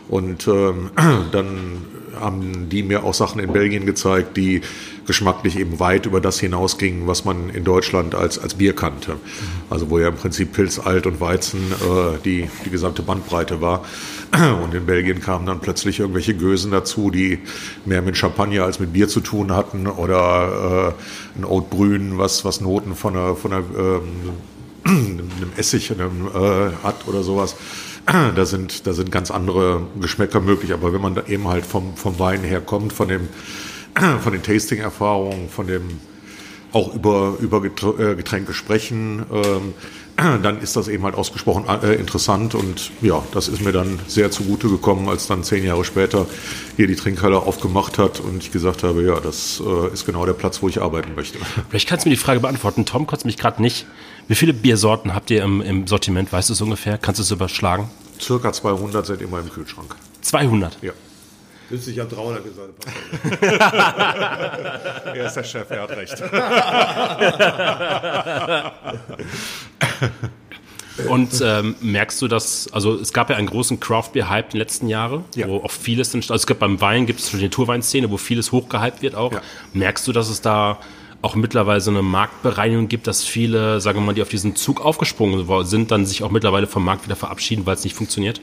Und 0.10 0.48
ähm, 0.48 0.92
dann 1.32 1.86
haben 2.20 2.70
die 2.70 2.84
mir 2.84 3.04
auch 3.04 3.13
Sachen 3.13 3.42
in 3.42 3.52
Belgien 3.52 3.86
gezeigt, 3.86 4.38
die 4.38 4.62
geschmacklich 5.06 5.58
eben 5.58 5.80
weit 5.80 6.06
über 6.06 6.22
das 6.22 6.39
hinausgingen, 6.39 7.08
was 7.08 7.26
man 7.26 7.50
in 7.50 7.63
Deutschland 7.63 8.16
als, 8.16 8.39
als 8.39 8.56
Bier 8.56 8.76
kannte. 8.76 9.18
Also 9.70 9.89
wo 9.89 10.00
ja 10.00 10.08
im 10.08 10.16
Prinzip 10.16 10.54
Pilz, 10.54 10.80
Alt 10.80 11.08
und 11.08 11.20
Weizen 11.20 11.60
äh, 11.72 12.18
die, 12.24 12.50
die 12.66 12.70
gesamte 12.70 13.02
Bandbreite 13.02 13.62
war. 13.62 13.84
Und 14.63 14.74
in 14.74 14.86
Belgien 14.86 15.20
kamen 15.20 15.46
dann 15.46 15.60
plötzlich 15.60 16.00
irgendwelche 16.00 16.34
Gösen 16.34 16.72
dazu, 16.72 17.12
die 17.12 17.39
mehr 17.86 18.02
mit 18.02 18.18
Champagner 18.18 18.63
als 18.63 18.80
mit 18.80 18.94
Bier 18.94 19.08
zu 19.08 19.20
tun 19.20 19.52
hatten 19.52 19.88
oder 19.88 20.94
äh, 21.36 21.39
ein 21.39 21.48
Haute 21.48 21.68
Brün, 21.70 22.18
was, 22.18 22.44
was 22.46 22.62
Noten 22.62 22.96
von 22.96 23.16
einer, 23.16 23.36
von 23.36 23.54
einer 23.54 23.63
ähm, 23.78 24.02
einem 24.86 25.52
Essig 25.58 25.91
einem, 25.91 26.28
äh, 26.28 26.72
hat 26.84 27.08
oder 27.08 27.24
sowas. 27.24 27.56
Da 28.36 28.46
sind, 28.46 28.86
da 28.86 28.91
sind 28.91 29.13
ganz 29.13 29.32
andere 29.32 29.88
Geschmäcker 30.02 30.41
möglich. 30.41 30.74
Aber 30.74 30.91
wenn 30.91 31.00
man 31.00 31.15
da 31.15 31.24
eben 31.26 31.48
halt 31.48 31.65
vom, 31.65 31.96
vom 31.96 32.19
Wein 32.19 32.41
her 32.41 32.60
kommt, 32.60 32.91
von, 32.91 33.08
dem, 33.08 33.30
von 34.19 34.34
den 34.34 34.43
Tasting-Erfahrungen, 34.43 35.48
von 35.48 35.67
dem 35.67 35.84
auch 36.74 36.93
über, 36.93 37.38
über 37.39 37.63
äh, 37.63 38.15
Getränke 38.15 38.54
sprechen, 38.54 39.24
ähm, 39.32 39.74
dann 40.15 40.62
ist 40.62 40.76
das 40.76 40.88
eben 40.88 41.04
halt 41.04 41.15
ausgesprochen 41.15 41.65
äh, 41.82 41.96
interessant 41.96 42.54
und 42.54 42.91
ja, 43.02 43.24
das 43.32 43.48
ist 43.48 43.62
mir 43.62 43.72
dann 43.72 44.00
sehr 44.08 44.30
zugute 44.30 44.67
gekommen, 44.67 45.10
als 45.10 45.28
dann 45.28 45.43
zehn 45.43 45.63
Jahre 45.63 45.84
später 45.86 46.28
hier 46.76 46.88
die 46.88 46.96
Trinkhalle 46.96 47.38
aufgemacht 47.38 47.98
hat 47.98 48.19
und 48.19 48.43
ich 48.43 48.52
gesagt 48.52 48.84
habe, 48.84 49.04
ja, 49.04 49.19
das 49.19 49.62
äh, 49.65 49.93
ist 49.93 50.06
genau 50.06 50.26
der 50.26 50.34
Platz, 50.34 50.62
wo 50.62 50.69
ich 50.69 50.82
arbeiten 50.82 51.15
möchte. 51.15 51.39
Vielleicht 51.69 51.89
kannst 51.89 52.06
du 52.06 52.10
mir 52.10 52.15
die 52.15 52.22
Frage 52.22 52.39
beantworten. 52.39 52.86
Tom 52.86 53.08
konnte 53.08 53.26
mich 53.26 53.38
gerade 53.38 53.62
nicht. 53.62 53.88
Wie 54.28 54.36
viele 54.36 54.54
Biersorten 54.54 55.14
habt 55.14 55.30
ihr 55.32 55.44
im, 55.44 55.62
im 55.62 55.88
Sortiment? 55.88 56.32
Weißt 56.32 56.48
du 56.50 56.54
es 56.54 56.62
ungefähr? 56.62 56.98
Kannst 56.98 57.20
du 57.20 57.24
es 57.24 57.32
überschlagen? 57.32 57.90
Circa 58.20 58.54
200 58.54 59.06
sind 59.06 59.22
immer 59.22 59.40
im 59.40 59.50
Kühlschrank. 59.50 59.96
200? 60.22 60.78
Ja. 60.82 60.94
Ich 61.70 62.00
an 62.00 62.08
300 62.08 62.44
gesagt 62.44 62.70
er 65.16 65.26
ist 65.26 65.34
der 65.34 65.44
Chef, 65.44 65.70
er 65.72 65.82
hat 65.82 65.92
recht. 65.92 66.22
Und 71.10 71.42
ähm, 71.44 71.76
merkst 71.82 72.22
du 72.22 72.28
das, 72.28 72.72
also 72.72 73.00
es 73.00 73.14
gab 73.14 73.32
ja 73.32 73.38
einen 73.38 73.48
großen 73.48 73.80
Craft 73.80 74.10
Beer 74.14 74.30
Hype 74.30 74.46
in 74.48 74.52
den 74.52 74.60
letzten 74.60 74.88
Jahren, 74.88 75.26
ja. 75.36 75.48
wo 75.48 75.58
auch 75.58 75.72
vieles, 75.72 76.14
also 76.14 76.36
es 76.36 76.46
gibt 76.46 76.60
beim 76.60 76.80
Wein 76.82 77.08
gibt 77.08 77.20
es 77.20 77.32
schon 77.32 77.40
die 77.40 77.46
Naturweinszene, 77.46 78.12
wo 78.12 78.18
vieles 78.18 78.52
hochgehypt 78.52 79.02
wird 79.02 79.16
auch. 79.16 79.32
Ja. 79.32 79.42
Merkst 79.74 80.08
du, 80.08 80.12
dass 80.12 80.30
es 80.30 80.42
da 80.42 80.78
auch 81.24 81.36
mittlerweile 81.36 81.80
so 81.82 81.90
eine 81.90 82.02
Marktbereinigung 82.02 82.90
gibt, 82.90 83.08
dass 83.08 83.24
viele, 83.24 83.80
sagen 83.80 84.00
wir 84.00 84.06
mal, 84.06 84.14
die 84.14 84.22
auf 84.22 84.30
diesen 84.30 84.56
Zug 84.56 84.82
aufgesprungen 84.82 85.66
sind, 85.66 85.90
dann 85.90 86.06
sich 86.06 86.22
auch 86.22 86.32
mittlerweile 86.32 86.68
vom 86.68 86.84
Markt 86.84 87.06
wieder 87.06 87.16
verabschieden, 87.16 87.66
weil 87.66 87.76
es 87.76 87.84
nicht 87.86 87.96
funktioniert? 87.96 88.42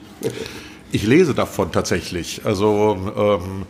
Ich 0.90 1.02
lese 1.06 1.34
davon 1.34 1.72
tatsächlich. 1.72 2.40
Also 2.44 2.98
ähm, 3.16 3.66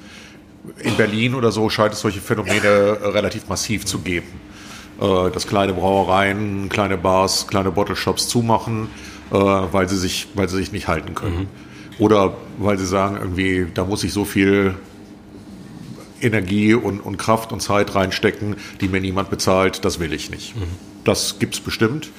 in 0.79 0.97
Berlin 0.97 1.35
oder 1.35 1.51
so 1.51 1.69
scheint 1.69 1.93
es 1.93 2.01
solche 2.01 2.21
Phänomene 2.21 2.99
relativ 3.03 3.49
massiv 3.49 3.85
zu 3.85 3.99
geben. 3.99 4.29
Äh, 5.01 5.31
dass 5.33 5.47
kleine 5.47 5.73
Brauereien, 5.73 6.69
kleine 6.69 6.97
Bars, 6.97 7.49
kleine 7.49 7.73
Bottleshops 7.73 8.29
zumachen, 8.29 8.89
äh, 9.33 9.35
weil, 9.35 9.89
sie 9.89 9.97
sich, 9.97 10.29
weil 10.35 10.49
sie 10.49 10.57
sich 10.57 10.71
nicht 10.71 10.87
halten 10.87 11.17
können. 11.17 11.39
Mhm. 11.39 11.47
Oder 11.99 12.35
weil 12.59 12.79
sie 12.79 12.87
sagen, 12.87 13.17
irgendwie, 13.17 13.67
da 13.75 13.85
muss 13.85 14.05
ich 14.05 14.13
so 14.13 14.25
viel 14.25 14.77
Energie 16.21 16.75
und, 16.75 17.01
und 17.01 17.17
Kraft 17.17 17.53
und 17.53 17.61
Zeit 17.61 17.95
reinstecken, 17.95 18.57
die 18.81 18.89
mir 18.89 19.01
niemand 19.01 19.31
bezahlt, 19.31 19.85
das 19.85 20.01
will 20.01 20.13
ich 20.13 20.31
nicht. 20.31 20.57
Mhm. 20.57 20.63
Das 21.05 21.39
gibt 21.39 21.55
es 21.55 21.61
bestimmt. 21.61 22.11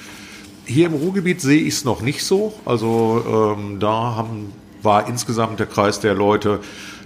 Hier 0.66 0.88
im 0.88 0.94
Ruhrgebiet 0.94 1.42
sehe 1.42 1.62
ich 1.62 1.76
es 1.76 1.86
noch 1.86 2.02
nicht 2.02 2.24
so. 2.24 2.54
Also 2.66 3.56
ähm, 3.58 3.80
da 3.80 4.16
haben 4.16 4.54
war 4.84 5.08
insgesamt 5.08 5.60
der 5.60 5.68
Kreis 5.68 6.00
der 6.00 6.14
Leute, 6.14 6.60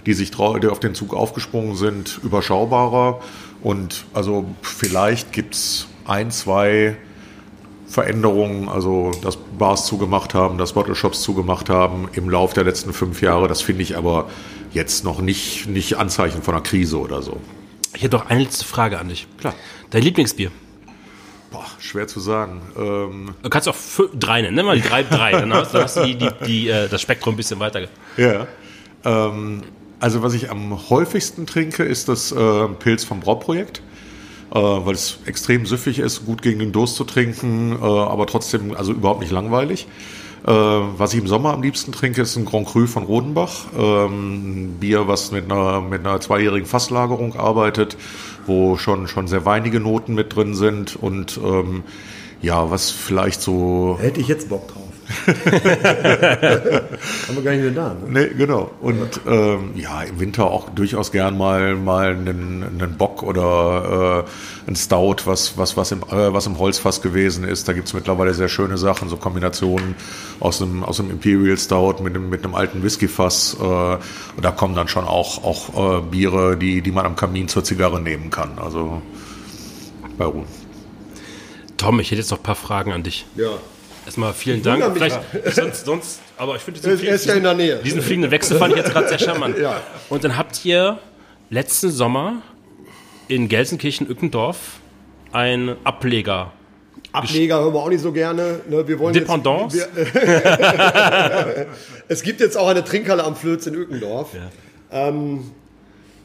die 0.06 0.14
sich 0.14 0.30
die 0.30 0.68
auf 0.68 0.80
den 0.80 0.94
Zug 0.94 1.14
aufgesprungen 1.14 1.76
sind, 1.76 2.20
überschaubarer. 2.22 3.20
Und 3.62 4.04
also 4.14 4.46
vielleicht 4.62 5.32
gibt 5.32 5.54
es 5.54 5.88
ein, 6.06 6.30
zwei 6.30 6.96
Veränderungen, 7.88 8.68
also 8.68 9.12
dass 9.22 9.36
Bars 9.36 9.86
zugemacht 9.86 10.34
haben, 10.34 10.58
dass 10.58 10.72
Bottle 10.72 10.94
Shops 10.94 11.22
zugemacht 11.22 11.70
haben 11.70 12.08
im 12.12 12.28
Lauf 12.28 12.52
der 12.52 12.64
letzten 12.64 12.92
fünf 12.92 13.22
Jahre. 13.22 13.48
Das 13.48 13.62
finde 13.62 13.82
ich 13.82 13.96
aber 13.96 14.28
jetzt 14.76 15.04
noch 15.04 15.20
nicht, 15.20 15.66
nicht 15.66 15.96
Anzeichen 15.96 16.42
von 16.42 16.54
einer 16.54 16.62
Krise 16.62 17.00
oder 17.00 17.22
so. 17.22 17.40
Ich 17.94 18.02
hätte 18.02 18.10
doch 18.10 18.26
eine 18.26 18.42
letzte 18.42 18.64
Frage 18.64 18.98
an 18.98 19.08
dich. 19.08 19.26
Klar. 19.40 19.54
Dein 19.90 20.02
Lieblingsbier? 20.02 20.50
Boah, 21.50 21.64
schwer 21.78 22.06
zu 22.06 22.20
sagen. 22.20 22.60
Ähm 22.76 23.34
du 23.42 23.48
kannst 23.48 23.68
auch 23.68 23.76
drei 24.14 24.42
nennen, 24.42 24.54
nimm 24.54 24.66
mal 24.66 24.76
die 24.76 24.86
drei, 24.86 25.02
drei, 25.02 25.32
dann 25.32 25.52
hast, 25.54 25.72
dann 25.72 25.82
hast 25.82 25.96
du 25.96 26.04
die, 26.04 26.16
die, 26.16 26.28
die, 26.46 26.68
äh, 26.68 26.88
das 26.88 27.00
Spektrum 27.00 27.34
ein 27.34 27.36
bisschen 27.38 27.58
weiter. 27.58 27.88
Ja. 28.18 28.46
Ähm, 29.04 29.62
also 29.98 30.22
was 30.22 30.34
ich 30.34 30.50
am 30.50 30.90
häufigsten 30.90 31.46
trinke, 31.46 31.82
ist 31.82 32.08
das 32.08 32.32
äh, 32.32 32.68
Pilz 32.78 33.04
vom 33.04 33.20
Brauprojekt, 33.20 33.80
äh, 34.50 34.58
weil 34.58 34.94
es 34.94 35.20
extrem 35.24 35.64
süffig 35.64 36.00
ist, 36.00 36.26
gut 36.26 36.42
gegen 36.42 36.58
den 36.58 36.72
Durst 36.72 36.96
zu 36.96 37.04
trinken, 37.04 37.72
äh, 37.72 37.82
aber 37.82 38.26
trotzdem 38.26 38.76
also 38.76 38.92
überhaupt 38.92 39.20
nicht 39.20 39.32
langweilig. 39.32 39.86
Äh, 40.46 40.50
was 40.50 41.12
ich 41.12 41.20
im 41.20 41.26
Sommer 41.26 41.52
am 41.52 41.62
liebsten 41.62 41.90
trinke, 41.90 42.22
ist 42.22 42.36
ein 42.36 42.44
Grand 42.44 42.68
Cru 42.68 42.86
von 42.86 43.02
Rodenbach. 43.02 43.66
Ähm, 43.76 44.66
ein 44.66 44.76
Bier, 44.78 45.08
was 45.08 45.32
mit 45.32 45.50
einer, 45.50 45.80
mit 45.80 46.06
einer 46.06 46.20
zweijährigen 46.20 46.68
Fasslagerung 46.68 47.34
arbeitet, 47.34 47.96
wo 48.46 48.76
schon, 48.76 49.08
schon 49.08 49.26
sehr 49.26 49.44
weinige 49.44 49.80
Noten 49.80 50.14
mit 50.14 50.36
drin 50.36 50.54
sind 50.54 50.94
und 50.94 51.40
ähm, 51.42 51.82
ja, 52.42 52.70
was 52.70 52.92
vielleicht 52.92 53.40
so. 53.42 53.98
Hätte 54.00 54.20
ich 54.20 54.28
jetzt 54.28 54.48
Bock 54.48 54.68
drauf. 54.68 54.85
Haben 55.26 55.36
wir 57.36 57.42
gar 57.42 57.52
nicht 57.52 57.62
mehr 57.62 57.70
da. 57.70 57.94
Ne? 57.94 58.06
Nee, 58.08 58.28
genau. 58.36 58.72
Und 58.80 59.20
ja. 59.24 59.32
Ähm, 59.32 59.70
ja, 59.76 60.02
im 60.02 60.18
Winter 60.18 60.46
auch 60.46 60.70
durchaus 60.70 61.12
gern 61.12 61.38
mal, 61.38 61.76
mal 61.76 62.10
einen, 62.10 62.64
einen 62.64 62.96
Bock 62.96 63.22
oder 63.22 64.24
äh, 64.26 64.68
ein 64.68 64.74
Stout, 64.74 65.26
was, 65.26 65.56
was, 65.56 65.76
was, 65.76 65.92
im, 65.92 66.02
äh, 66.02 66.32
was 66.32 66.46
im 66.46 66.58
Holzfass 66.58 67.02
gewesen 67.02 67.44
ist. 67.44 67.68
Da 67.68 67.72
gibt 67.72 67.86
es 67.86 67.94
mittlerweile 67.94 68.34
sehr 68.34 68.48
schöne 68.48 68.78
Sachen, 68.78 69.08
so 69.08 69.16
Kombinationen 69.16 69.94
aus 70.40 70.60
einem, 70.60 70.82
aus 70.82 70.98
einem 70.98 71.10
Imperial 71.10 71.56
Stout 71.56 72.02
mit 72.02 72.14
einem, 72.14 72.28
mit 72.28 72.44
einem 72.44 72.54
alten 72.54 72.82
Whiskyfass. 72.82 73.56
Äh, 73.60 73.64
und 73.64 74.42
da 74.42 74.50
kommen 74.50 74.74
dann 74.74 74.88
schon 74.88 75.04
auch, 75.04 75.44
auch 75.44 75.98
äh, 75.98 76.02
Biere, 76.02 76.56
die, 76.56 76.82
die 76.82 76.90
man 76.90 77.06
am 77.06 77.14
Kamin 77.14 77.48
zur 77.48 77.62
Zigarre 77.62 78.00
nehmen 78.00 78.30
kann. 78.30 78.58
Also 78.58 79.02
bei 80.18 80.24
Ruhm. 80.24 80.46
Tom, 81.76 82.00
ich 82.00 82.10
hätte 82.10 82.20
jetzt 82.20 82.30
noch 82.30 82.38
ein 82.38 82.42
paar 82.42 82.56
Fragen 82.56 82.92
an 82.92 83.02
dich. 83.02 83.26
Ja. 83.36 83.50
Erstmal 84.06 84.32
vielen 84.32 84.62
Dank. 84.62 84.82
Vielleicht, 84.94 85.20
sonst, 85.54 85.84
sonst, 85.84 86.20
aber 86.38 86.56
ich 86.56 86.62
finde 86.62 86.80
diesen, 86.80 87.06
ist 87.06 87.26
ja 87.26 87.34
in 87.34 87.42
der 87.42 87.54
Nähe. 87.54 87.80
diesen 87.84 88.00
fliegenden 88.00 88.30
Wechsel 88.30 88.56
fand 88.56 88.72
ich 88.72 88.78
jetzt 88.78 88.92
gerade 88.92 89.08
sehr 89.08 89.18
charmant. 89.18 89.56
Ja. 89.66 89.80
Und 90.08 90.22
dann 90.24 90.36
habt 90.36 90.64
ihr 90.64 90.98
letzten 91.50 91.90
Sommer 91.90 92.42
in 93.28 93.48
Gelsenkirchen-Ückendorf 93.48 94.56
ein 95.32 95.76
Ableger 95.84 96.52
Ableger 97.16 97.60
hören 97.60 97.74
wir 97.74 97.80
auch 97.80 97.88
nicht 97.88 98.02
so 98.02 98.12
gerne. 98.12 98.60
Ne? 98.68 98.86
Wir 98.86 98.98
wollen 98.98 99.14
Dependance? 99.14 99.76
Jetzt, 99.76 100.14
wir, 100.14 101.66
es 102.08 102.22
gibt 102.22 102.40
jetzt 102.40 102.56
auch 102.56 102.68
eine 102.68 102.84
Trinkhalle 102.84 103.24
am 103.24 103.36
Flöz 103.36 103.66
in 103.66 103.74
Ückendorf. 103.74 104.34
Ja. 104.34 105.08
Ähm, 105.08 105.50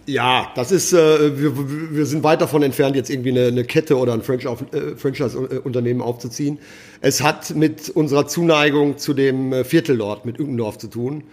ja, 0.05 0.51
das 0.55 0.71
ist, 0.71 0.93
äh, 0.93 1.39
wir, 1.39 1.53
wir 1.95 2.05
sind 2.05 2.23
weit 2.23 2.41
davon 2.41 2.63
entfernt, 2.63 2.95
jetzt 2.95 3.09
irgendwie 3.09 3.31
eine, 3.31 3.47
eine 3.47 3.63
Kette 3.63 3.97
oder 3.97 4.13
ein 4.13 4.21
äh, 4.21 4.95
Franchise-Unternehmen 4.97 6.01
aufzuziehen. 6.01 6.59
Es 7.01 7.21
hat 7.21 7.55
mit 7.55 7.89
unserer 7.89 8.27
Zuneigung 8.27 8.99
zu 8.99 9.13
dem 9.13 9.51
äh, 9.51 9.63
Viertellord, 9.63 10.25
mit 10.25 10.39
Ückendorf 10.39 10.77
zu 10.77 10.87
tun. 10.87 11.23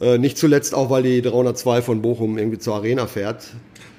Äh, 0.00 0.18
nicht 0.18 0.36
zuletzt 0.36 0.74
auch, 0.74 0.90
weil 0.90 1.04
die 1.04 1.22
302 1.22 1.82
von 1.82 2.02
Bochum 2.02 2.36
irgendwie 2.36 2.58
zur 2.58 2.74
Arena 2.74 3.06
fährt. 3.06 3.46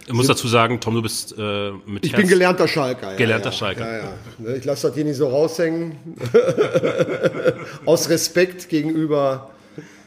Ich 0.08 0.13
muss 0.13 0.28
dazu 0.28 0.47
sagen, 0.47 0.80
Tom, 0.82 0.93
du 0.93 1.01
bist 1.01 1.34
äh, 1.38 1.71
mit 1.88 2.06
Ich 2.06 2.12
Herz 2.12 2.21
bin 2.21 2.30
gelernter 2.30 2.67
Schalker. 2.67 3.12
Ja, 3.12 3.17
gelernter 3.17 3.49
ja, 3.49 3.51
Schalker. 3.54 3.97
Ja. 3.97 4.13
Ne, 4.38 4.56
ich 4.58 4.65
lasse 4.65 4.88
das 4.88 4.95
hier 4.95 5.06
nicht 5.06 5.15
so 5.15 5.30
raushängen. 5.30 5.93
Aus 7.86 8.10
Respekt 8.10 8.69
gegenüber 8.69 9.49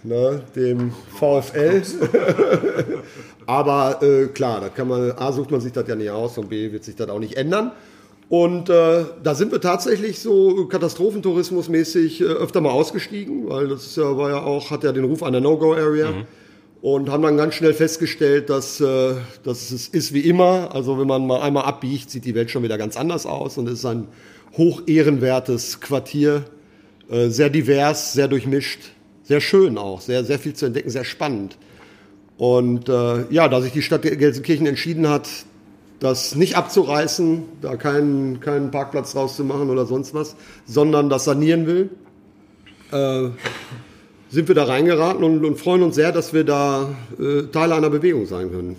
ne, 0.04 0.42
dem 0.54 0.92
VfL. 1.18 1.82
Aber 3.46 4.02
äh, 4.02 4.26
klar, 4.26 4.60
da 4.60 4.68
kann 4.68 4.88
man, 4.88 5.12
A, 5.12 5.32
sucht 5.32 5.50
man 5.50 5.60
sich 5.60 5.72
das 5.72 5.88
ja 5.88 5.96
nicht 5.96 6.10
aus 6.10 6.36
und 6.36 6.50
B, 6.50 6.70
wird 6.70 6.84
sich 6.84 6.94
das 6.94 7.08
auch 7.08 7.18
nicht 7.18 7.36
ändern. 7.36 7.72
Und 8.28 8.68
äh, 8.68 9.04
da 9.22 9.34
sind 9.34 9.52
wir 9.52 9.60
tatsächlich 9.60 10.20
so 10.20 10.66
Katastrophentourismusmäßig 10.66 12.20
äh, 12.20 12.24
öfter 12.24 12.60
mal 12.60 12.70
ausgestiegen, 12.70 13.48
weil 13.48 13.68
das 13.68 13.96
ja, 13.96 14.16
war 14.16 14.28
ja 14.28 14.42
auch, 14.42 14.70
hat 14.70 14.84
ja 14.84 14.92
den 14.92 15.04
Ruf 15.04 15.22
einer 15.22 15.40
No-Go-Area. 15.40 16.10
Mhm. 16.10 16.24
Und 16.80 17.10
haben 17.10 17.24
dann 17.24 17.36
ganz 17.36 17.54
schnell 17.54 17.74
festgestellt, 17.74 18.50
dass, 18.50 18.80
äh, 18.80 19.14
dass 19.42 19.72
es 19.72 19.88
ist 19.88 20.12
wie 20.14 20.20
immer. 20.20 20.72
Also 20.72 20.98
wenn 21.00 21.08
man 21.08 21.26
mal 21.26 21.40
einmal 21.40 21.64
abbiegt, 21.64 22.08
sieht 22.08 22.24
die 22.24 22.36
Welt 22.36 22.52
schon 22.52 22.62
wieder 22.62 22.78
ganz 22.78 22.96
anders 22.96 23.26
aus. 23.26 23.58
Und 23.58 23.66
es 23.66 23.80
ist 23.80 23.84
ein 23.84 24.06
hoch 24.56 24.82
ehrenwertes 24.86 25.80
Quartier, 25.80 26.44
äh, 27.10 27.30
sehr 27.30 27.50
divers, 27.50 28.12
sehr 28.12 28.28
durchmischt, 28.28 28.80
sehr 29.24 29.40
schön 29.40 29.76
auch, 29.76 30.00
sehr, 30.00 30.24
sehr 30.24 30.38
viel 30.38 30.54
zu 30.54 30.66
entdecken, 30.66 30.90
sehr 30.90 31.04
spannend. 31.04 31.58
Und 32.36 32.88
äh, 32.88 33.24
ja, 33.30 33.48
da 33.48 33.60
sich 33.60 33.72
die 33.72 33.82
Stadt 33.82 34.02
Gelsenkirchen 34.02 34.66
entschieden 34.66 35.08
hat, 35.08 35.28
das 36.00 36.34
nicht 36.34 36.56
abzureißen, 36.56 37.42
da 37.60 37.76
keinen, 37.76 38.40
keinen 38.40 38.70
Parkplatz 38.70 39.12
draus 39.12 39.36
zu 39.36 39.44
machen 39.44 39.70
oder 39.70 39.86
sonst 39.86 40.14
was, 40.14 40.36
sondern 40.64 41.08
das 41.08 41.24
sanieren 41.24 41.66
will, 41.66 41.90
äh, 42.92 43.30
sind 44.30 44.48
wir 44.48 44.54
da 44.54 44.64
reingeraten 44.64 45.24
und, 45.24 45.44
und, 45.44 45.58
freuen 45.58 45.82
uns 45.82 45.94
sehr, 45.94 46.12
dass 46.12 46.32
wir 46.32 46.44
da 46.44 46.88
äh, 47.18 47.44
Teil 47.50 47.72
einer 47.72 47.90
Bewegung 47.90 48.26
sein 48.26 48.50
können. 48.50 48.76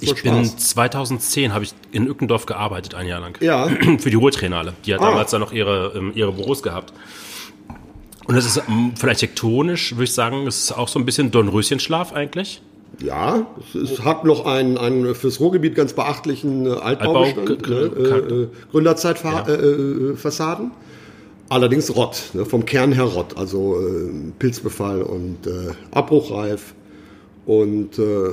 Ich 0.00 0.22
bin 0.22 0.44
2010 0.44 1.52
habe 1.52 1.64
ich 1.64 1.74
in 1.90 2.06
Ückendorf 2.06 2.46
gearbeitet, 2.46 2.94
ein 2.94 3.06
Jahr 3.06 3.20
lang. 3.20 3.36
Ja. 3.42 3.66
Für 3.98 4.08
die 4.08 4.16
Ruhrtrainale. 4.16 4.72
Die 4.86 4.94
hat 4.94 5.02
ah. 5.02 5.10
damals 5.10 5.32
dann 5.32 5.40
noch 5.40 5.52
ihre, 5.52 5.92
ähm, 5.94 6.12
ihre 6.14 6.32
Büros 6.32 6.62
gehabt. 6.62 6.94
Und 8.24 8.36
das 8.36 8.46
ist 8.46 8.62
ähm, 8.68 8.96
von 8.96 9.08
architektonisch, 9.08 9.92
würde 9.92 10.04
ich 10.04 10.14
sagen, 10.14 10.46
es 10.46 10.64
ist 10.64 10.72
auch 10.72 10.88
so 10.88 10.98
ein 10.98 11.04
bisschen 11.04 11.30
Dornröschenschlaf 11.30 12.14
eigentlich. 12.14 12.62
Ja, 13.00 13.46
es, 13.58 13.74
es, 13.74 14.04
hat 14.04 14.24
noch 14.24 14.46
einen, 14.46 14.78
einen 14.78 15.14
fürs 15.14 15.40
Ruhrgebiet 15.40 15.74
ganz 15.74 15.92
beachtlichen 15.94 16.66
Altbaubestand, 16.66 17.50
Altbau, 17.50 18.42
äh, 18.42 18.46
Gründerzeitfassaden. 18.70 20.66
Ja. 20.66 20.76
Allerdings 21.48 21.94
Rott, 21.94 22.30
ne, 22.32 22.46
vom 22.46 22.64
Kern 22.64 22.92
her 22.92 23.04
Rott, 23.04 23.36
also 23.36 23.78
äh, 23.78 24.10
Pilzbefall 24.38 25.02
und 25.02 25.46
äh, 25.46 25.72
abbruchreif. 25.90 26.74
Und 27.44 27.98
äh, 27.98 28.30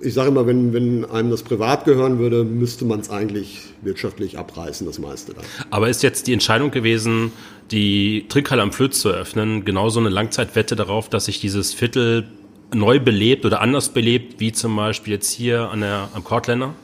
ich 0.00 0.14
sage 0.14 0.28
immer, 0.28 0.46
wenn, 0.46 0.72
wenn 0.72 1.04
einem 1.04 1.30
das 1.30 1.42
privat 1.42 1.84
gehören 1.84 2.18
würde, 2.18 2.44
müsste 2.44 2.84
man 2.84 3.00
es 3.00 3.10
eigentlich 3.10 3.60
wirtschaftlich 3.82 4.38
abreißen, 4.38 4.86
das 4.86 4.98
meiste 4.98 5.34
dann. 5.34 5.44
Aber 5.70 5.88
ist 5.88 6.02
jetzt 6.02 6.26
die 6.26 6.32
Entscheidung 6.32 6.70
gewesen, 6.70 7.32
die 7.70 8.26
Trinkhalle 8.28 8.62
am 8.62 8.72
Flöz 8.72 9.00
zu 9.00 9.08
eröffnen, 9.08 9.64
genauso 9.64 10.00
eine 10.00 10.08
Langzeitwette 10.08 10.76
darauf, 10.76 11.08
dass 11.08 11.26
sich 11.26 11.40
dieses 11.40 11.72
Viertel 11.72 12.28
neu 12.74 13.00
belebt 13.00 13.44
oder 13.44 13.60
anders 13.60 13.90
belebt, 13.90 14.40
wie 14.40 14.52
zum 14.52 14.76
Beispiel 14.76 15.14
jetzt 15.14 15.30
hier 15.30 15.70
an 15.70 15.80
der, 15.80 16.08
am 16.14 16.24
Kortländer? 16.24 16.74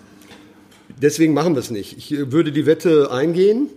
Deswegen 1.01 1.35
machen 1.35 1.55
wir 1.55 1.61
es 1.61 1.71
nicht. 1.71 1.97
Ich 1.97 2.13
äh, 2.13 2.33
würde 2.33 2.53
die 2.53 2.67
Wette 2.67 3.11
eingehen 3.11 3.69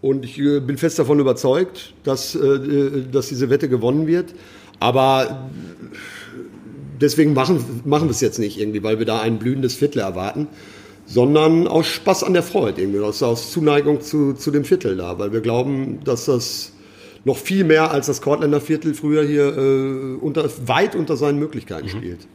und 0.00 0.24
ich 0.24 0.38
äh, 0.38 0.60
bin 0.60 0.78
fest 0.78 0.98
davon 0.98 1.18
überzeugt, 1.20 1.94
dass, 2.04 2.34
äh, 2.34 3.04
dass 3.10 3.28
diese 3.28 3.50
Wette 3.50 3.68
gewonnen 3.68 4.06
wird. 4.06 4.34
Aber 4.80 5.48
deswegen 7.00 7.34
machen, 7.34 7.82
machen 7.84 8.08
wir 8.08 8.12
es 8.12 8.20
jetzt 8.20 8.38
nicht 8.38 8.58
irgendwie, 8.58 8.82
weil 8.82 8.98
wir 8.98 9.06
da 9.06 9.20
ein 9.20 9.38
blühendes 9.38 9.74
Viertel 9.74 10.00
erwarten, 10.00 10.48
sondern 11.06 11.66
aus 11.66 11.86
Spaß 11.86 12.22
an 12.24 12.34
der 12.34 12.42
Freude, 12.42 12.82
irgendwie, 12.82 13.00
aus, 13.00 13.22
aus 13.22 13.50
Zuneigung 13.50 14.00
zu, 14.00 14.34
zu 14.34 14.50
dem 14.50 14.64
Viertel 14.64 14.96
da, 14.96 15.18
weil 15.18 15.32
wir 15.32 15.40
glauben, 15.40 16.00
dass 16.04 16.26
das 16.26 16.72
noch 17.28 17.36
viel 17.36 17.62
mehr 17.62 17.90
als 17.92 18.06
das 18.06 18.20
Kortländer 18.20 18.60
Viertel 18.60 18.94
früher 18.94 19.22
hier 19.22 19.56
äh, 19.56 20.16
unter, 20.20 20.48
weit 20.66 20.96
unter 20.96 21.16
seinen 21.16 21.38
Möglichkeiten 21.38 21.86
mhm. 21.86 21.90
spielt. 21.90 22.26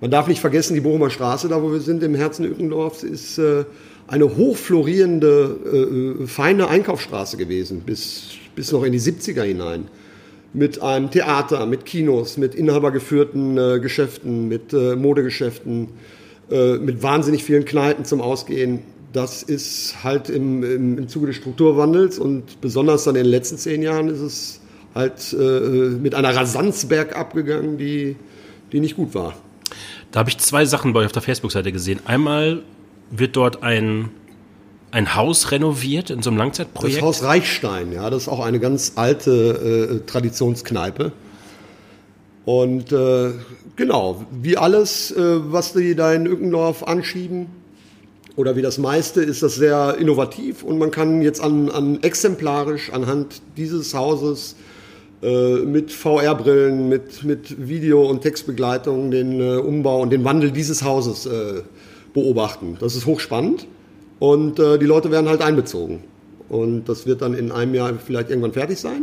Man 0.00 0.10
darf 0.10 0.26
nicht 0.26 0.40
vergessen, 0.40 0.74
die 0.74 0.80
Bochumer 0.80 1.10
Straße, 1.10 1.48
da 1.48 1.62
wo 1.62 1.70
wir 1.70 1.80
sind, 1.80 2.02
im 2.02 2.14
Herzen 2.14 2.44
Ückendorfs, 2.44 3.04
ist 3.04 3.38
äh, 3.38 3.64
eine 4.08 4.36
hochflorierende, 4.36 6.16
äh, 6.22 6.26
feine 6.26 6.68
Einkaufsstraße 6.68 7.36
gewesen, 7.36 7.82
bis, 7.82 8.30
bis 8.56 8.72
noch 8.72 8.82
in 8.82 8.92
die 8.92 9.00
70er 9.00 9.42
hinein 9.42 9.86
mit 10.54 10.82
einem 10.82 11.10
Theater, 11.10 11.66
mit 11.66 11.86
Kinos, 11.86 12.36
mit 12.36 12.54
inhabergeführten 12.54 13.56
äh, 13.56 13.80
Geschäften, 13.80 14.48
mit 14.48 14.72
äh, 14.72 14.96
Modegeschäften, 14.96 15.88
äh, 16.50 16.78
mit 16.78 17.02
wahnsinnig 17.02 17.44
vielen 17.44 17.64
Kneipen 17.64 18.04
zum 18.04 18.20
Ausgehen. 18.20 18.80
Das 19.12 19.42
ist 19.42 20.02
halt 20.02 20.30
im, 20.30 20.62
im, 20.62 20.98
im 20.98 21.08
Zuge 21.08 21.26
des 21.26 21.36
Strukturwandels 21.36 22.18
und 22.18 22.60
besonders 22.60 23.04
dann 23.04 23.16
in 23.16 23.24
den 23.24 23.30
letzten 23.30 23.58
zehn 23.58 23.82
Jahren 23.82 24.08
ist 24.08 24.20
es 24.20 24.60
halt 24.94 25.32
äh, 25.32 25.36
mit 25.36 26.14
einer 26.14 26.34
Rasanz 26.34 26.86
bergab 26.86 27.34
gegangen, 27.34 27.78
die, 27.78 28.16
die 28.72 28.80
nicht 28.80 28.96
gut 28.96 29.14
war. 29.14 29.34
Da 30.10 30.20
habe 30.20 30.30
ich 30.30 30.38
zwei 30.38 30.64
Sachen 30.64 30.92
bei 30.92 31.00
euch 31.00 31.06
auf 31.06 31.12
der 31.12 31.22
Facebook-Seite 31.22 31.72
gesehen. 31.72 32.00
Einmal 32.04 32.62
wird 33.10 33.36
dort 33.36 33.62
ein 33.62 34.10
ein 34.92 35.16
Haus 35.16 35.50
renoviert 35.50 36.10
in 36.10 36.22
so 36.22 36.30
einem 36.30 36.38
Langzeitprojekt? 36.38 36.98
Das 36.98 37.02
Haus 37.02 37.22
Reichstein, 37.24 37.92
ja, 37.92 38.10
das 38.10 38.24
ist 38.24 38.28
auch 38.28 38.44
eine 38.44 38.60
ganz 38.60 38.92
alte 38.96 40.00
äh, 40.02 40.06
Traditionskneipe. 40.06 41.12
Und 42.44 42.92
äh, 42.92 43.30
genau, 43.76 44.26
wie 44.30 44.56
alles, 44.58 45.10
äh, 45.12 45.16
was 45.16 45.72
die 45.72 45.94
da 45.94 46.12
in 46.12 46.26
Ückendorf 46.26 46.82
anschieben, 46.82 47.46
oder 48.36 48.56
wie 48.56 48.62
das 48.62 48.78
meiste, 48.78 49.22
ist 49.22 49.42
das 49.42 49.56
sehr 49.56 49.96
innovativ 49.98 50.62
und 50.62 50.78
man 50.78 50.90
kann 50.90 51.22
jetzt 51.22 51.40
an, 51.40 51.70
an 51.70 52.02
exemplarisch 52.02 52.92
anhand 52.92 53.42
dieses 53.56 53.94
Hauses 53.94 54.56
äh, 55.22 55.58
mit 55.58 55.92
VR-Brillen, 55.92 56.88
mit, 56.88 57.22
mit 57.24 57.68
Video- 57.68 58.08
und 58.08 58.22
Textbegleitung 58.22 59.10
den 59.10 59.40
äh, 59.40 59.56
Umbau 59.56 60.00
und 60.00 60.10
den 60.10 60.24
Wandel 60.24 60.50
dieses 60.50 60.82
Hauses 60.82 61.26
äh, 61.26 61.62
beobachten. 62.12 62.76
Das 62.80 62.96
ist 62.96 63.06
hochspannend. 63.06 63.66
Und 64.18 64.58
äh, 64.58 64.78
die 64.78 64.86
Leute 64.86 65.10
werden 65.10 65.28
halt 65.28 65.42
einbezogen. 65.42 66.04
Und 66.48 66.88
das 66.88 67.06
wird 67.06 67.22
dann 67.22 67.34
in 67.34 67.52
einem 67.52 67.74
Jahr 67.74 67.92
vielleicht 68.04 68.30
irgendwann 68.30 68.52
fertig 68.52 68.78
sein. 68.78 69.02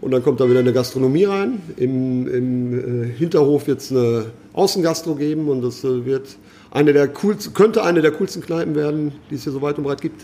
Und 0.00 0.12
dann 0.12 0.22
kommt 0.22 0.40
da 0.40 0.48
wieder 0.48 0.60
eine 0.60 0.72
Gastronomie 0.72 1.24
rein. 1.24 1.60
Im, 1.76 2.26
im 2.26 3.04
äh, 3.04 3.06
Hinterhof 3.08 3.66
wird 3.66 3.80
es 3.80 3.90
eine 3.90 4.26
Außengastro 4.54 5.14
geben 5.14 5.48
und 5.48 5.62
das 5.62 5.84
äh, 5.84 6.06
wird 6.06 6.36
eine 6.70 6.92
der 6.92 7.08
coolsten, 7.08 7.54
könnte 7.54 7.82
eine 7.82 8.02
der 8.02 8.12
coolsten 8.12 8.42
Kneipen 8.42 8.74
werden, 8.74 9.12
die 9.30 9.34
es 9.34 9.44
hier 9.44 9.52
so 9.52 9.62
weit 9.62 9.78
und 9.78 9.84
breit 9.84 10.00
gibt. 10.00 10.22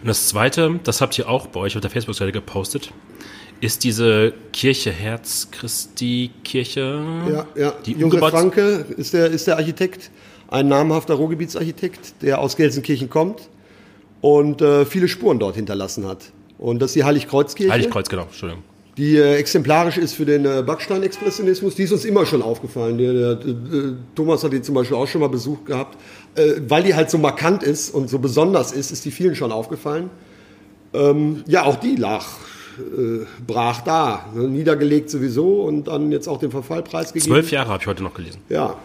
Und 0.00 0.08
das 0.08 0.28
zweite, 0.28 0.80
das 0.84 1.00
habt 1.00 1.18
ihr 1.18 1.28
auch 1.28 1.46
bei 1.48 1.60
euch 1.60 1.76
auf 1.76 1.80
der 1.80 1.90
Facebook-Seite 1.90 2.32
gepostet, 2.32 2.92
ist 3.60 3.84
diese 3.84 4.32
Kirche 4.52 4.90
Herz 4.90 5.48
Christi 5.50 6.30
Kirche. 6.44 7.02
Ja, 7.30 7.46
ja. 7.54 7.74
Die 7.84 7.92
Josef 7.92 8.20
Franke 8.20 8.86
ist 8.96 9.12
der, 9.12 9.30
ist 9.30 9.46
der 9.46 9.56
Architekt, 9.56 10.10
ein 10.48 10.68
namhafter 10.68 11.14
Ruhrgebietsarchitekt, 11.14 12.22
der 12.22 12.40
aus 12.40 12.56
Gelsenkirchen 12.56 13.10
kommt 13.10 13.48
und 14.20 14.62
äh, 14.62 14.84
viele 14.84 15.08
Spuren 15.08 15.38
dort 15.38 15.56
hinterlassen 15.56 16.06
hat. 16.06 16.32
Und 16.58 16.80
das 16.80 16.90
ist 16.90 16.96
die 16.96 17.04
Heiligkreuzkirche. 17.04 17.72
Heiligkreuz, 17.72 18.08
genau, 18.08 18.22
Entschuldigung. 18.24 18.64
Die 18.96 19.16
äh, 19.16 19.36
exemplarisch 19.36 19.98
ist 19.98 20.14
für 20.14 20.26
den 20.26 20.44
äh, 20.44 20.62
Backstein-Expressionismus. 20.66 21.74
Die 21.74 21.84
ist 21.84 21.92
uns 21.92 22.04
immer 22.04 22.26
schon 22.26 22.42
aufgefallen. 22.42 22.98
Der, 22.98 23.12
der, 23.12 23.34
der, 23.36 23.50
äh, 23.52 23.92
Thomas 24.14 24.42
hat 24.42 24.52
die 24.52 24.62
zum 24.62 24.74
Beispiel 24.74 24.96
auch 24.96 25.06
schon 25.06 25.20
mal 25.20 25.28
besucht 25.28 25.66
gehabt. 25.66 25.96
Äh, 26.34 26.60
weil 26.68 26.82
die 26.82 26.94
halt 26.94 27.10
so 27.10 27.18
markant 27.18 27.62
ist 27.62 27.94
und 27.94 28.10
so 28.10 28.18
besonders 28.18 28.72
ist, 28.72 28.90
ist 28.90 29.04
die 29.04 29.10
vielen 29.10 29.34
schon 29.34 29.52
aufgefallen. 29.52 30.10
Ähm, 30.92 31.44
ja, 31.46 31.64
auch 31.64 31.76
die 31.76 31.96
lag 31.96 32.24
brach 33.46 33.82
da. 33.82 34.26
Ne? 34.34 34.48
Niedergelegt 34.48 35.10
sowieso 35.10 35.64
und 35.64 35.88
dann 35.88 36.10
jetzt 36.12 36.28
auch 36.28 36.38
den 36.38 36.50
Verfallpreis 36.50 37.12
gegeben. 37.12 37.30
Zwölf 37.32 37.50
Jahre 37.50 37.68
habe 37.68 37.82
ich 37.82 37.86
heute 37.86 38.02
noch 38.02 38.14
gelesen. 38.14 38.40
Ja, 38.48 38.76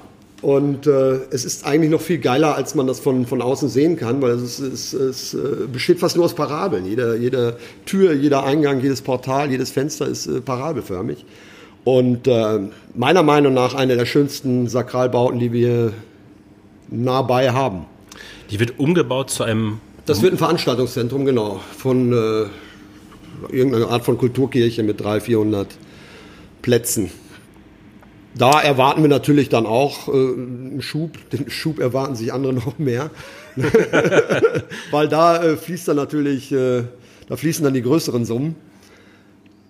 und 0.41 0.85
äh, 0.85 1.19
es 1.31 1.45
ist 1.45 1.65
eigentlich 1.65 1.89
noch 1.89 2.01
viel 2.01 2.17
geiler, 2.17 2.55
als 2.55 2.75
man 2.75 2.87
das 2.87 2.99
von, 2.99 3.25
von 3.25 3.41
außen 3.41 3.69
sehen 3.69 3.97
kann, 3.97 4.21
weil 4.21 4.31
es, 4.31 4.59
ist, 4.59 4.93
es, 4.93 4.93
es 4.93 5.33
äh, 5.33 5.67
besteht 5.71 5.99
fast 5.99 6.17
nur 6.17 6.25
aus 6.25 6.35
Parabeln. 6.35 6.85
Jede, 6.85 7.17
jede 7.17 7.57
Tür, 7.85 8.13
jeder 8.13 8.43
Eingang, 8.43 8.81
jedes 8.81 9.01
Portal, 9.01 9.49
jedes 9.49 9.71
Fenster 9.71 10.07
ist 10.07 10.27
äh, 10.27 10.41
parabelförmig. 10.41 11.25
Und 11.83 12.27
äh, 12.27 12.59
meiner 12.93 13.23
Meinung 13.23 13.53
nach 13.53 13.75
eine 13.75 13.95
der 13.95 14.05
schönsten 14.05 14.67
Sakralbauten, 14.67 15.39
die 15.39 15.53
wir 15.53 15.93
nah 16.89 17.21
bei 17.21 17.51
haben. 17.51 17.85
Die 18.51 18.59
wird 18.59 18.77
umgebaut 18.79 19.29
zu 19.29 19.43
einem. 19.43 19.79
Das 20.05 20.21
wird 20.21 20.33
ein 20.33 20.37
Veranstaltungszentrum, 20.37 21.25
genau. 21.25 21.61
Von 21.77 22.11
äh, 22.11 23.55
irgendeiner 23.55 23.89
Art 23.89 24.03
von 24.03 24.17
Kulturkirche 24.17 24.83
mit 24.83 24.99
300, 24.99 25.23
400 25.23 25.67
Plätzen 26.61 27.09
da 28.37 28.59
erwarten 28.61 29.01
wir 29.01 29.09
natürlich 29.09 29.49
dann 29.49 29.65
auch 29.65 30.07
äh, 30.07 30.11
einen 30.11 30.81
Schub. 30.81 31.11
Den 31.31 31.49
Schub 31.49 31.79
erwarten 31.79 32.15
sich 32.15 32.33
andere 32.33 32.53
noch 32.53 32.77
mehr. 32.77 33.09
Weil 34.91 35.07
da 35.07 35.41
äh, 35.41 35.55
fließt 35.55 35.87
dann 35.87 35.95
natürlich, 35.95 36.51
äh, 36.51 36.83
da 37.29 37.37
fließen 37.37 37.63
dann 37.63 37.73
die 37.73 37.81
größeren 37.81 38.25
Summen. 38.25 38.55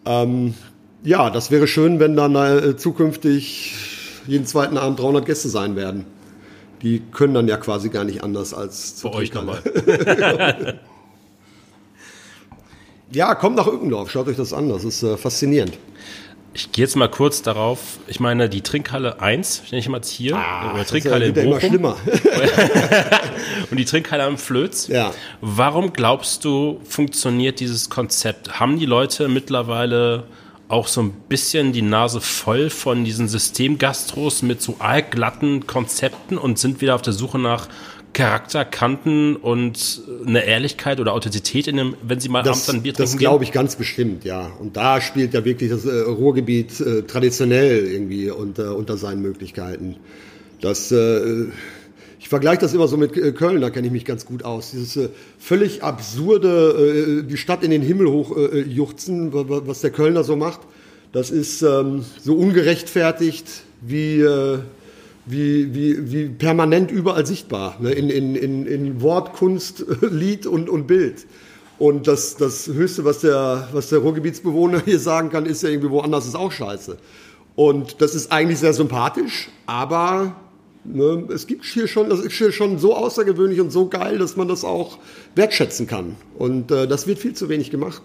Ähm, 0.06 0.56
ja, 1.04 1.30
das 1.30 1.51
wäre 1.51 1.67
schön, 1.67 1.99
wenn 1.99 2.15
dann 2.15 2.36
äh, 2.36 2.75
zukünftig 2.75 3.75
jeden 4.28 4.47
zweiten 4.47 4.78
Abend 4.78 4.99
300 4.99 5.25
Gäste 5.25 5.49
sein 5.49 5.75
werden. 5.75 6.06
Die 6.82 7.01
können 7.12 7.36
dann 7.36 7.47
ja 7.47 7.58
quasi 7.58 7.89
gar 7.89 8.04
nicht 8.04 8.23
anders 8.23 8.54
als 8.54 8.95
zu 8.95 9.13
euch 9.13 9.34
nochmal. 9.34 9.60
ja, 13.12 13.36
kommt 13.36 13.56
nach 13.56 13.67
Ückendorf, 13.67 14.10
schaut 14.10 14.28
euch 14.28 14.38
das 14.38 14.51
an, 14.51 14.69
das 14.69 14.84
ist 14.84 15.04
äh, 15.04 15.15
faszinierend. 15.15 15.78
Ich 16.55 16.71
gehe 16.71 16.85
jetzt 16.85 16.95
mal 16.95 17.09
kurz 17.09 17.41
darauf. 17.41 17.99
Ich 18.07 18.21
meine, 18.21 18.47
die 18.47 18.61
Trinkhalle 18.61 19.19
1, 19.19 19.63
nenne 19.71 19.79
ich 19.79 19.89
mal 19.89 19.97
jetzt 19.97 20.09
hier, 20.09 20.37
Ah, 20.37 20.69
oder 20.69 20.79
das 20.79 20.87
Trinkhalle 20.87 21.35
wird 21.35 21.45
in 21.45 21.51
ja 21.51 21.57
immer 21.57 21.57
Bochum 21.57 21.69
schlimmer. 21.69 21.97
und 23.71 23.77
die 23.77 23.83
Trinkhalle 23.83 24.23
am 24.23 24.37
Flöz. 24.37 24.87
Ja. 24.87 25.13
Warum 25.41 25.91
glaubst 25.91 26.45
du, 26.45 26.79
funktioniert 26.87 27.59
dieses 27.59 27.89
Konzept? 27.89 28.57
Haben 28.57 28.79
die 28.79 28.85
Leute 28.85 29.27
mittlerweile 29.27 30.23
auch 30.69 30.87
so 30.87 31.01
ein 31.01 31.11
bisschen 31.27 31.73
die 31.73 31.81
Nase 31.81 32.21
voll 32.21 32.69
von 32.69 33.03
diesen 33.03 33.27
Systemgastros 33.27 34.41
mit 34.41 34.61
so 34.61 34.77
allglatten 34.79 35.67
Konzepten 35.67 36.37
und 36.37 36.57
sind 36.57 36.79
wieder 36.79 36.95
auf 36.95 37.01
der 37.01 37.13
Suche 37.13 37.37
nach 37.37 37.67
Charakter, 38.15 38.63
Kanten 38.65 39.36
und 39.36 40.01
eine 40.25 40.45
Ehrlichkeit 40.45 40.99
oder 40.99 41.13
Authentizität 41.13 41.67
in 41.67 41.75
dem, 41.78 41.95
wenn 42.01 42.19
sie 42.19 42.30
mal 42.30 42.39
abends 42.39 42.65
Das, 42.65 42.73
ein 42.73 42.82
Bier 42.82 42.93
das 42.93 43.12
trinken 43.12 43.19
glaube 43.19 43.43
ich 43.43 43.51
ganz 43.51 43.75
bestimmt, 43.75 44.23
ja. 44.23 44.51
Und 44.60 44.78
da 44.78 45.01
spielt 45.01 45.34
ja 45.34 45.43
wirklich 45.45 45.69
das 45.69 45.86
äh, 45.86 45.99
Ruhrgebiet 45.99 46.80
äh, 46.80 47.04
traditionell 47.04 47.86
irgendwie 47.86 48.32
unter, 48.32 48.75
unter 48.78 48.97
seinen 48.97 49.21
Möglichkeiten. 49.21 49.97
Das, 50.62 50.91
äh, 50.93 51.47
ich 52.19 52.30
vergleiche 52.30 52.62
das 52.62 52.73
immer 52.73 52.88
so 52.88 52.95
mit 52.95 53.17
äh, 53.17 53.34
Köln, 53.34 53.60
da 53.60 53.69
kenne 53.69 53.88
ich 53.88 53.93
mich 53.93 54.06
ganz 54.06 54.25
gut 54.25 54.43
aus. 54.45 54.71
Dieses 54.71 54.95
äh, 54.95 55.10
völlig 55.38 55.84
absurde, 55.84 57.19
äh, 57.21 57.30
die 57.30 57.38
Stadt 57.38 57.63
in 57.63 57.71
den 57.71 57.82
Himmel 57.82 58.08
hoch 58.10 58.36
äh, 58.38 58.65
wa- 58.78 59.62
was 59.65 59.82
der 59.82 59.91
Kölner 59.91 60.23
so 60.23 60.38
macht, 60.38 60.62
das 61.12 61.32
ist 61.32 61.62
ähm, 61.62 62.06
so 62.23 62.36
ungerechtfertigt 62.36 63.45
wie, 63.82 64.21
äh, 64.21 64.60
wie, 65.25 65.73
wie, 65.73 66.11
wie 66.11 66.25
permanent 66.29 66.91
überall 66.91 67.25
sichtbar. 67.25 67.77
Ne? 67.79 67.91
In, 67.91 68.09
in, 68.09 68.35
in, 68.35 68.65
in 68.67 69.01
Wort, 69.01 69.33
Kunst, 69.33 69.85
Lied 70.01 70.45
und, 70.45 70.69
und 70.69 70.88
Bild. 70.88 71.25
Und 71.77 72.07
das, 72.07 72.38
das 72.38 72.67
Höchste, 72.67 73.03
was 73.03 73.19
der, 73.19 73.67
was 73.73 73.89
der 73.89 73.99
Ruhrgebietsbewohner 73.99 74.83
hier 74.85 74.99
sagen 74.99 75.29
kann, 75.29 75.45
ist 75.45 75.63
ja 75.63 75.69
irgendwie 75.69 75.89
woanders 75.89 76.25
ist 76.25 76.35
auch 76.35 76.51
scheiße. 76.51 76.97
Und 77.55 78.01
das 78.01 78.15
ist 78.15 78.31
eigentlich 78.31 78.59
sehr 78.59 78.73
sympathisch, 78.73 79.49
aber 79.65 80.35
ne, 80.83 81.27
es 81.33 81.47
gibt 81.47 81.65
hier 81.65 81.88
schon, 81.88 82.09
das 82.09 82.19
ist 82.19 82.33
hier 82.33 82.51
schon 82.51 82.79
so 82.79 82.95
außergewöhnlich 82.95 83.61
und 83.61 83.71
so 83.71 83.88
geil, 83.88 84.17
dass 84.17 84.35
man 84.35 84.47
das 84.47 84.63
auch 84.63 84.99
wertschätzen 85.35 85.88
kann. 85.88 86.15
Und 86.38 86.71
äh, 86.71 86.88
das 86.88 87.07
wird 87.07 87.19
viel 87.19 87.33
zu 87.33 87.49
wenig 87.49 87.71
gemacht. 87.71 88.01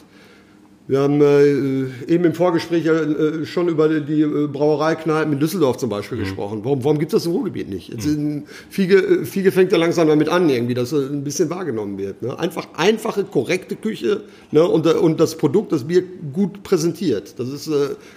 Wir 0.90 0.98
haben 0.98 1.20
äh, 1.22 2.12
eben 2.12 2.24
im 2.24 2.35
Vorgespräch 2.35 2.85
äh, 2.85 3.46
schon 3.46 3.68
über 3.68 4.00
die, 4.00 4.22
äh, 4.22 4.48
Brauereikneipen 4.48 5.35
in 5.35 5.38
Düsseldorf 5.38 5.76
zum 5.76 5.88
Beispiel 5.88 6.18
gesprochen. 6.18 6.62
Warum, 6.64 6.83
warum 6.83 6.98
gibt 6.98 7.12
es 7.12 7.22
das 7.22 7.26
im 7.26 7.33
Ruhrgebiet 7.33 7.68
nicht? 7.68 7.90
Jetzt 7.90 8.07
in 8.07 8.42
Fiege, 8.70 9.24
Fiege 9.24 9.53
fängt 9.53 9.70
ja 9.70 9.79
langsam 9.79 10.09
damit 10.09 10.29
an, 10.29 10.50
irgendwie, 10.50 10.74
dass 10.74 10.92
äh, 10.92 10.96
ein 10.96 11.22
bisschen 11.22 11.48
wahrgenommen 11.48 11.96
wird. 11.96 12.22
Ne? 12.22 12.37
Einfach 12.37 12.66
einfache, 12.74 13.22
korrekte 13.22 13.76
Küche 13.76 14.22
ne? 14.50 14.66
und, 14.66 14.85
und 14.85 15.20
das 15.20 15.37
Produkt, 15.37 15.70
das 15.70 15.85
Bier 15.85 16.03
gut 16.33 16.64
präsentiert. 16.64 17.38
Das 17.38 17.50
ist, 17.50 17.70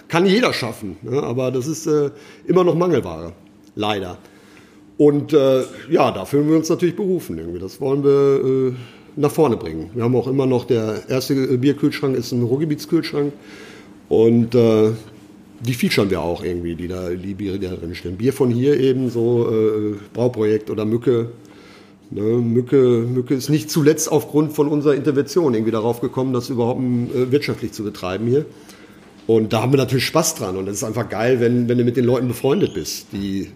kann 0.08 0.26
jeder 0.26 0.52
schaffen, 0.52 0.96
ne? 1.02 1.22
aber 1.22 1.52
das 1.52 1.68
ist 1.68 1.88
immer 2.44 2.64
noch 2.64 2.74
Mangelware. 2.74 3.34
Leider. 3.76 4.18
Und 4.98 5.32
äh, 5.32 5.62
ja, 5.90 6.10
da 6.10 6.24
fühlen 6.24 6.48
wir 6.48 6.56
uns 6.56 6.68
natürlich 6.68 6.96
berufen. 6.96 7.38
Irgendwie. 7.38 7.60
Das 7.60 7.80
wollen 7.80 8.02
wir 8.02 8.74
nach 9.16 9.30
vorne 9.30 9.56
bringen. 9.56 9.90
Wir 9.94 10.04
haben 10.04 10.16
auch 10.16 10.26
immer 10.26 10.46
noch, 10.46 10.64
der 10.64 11.02
erste 11.08 11.34
Bierkühlschrank 11.58 12.16
ist 12.16 12.32
ein 12.32 12.42
Ruhrgebietskühlschrank. 12.42 13.32
Und 14.08 14.54
äh, 14.54 14.90
die 15.60 15.74
featuren 15.74 16.10
wir 16.10 16.20
auch 16.20 16.44
irgendwie, 16.44 16.74
die, 16.74 16.88
da, 16.88 17.10
die 17.10 17.34
Biere, 17.34 17.58
die 17.58 17.66
da 17.66 17.74
drin 17.74 17.94
stehen. 17.94 18.16
Bier 18.16 18.32
von 18.32 18.50
hier 18.50 18.78
eben, 18.78 19.10
so 19.10 19.50
äh, 19.50 19.94
Brauprojekt 20.12 20.70
oder 20.70 20.84
Mücke. 20.84 21.30
Ne, 22.10 22.22
Mücke. 22.22 23.06
Mücke 23.08 23.34
ist 23.34 23.48
nicht 23.48 23.70
zuletzt 23.70 24.12
aufgrund 24.12 24.52
von 24.52 24.68
unserer 24.68 24.94
Intervention 24.94 25.54
irgendwie 25.54 25.72
darauf 25.72 26.00
gekommen, 26.00 26.32
das 26.32 26.50
überhaupt 26.50 26.80
äh, 26.80 27.32
wirtschaftlich 27.32 27.72
zu 27.72 27.82
betreiben 27.82 28.26
hier. 28.26 28.44
Und 29.26 29.54
da 29.54 29.62
haben 29.62 29.72
wir 29.72 29.78
natürlich 29.78 30.04
Spaß 30.04 30.34
dran. 30.34 30.56
Und 30.56 30.68
es 30.68 30.78
ist 30.78 30.84
einfach 30.84 31.08
geil, 31.08 31.40
wenn, 31.40 31.68
wenn 31.68 31.78
du 31.78 31.84
mit 31.84 31.96
den 31.96 32.04
Leuten 32.04 32.28
befreundet 32.28 32.74
bist, 32.74 33.06
die, 33.12 33.50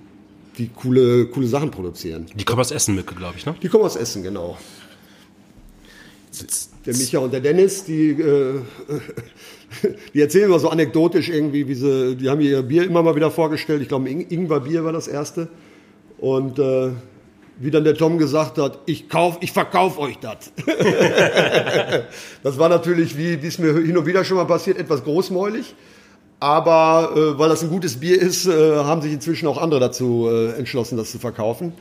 die 0.56 0.70
coole, 0.74 1.26
coole 1.26 1.46
Sachen 1.46 1.70
produzieren. 1.70 2.26
Die 2.34 2.44
kommen 2.44 2.60
aus 2.60 2.70
Essen-Mücke, 2.70 3.14
glaube 3.14 3.34
ich, 3.36 3.44
ne? 3.44 3.54
Die 3.62 3.68
kommen 3.68 3.84
aus 3.84 3.96
Essen, 3.96 4.22
genau. 4.22 4.56
Der 6.86 6.96
Micha 6.96 7.18
und 7.18 7.32
der 7.32 7.40
Dennis, 7.40 7.84
die, 7.84 8.10
äh, 8.10 8.60
die 10.14 10.20
erzählen 10.20 10.46
immer 10.46 10.58
so 10.58 10.68
anekdotisch 10.68 11.28
irgendwie, 11.28 11.68
wie 11.68 11.74
sie, 11.74 12.16
die 12.16 12.28
haben 12.28 12.40
ihr 12.40 12.62
Bier 12.62 12.84
immer 12.84 13.02
mal 13.02 13.14
wieder 13.14 13.30
vorgestellt. 13.30 13.82
Ich 13.82 13.88
glaube, 13.88 14.08
Ing 14.08 14.26
Ingwer-Bier 14.28 14.84
war 14.84 14.92
das 14.92 15.08
erste. 15.08 15.48
Und 16.18 16.58
äh, 16.58 16.90
wie 17.60 17.70
dann 17.70 17.84
der 17.84 17.94
Tom 17.94 18.18
gesagt 18.18 18.58
hat, 18.58 18.78
ich 18.86 19.08
kauf, 19.08 19.38
ich 19.40 19.52
verkauf 19.52 19.98
euch 19.98 20.18
das. 20.18 20.52
das 22.42 22.58
war 22.58 22.68
natürlich, 22.68 23.16
wie 23.16 23.34
es 23.34 23.58
mir 23.58 23.74
hin 23.74 23.96
und 23.96 24.06
wieder 24.06 24.24
schon 24.24 24.36
mal 24.36 24.46
passiert, 24.46 24.78
etwas 24.78 25.04
großmäulig. 25.04 25.74
Aber 26.40 27.12
äh, 27.16 27.38
weil 27.38 27.48
das 27.48 27.62
ein 27.62 27.68
gutes 27.68 27.98
Bier 27.98 28.20
ist, 28.20 28.46
äh, 28.46 28.76
haben 28.76 29.02
sich 29.02 29.12
inzwischen 29.12 29.48
auch 29.48 29.60
andere 29.60 29.80
dazu 29.80 30.28
äh, 30.30 30.52
entschlossen, 30.52 30.96
das 30.96 31.10
zu 31.10 31.18
verkaufen. 31.18 31.72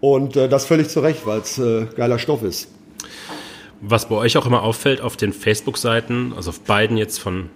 Und 0.00 0.36
äh, 0.36 0.48
das 0.48 0.66
völlig 0.66 0.88
zu 0.88 1.00
Recht, 1.00 1.26
weil 1.26 1.40
es 1.40 1.60
geiler 1.96 2.18
Stoff 2.18 2.42
ist. 2.42 2.68
Was 3.86 4.08
bei 4.08 4.16
euch 4.16 4.36
auch 4.36 4.46
immer 4.46 4.62
auffällt 4.62 5.00
auf 5.00 5.16
den 5.16 5.32
Facebook-Seiten, 5.32 6.32
also 6.34 6.50
auf 6.50 6.60
beiden 6.60 6.96
jetzt 6.96 7.18
von 7.18 7.50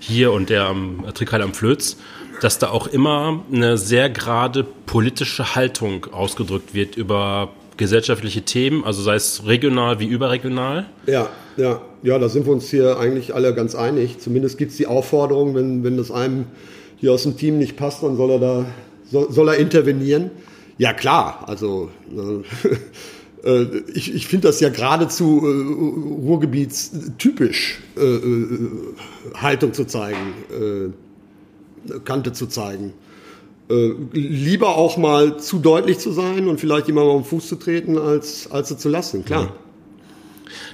hier 0.00 0.32
und 0.32 0.48
der 0.48 0.66
am 0.66 1.04
Trickhalle 1.14 1.44
am 1.44 1.52
Flöz, 1.52 1.96
dass 2.40 2.58
da 2.58 2.70
auch 2.70 2.86
immer 2.86 3.44
eine 3.52 3.76
sehr 3.76 4.10
gerade 4.10 4.64
politische 4.64 5.54
Haltung 5.54 6.06
ausgedrückt 6.12 6.74
wird 6.74 6.96
über 6.96 7.50
gesellschaftliche 7.76 8.42
Themen, 8.42 8.84
also 8.84 9.02
sei 9.02 9.16
es 9.16 9.46
regional 9.46 10.00
wie 10.00 10.06
überregional. 10.06 10.86
Ja, 11.06 11.28
ja, 11.56 11.82
ja, 12.02 12.18
da 12.18 12.28
sind 12.28 12.46
wir 12.46 12.52
uns 12.52 12.70
hier 12.70 12.98
eigentlich 12.98 13.34
alle 13.34 13.54
ganz 13.54 13.74
einig. 13.74 14.18
Zumindest 14.18 14.56
gibt 14.56 14.70
es 14.70 14.76
die 14.78 14.86
Aufforderung, 14.86 15.54
wenn, 15.54 15.84
wenn 15.84 15.96
das 15.96 16.10
einem 16.10 16.46
hier 16.96 17.12
aus 17.12 17.24
dem 17.24 17.36
Team 17.36 17.58
nicht 17.58 17.76
passt, 17.76 18.02
dann 18.02 18.16
soll 18.16 18.30
er 18.30 18.38
da 18.38 18.66
soll, 19.10 19.30
soll 19.30 19.48
er 19.48 19.56
intervenieren. 19.56 20.30
Ja 20.78 20.92
klar, 20.92 21.44
also 21.46 21.90
äh, 22.10 22.68
äh, 22.68 22.76
ich, 23.94 24.14
ich 24.14 24.26
finde 24.26 24.48
das 24.48 24.60
ja 24.60 24.70
geradezu 24.70 25.42
äh, 25.44 26.24
Ruhrgebietstypisch, 26.24 27.80
äh, 27.96 28.00
äh, 28.00 28.68
Haltung 29.34 29.72
zu 29.72 29.84
zeigen, 29.84 30.34
äh, 30.50 31.98
Kante 32.04 32.32
zu 32.32 32.46
zeigen. 32.46 32.92
Äh, 33.68 33.92
lieber 34.12 34.76
auch 34.76 34.96
mal 34.96 35.38
zu 35.38 35.58
deutlich 35.58 35.98
zu 35.98 36.12
sein 36.12 36.48
und 36.48 36.60
vielleicht 36.60 36.86
jemandem 36.86 37.16
auf 37.16 37.22
den 37.22 37.28
Fuß 37.28 37.48
zu 37.48 37.56
treten, 37.56 37.98
als, 37.98 38.50
als 38.50 38.68
sie 38.68 38.78
zu 38.78 38.88
lassen, 38.88 39.24
klar. 39.24 39.52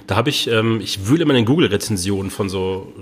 Da 0.05 0.15
habe 0.15 0.29
ich, 0.29 0.47
ähm, 0.47 0.79
ich 0.81 1.07
wühle 1.07 1.23
immer 1.23 1.33
in 1.35 1.45
Google-Rezensionen 1.45 2.29
von 2.29 2.49
so 2.49 2.93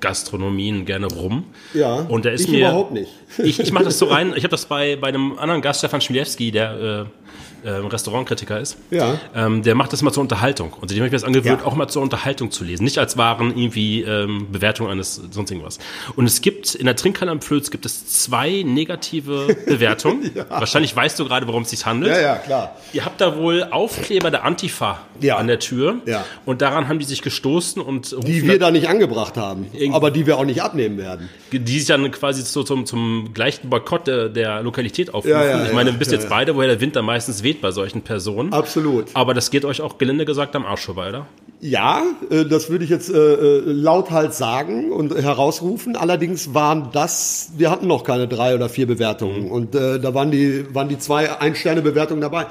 Gastronomien 0.00 0.84
gerne 0.84 1.06
rum. 1.06 1.44
Ja, 1.74 2.00
und 2.08 2.24
da 2.24 2.30
ist 2.30 2.42
ich 2.42 2.50
mir 2.50 2.60
überhaupt 2.60 2.92
nicht. 2.92 3.10
Ich, 3.38 3.60
ich 3.60 3.72
mache 3.72 3.84
das 3.84 3.98
so 3.98 4.06
rein. 4.10 4.32
Ich 4.36 4.44
habe 4.44 4.48
das 4.48 4.66
bei, 4.66 4.96
bei 4.96 5.08
einem 5.08 5.38
anderen 5.38 5.62
Gast, 5.62 5.80
Stefan 5.80 6.00
Schmielewski, 6.00 6.50
der 6.50 7.06
äh, 7.06 7.27
äh, 7.64 7.70
Restaurantkritiker 7.70 8.60
ist. 8.60 8.76
Ja. 8.90 9.18
Ähm, 9.34 9.62
der 9.62 9.74
macht 9.74 9.92
das 9.92 10.02
immer 10.02 10.12
zur 10.12 10.22
Unterhaltung. 10.22 10.72
Und 10.80 10.90
dem 10.90 10.96
habe 10.98 11.06
ich 11.06 11.12
mir 11.12 11.16
das 11.18 11.24
angewöhnt, 11.24 11.60
Ja. 11.60 11.66
auch 11.66 11.74
mal 11.74 11.88
zur 11.88 12.02
Unterhaltung 12.02 12.50
zu 12.50 12.64
lesen. 12.64 12.84
Nicht 12.84 12.98
als 12.98 13.16
Waren 13.16 13.56
irgendwie 13.56 14.02
ähm, 14.02 14.46
Bewertung 14.52 14.88
eines 14.88 15.20
sonst 15.30 15.50
irgendwas. 15.50 15.78
Und 16.16 16.26
es 16.26 16.40
gibt, 16.40 16.74
in 16.74 16.86
der 16.86 16.96
Trinkhalle 16.96 17.30
am 17.30 17.40
Flöz 17.40 17.70
gibt 17.70 17.86
es 17.86 18.06
zwei 18.24 18.62
negative 18.66 19.56
Bewertungen. 19.66 20.30
Wahrscheinlich 20.48 20.94
weißt 20.94 21.18
du 21.18 21.24
gerade, 21.24 21.46
worum 21.46 21.62
es 21.62 21.70
sich 21.70 21.84
handelt. 21.86 22.12
Ja, 22.14 22.20
ja, 22.20 22.34
klar. 22.36 22.76
Ihr 22.92 23.04
habt 23.04 23.20
da 23.20 23.36
wohl 23.36 23.64
Aufkleber 23.70 24.30
der 24.30 24.44
Antifa 24.44 25.00
Ja. 25.20 25.36
an 25.36 25.46
der 25.46 25.58
Tür. 25.58 25.96
Ja. 26.06 26.24
Und 26.44 26.62
daran 26.62 26.88
haben 26.88 26.98
die 26.98 27.04
sich 27.04 27.22
gestoßen 27.22 27.80
und 27.82 28.14
Die 28.26 28.46
wir 28.46 28.58
da 28.58 28.70
nicht 28.70 28.88
angebracht 28.88 29.36
haben, 29.36 29.66
aber 29.92 30.10
die 30.10 30.26
wir 30.26 30.38
auch 30.38 30.44
nicht 30.44 30.62
abnehmen 30.62 30.98
werden. 30.98 31.28
die 31.52 31.78
sich 31.78 31.86
dann 31.88 32.10
quasi 32.10 32.42
so 32.42 32.62
zum, 32.62 32.86
zum 32.86 33.30
gleichen 33.34 33.70
Boykott 33.70 34.06
der, 34.06 34.28
der 34.28 34.62
Lokalität 34.62 35.08
aufrufen. 35.14 35.30
Ja, 35.30 35.44
ja, 35.44 35.66
ich 35.66 35.72
meine, 35.72 35.90
ja, 35.90 36.00
wisst 36.00 36.10
ja, 36.12 36.16
jetzt 36.18 36.24
ja. 36.24 36.30
beide, 36.30 36.54
woher 36.54 36.68
der 36.68 36.80
Wind 36.80 36.94
da 36.96 37.02
meistens 37.02 37.42
weht 37.42 37.47
bei 37.54 37.70
solchen 37.70 38.02
Personen. 38.02 38.52
Absolut. 38.52 39.06
Aber 39.14 39.34
das 39.34 39.50
geht 39.50 39.64
euch 39.64 39.80
auch 39.80 39.98
gelinde 39.98 40.24
gesagt 40.24 40.54
am 40.56 40.64
Arsch 40.64 40.84
vorbei, 40.84 41.08
oder? 41.08 41.26
Ja, 41.60 42.02
äh, 42.30 42.44
das 42.44 42.70
würde 42.70 42.84
ich 42.84 42.90
jetzt 42.90 43.10
äh, 43.10 43.16
äh, 43.16 43.62
lauthals 43.64 44.38
sagen 44.38 44.92
und 44.92 45.14
herausrufen. 45.14 45.96
Allerdings 45.96 46.54
waren 46.54 46.90
das, 46.92 47.52
wir 47.56 47.70
hatten 47.70 47.86
noch 47.86 48.04
keine 48.04 48.28
drei 48.28 48.54
oder 48.54 48.68
vier 48.68 48.86
Bewertungen 48.86 49.50
und 49.50 49.74
äh, 49.74 49.98
da 49.98 50.14
waren 50.14 50.30
die, 50.30 50.72
waren 50.74 50.88
die 50.88 50.98
zwei 50.98 51.40
Ein-Sterne-Bewertungen 51.40 52.20
dabei. 52.20 52.46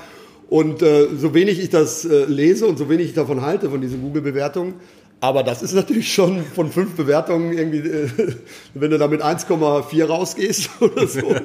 Und 0.49 0.79
so 0.79 1.33
wenig 1.33 1.59
ich 1.59 1.71
das 1.71 2.05
lese 2.05 2.67
und 2.67 2.77
so 2.77 2.87
wenig 2.87 3.07
ich 3.07 3.13
davon 3.13 3.41
halte, 3.41 3.69
von 3.69 3.81
diesen 3.81 4.01
Google-Bewertungen, 4.01 4.75
aber 5.19 5.43
das 5.43 5.63
ist 5.63 5.73
natürlich 5.73 6.13
schon 6.13 6.43
von 6.43 6.71
fünf 6.71 6.95
Bewertungen 6.95 7.57
irgendwie, 7.57 7.79
äh, 7.79 8.09
wenn 8.73 8.91
du 8.91 8.97
da 8.97 9.07
mit 9.07 9.23
1,4 9.23 10.05
rausgehst 10.05 10.69
oder 10.79 11.07
so, 11.07 11.35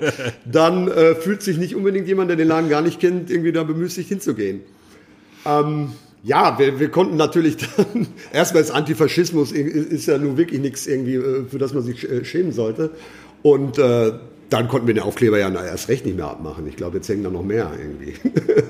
dann 0.44 0.88
äh, 0.88 1.14
fühlt 1.14 1.42
sich 1.42 1.58
nicht 1.58 1.74
unbedingt 1.74 2.06
jemand, 2.06 2.30
der 2.30 2.36
den 2.36 2.48
Laden 2.48 2.68
gar 2.68 2.82
nicht 2.82 3.00
kennt, 3.00 3.30
irgendwie 3.30 3.52
da 3.52 3.62
bemüßigt 3.62 4.08
hinzugehen. 4.08 4.60
Ja, 6.24 6.56
wir, 6.58 6.78
wir 6.78 6.88
konnten 6.90 7.16
natürlich 7.16 7.56
dann, 7.56 8.06
erstmal 8.32 8.62
ist 8.62 8.70
Antifaschismus 8.70 9.50
ist 9.50 10.06
ja 10.06 10.18
nun 10.18 10.36
wirklich 10.36 10.60
nichts 10.60 10.86
irgendwie, 10.86 11.16
äh, 11.16 11.44
für 11.44 11.58
das 11.58 11.74
man 11.74 11.82
sich 11.82 12.08
äh, 12.08 12.24
schämen 12.24 12.52
sollte. 12.52 12.90
Und 13.42 13.78
äh, 13.78 14.12
dann 14.48 14.68
konnten 14.68 14.86
wir 14.86 14.94
den 14.94 15.02
Aufkleber 15.02 15.38
ja 15.38 15.48
erst 15.48 15.88
recht 15.88 16.06
nicht 16.06 16.16
mehr 16.16 16.28
abmachen. 16.28 16.66
Ich 16.68 16.76
glaube, 16.76 16.98
jetzt 16.98 17.08
hängen 17.08 17.24
da 17.24 17.30
noch 17.30 17.42
mehr 17.42 17.72
irgendwie. 17.76 18.14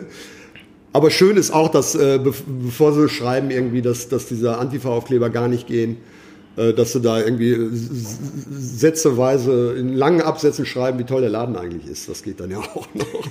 Aber 0.92 1.10
schön 1.10 1.36
ist 1.36 1.50
auch, 1.52 1.68
dass 1.70 1.94
äh, 1.94 2.18
bev- 2.22 2.42
bevor 2.46 2.92
sie 2.92 3.08
schreiben 3.08 3.50
irgendwie, 3.50 3.80
dass, 3.82 4.08
dass 4.08 4.26
diese 4.26 4.58
Antifa-Aufkleber 4.58 5.30
gar 5.30 5.48
nicht 5.48 5.66
gehen, 5.66 5.96
äh, 6.56 6.74
dass 6.74 6.92
sie 6.92 7.00
da 7.00 7.18
irgendwie 7.18 7.56
sätzeweise 8.50 9.74
in 9.78 9.94
langen 9.94 10.20
Absätzen 10.20 10.66
schreiben, 10.66 10.98
wie 10.98 11.04
toll 11.04 11.22
der 11.22 11.30
Laden 11.30 11.56
eigentlich 11.56 11.90
ist. 11.90 12.08
Das 12.08 12.22
geht 12.22 12.40
dann 12.40 12.50
ja 12.50 12.58
auch 12.74 12.86
noch. 12.94 13.04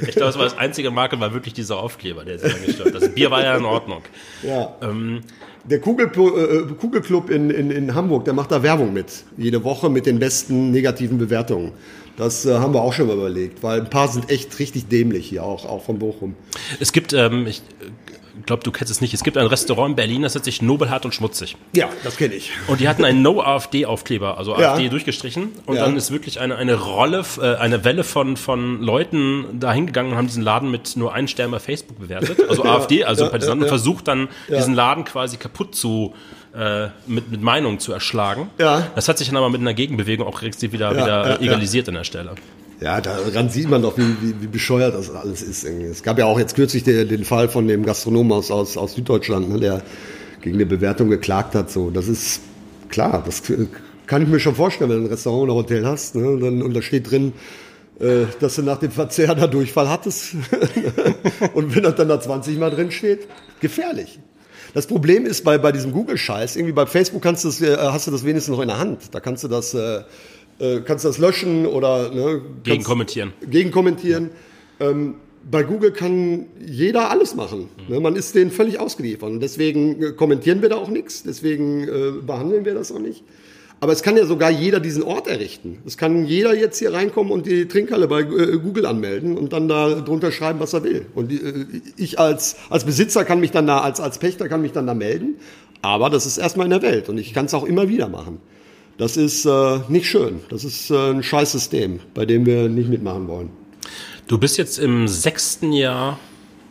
ich 0.00 0.14
glaube, 0.14 0.26
das 0.26 0.36
war 0.38 0.44
das 0.44 0.58
einzige 0.58 0.90
Makel, 0.90 1.20
war 1.20 1.32
wirklich 1.32 1.54
dieser 1.54 1.78
Aufkleber, 1.78 2.24
der 2.24 2.38
sehr 2.38 2.50
gestört 2.50 2.94
Das 2.94 3.08
Bier 3.10 3.30
war 3.30 3.42
ja 3.42 3.56
in 3.56 3.64
Ordnung. 3.64 4.02
Ja. 4.42 4.74
Ähm, 4.82 5.20
der 5.64 5.78
Kugel, 5.80 6.06
äh, 6.06 6.74
Kugelclub 6.74 7.30
in, 7.30 7.50
in, 7.50 7.70
in 7.70 7.94
Hamburg, 7.94 8.24
der 8.24 8.32
macht 8.34 8.50
da 8.50 8.62
Werbung 8.62 8.92
mit. 8.92 9.24
Jede 9.36 9.62
Woche 9.62 9.90
mit 9.90 10.06
den 10.06 10.18
besten 10.18 10.70
negativen 10.70 11.18
Bewertungen. 11.18 11.72
Das 12.20 12.44
äh, 12.44 12.58
haben 12.58 12.74
wir 12.74 12.82
auch 12.82 12.92
schon 12.92 13.06
mal 13.06 13.16
überlegt, 13.16 13.62
weil 13.62 13.80
ein 13.80 13.88
paar 13.88 14.06
sind 14.06 14.28
echt 14.28 14.58
richtig 14.58 14.88
dämlich 14.88 15.26
hier, 15.30 15.42
auch, 15.42 15.64
auch 15.64 15.82
von 15.82 15.98
Bochum. 15.98 16.36
Es 16.78 16.92
gibt, 16.92 17.14
ähm, 17.14 17.46
ich 17.46 17.62
glaube, 18.46 18.62
du 18.62 18.70
kennst 18.70 18.90
es 18.90 19.00
nicht. 19.00 19.14
Es 19.14 19.22
gibt 19.22 19.36
ein 19.36 19.46
Restaurant 19.46 19.90
in 19.90 19.96
Berlin, 19.96 20.22
das 20.22 20.34
nennt 20.34 20.44
sich 20.44 20.62
Nobelhart 20.62 21.04
und 21.04 21.14
Schmutzig. 21.14 21.56
Ja, 21.72 21.88
das 22.04 22.16
kenne 22.16 22.34
ich. 22.34 22.52
Und 22.66 22.80
die 22.80 22.88
hatten 22.88 23.04
einen 23.04 23.22
No-AfD-Aufkleber, 23.22 24.38
also 24.38 24.58
ja. 24.58 24.72
AfD 24.72 24.88
durchgestrichen. 24.88 25.52
Und 25.66 25.76
ja. 25.76 25.84
dann 25.84 25.96
ist 25.96 26.10
wirklich 26.10 26.40
eine, 26.40 26.56
eine 26.56 26.74
Rolle, 26.74 27.24
äh, 27.40 27.56
eine 27.56 27.84
Welle 27.84 28.04
von, 28.04 28.36
von 28.36 28.82
Leuten 28.82 29.60
da 29.60 29.72
hingegangen 29.72 30.12
und 30.12 30.18
haben 30.18 30.26
diesen 30.26 30.42
Laden 30.42 30.70
mit 30.70 30.96
nur 30.96 31.14
einem 31.14 31.28
Stern 31.28 31.50
bei 31.50 31.58
Facebook 31.58 31.98
bewertet. 31.98 32.38
Also 32.48 32.64
ja. 32.64 32.76
AfD, 32.76 33.04
also 33.04 33.28
Partisanen, 33.28 33.62
und 33.62 33.68
versucht 33.68 34.08
dann, 34.08 34.28
diesen 34.48 34.74
Laden 34.74 35.04
quasi 35.04 35.36
kaputt 35.36 35.74
zu 35.74 36.14
äh, 36.54 36.88
mit, 37.06 37.30
mit 37.30 37.42
Meinungen 37.42 37.78
zu 37.78 37.92
erschlagen. 37.92 38.50
Ja. 38.58 38.88
Das 38.94 39.08
hat 39.08 39.18
sich 39.18 39.28
dann 39.28 39.36
aber 39.36 39.50
mit 39.50 39.60
einer 39.60 39.74
Gegenbewegung 39.74 40.26
auch 40.26 40.42
wieder, 40.42 40.96
wieder 40.96 41.40
egalisiert 41.40 41.88
an 41.88 41.94
der 41.94 42.04
Stelle. 42.04 42.34
Ja, 42.80 43.00
daran 43.02 43.50
sieht 43.50 43.68
man 43.68 43.82
doch, 43.82 43.98
wie, 43.98 44.16
wie, 44.22 44.40
wie 44.40 44.46
bescheuert 44.46 44.94
das 44.94 45.10
alles 45.10 45.42
ist. 45.42 45.64
Es 45.64 46.02
gab 46.02 46.18
ja 46.18 46.24
auch 46.24 46.38
jetzt 46.38 46.54
kürzlich 46.54 46.82
den, 46.82 47.08
den 47.08 47.24
Fall 47.24 47.50
von 47.50 47.68
dem 47.68 47.84
Gastronomen 47.84 48.32
aus, 48.32 48.50
aus, 48.50 48.78
aus 48.78 48.94
Süddeutschland, 48.94 49.50
ne, 49.50 49.60
der 49.60 49.82
gegen 50.40 50.56
eine 50.56 50.64
Bewertung 50.64 51.10
geklagt 51.10 51.54
hat. 51.54 51.70
So, 51.70 51.90
das 51.90 52.08
ist 52.08 52.40
klar, 52.88 53.22
das 53.24 53.42
kann 54.06 54.22
ich 54.22 54.28
mir 54.28 54.40
schon 54.40 54.54
vorstellen, 54.54 54.90
wenn 54.90 54.98
du 55.00 55.04
ein 55.04 55.10
Restaurant 55.10 55.44
oder 55.44 55.54
Hotel 55.54 55.84
hast 55.84 56.14
ne, 56.14 56.26
und, 56.26 56.40
dann, 56.40 56.62
und 56.62 56.74
da 56.74 56.80
steht 56.80 57.10
drin, 57.10 57.34
äh, 58.00 58.24
dass 58.40 58.56
du 58.56 58.62
nach 58.62 58.78
dem 58.78 58.90
Verzehr 58.90 59.34
da 59.34 59.46
Durchfall 59.46 59.90
hattest. 59.90 60.36
und 61.54 61.76
wenn 61.76 61.82
das 61.82 61.96
dann 61.96 62.08
da 62.08 62.18
20 62.18 62.58
Mal 62.58 62.70
drin 62.70 62.90
steht, 62.90 63.28
gefährlich. 63.60 64.20
Das 64.72 64.86
Problem 64.86 65.26
ist 65.26 65.44
bei, 65.44 65.58
bei 65.58 65.72
diesem 65.72 65.92
Google-Scheiß, 65.92 66.56
irgendwie 66.56 66.72
bei 66.72 66.86
Facebook 66.86 67.22
kannst 67.22 67.44
äh, 67.60 67.76
hast 67.76 68.06
du 68.06 68.10
das 68.10 68.24
wenigstens 68.24 68.54
noch 68.54 68.62
in 68.62 68.68
der 68.68 68.78
Hand. 68.78 69.14
Da 69.14 69.20
kannst 69.20 69.44
du 69.44 69.48
das 69.48 69.74
äh, 69.74 70.00
äh, 70.60 70.80
kannst 70.80 71.04
das 71.04 71.18
löschen 71.18 71.66
oder 71.66 72.10
ne, 72.10 72.42
gegen 72.62 72.84
kommentieren. 72.84 73.32
Gegen 73.48 73.70
kommentieren. 73.70 74.30
Ähm, 74.78 75.14
bei 75.50 75.62
Google 75.62 75.92
kann 75.92 76.46
jeder 76.64 77.10
alles 77.10 77.34
machen. 77.34 77.68
Mhm. 77.88 77.94
Ne, 77.94 78.00
man 78.00 78.16
ist 78.16 78.34
denen 78.34 78.50
völlig 78.50 78.78
ausgeliefert. 78.78 79.30
Und 79.30 79.40
deswegen 79.40 80.02
äh, 80.02 80.12
kommentieren 80.12 80.62
wir 80.62 80.68
da 80.68 80.76
auch 80.76 80.90
nichts, 80.90 81.22
deswegen 81.22 81.84
äh, 81.84 82.12
behandeln 82.24 82.64
wir 82.64 82.74
das 82.74 82.92
auch 82.92 82.98
nicht. 82.98 83.24
Aber 83.82 83.92
es 83.92 84.02
kann 84.02 84.18
ja 84.18 84.26
sogar 84.26 84.50
jeder 84.50 84.78
diesen 84.78 85.02
Ort 85.02 85.26
errichten. 85.26 85.78
Es 85.86 85.96
kann 85.96 86.26
jeder 86.26 86.54
jetzt 86.54 86.78
hier 86.78 86.92
reinkommen 86.92 87.32
und 87.32 87.46
die 87.46 87.66
Trinkhalle 87.66 88.08
bei 88.08 88.20
äh, 88.20 88.58
Google 88.58 88.84
anmelden 88.84 89.38
und 89.38 89.54
dann 89.54 89.68
da 89.68 89.94
drunter 89.94 90.30
schreiben, 90.30 90.60
was 90.60 90.74
er 90.74 90.84
will. 90.84 91.06
Und 91.14 91.32
äh, 91.32 91.66
ich 91.96 92.18
als, 92.18 92.56
als 92.68 92.84
Besitzer 92.84 93.24
kann 93.24 93.40
mich 93.40 93.52
dann 93.52 93.66
da, 93.66 93.78
als, 93.78 93.98
als 93.98 94.18
Pächter 94.18 94.48
kann 94.48 94.60
mich 94.60 94.72
dann 94.72 94.86
da 94.86 94.92
melden. 94.92 95.36
Aber 95.80 96.10
das 96.10 96.26
ist 96.26 96.36
erstmal 96.36 96.66
in 96.66 96.70
der 96.70 96.82
Welt 96.82 97.08
und 97.08 97.16
ich 97.16 97.32
kann 97.32 97.46
es 97.46 97.54
auch 97.54 97.64
immer 97.64 97.88
wieder 97.88 98.08
machen. 98.08 98.40
Das 99.00 99.16
ist 99.16 99.46
äh, 99.46 99.78
nicht 99.88 100.10
schön. 100.10 100.40
Das 100.50 100.62
ist 100.62 100.90
äh, 100.90 101.12
ein 101.12 101.22
scheiß 101.22 101.52
System, 101.52 102.00
bei 102.12 102.26
dem 102.26 102.44
wir 102.44 102.68
nicht 102.68 102.90
mitmachen 102.90 103.28
wollen. 103.28 103.48
Du 104.28 104.36
bist 104.36 104.58
jetzt 104.58 104.78
im 104.78 105.08
sechsten 105.08 105.72
Jahr 105.72 106.18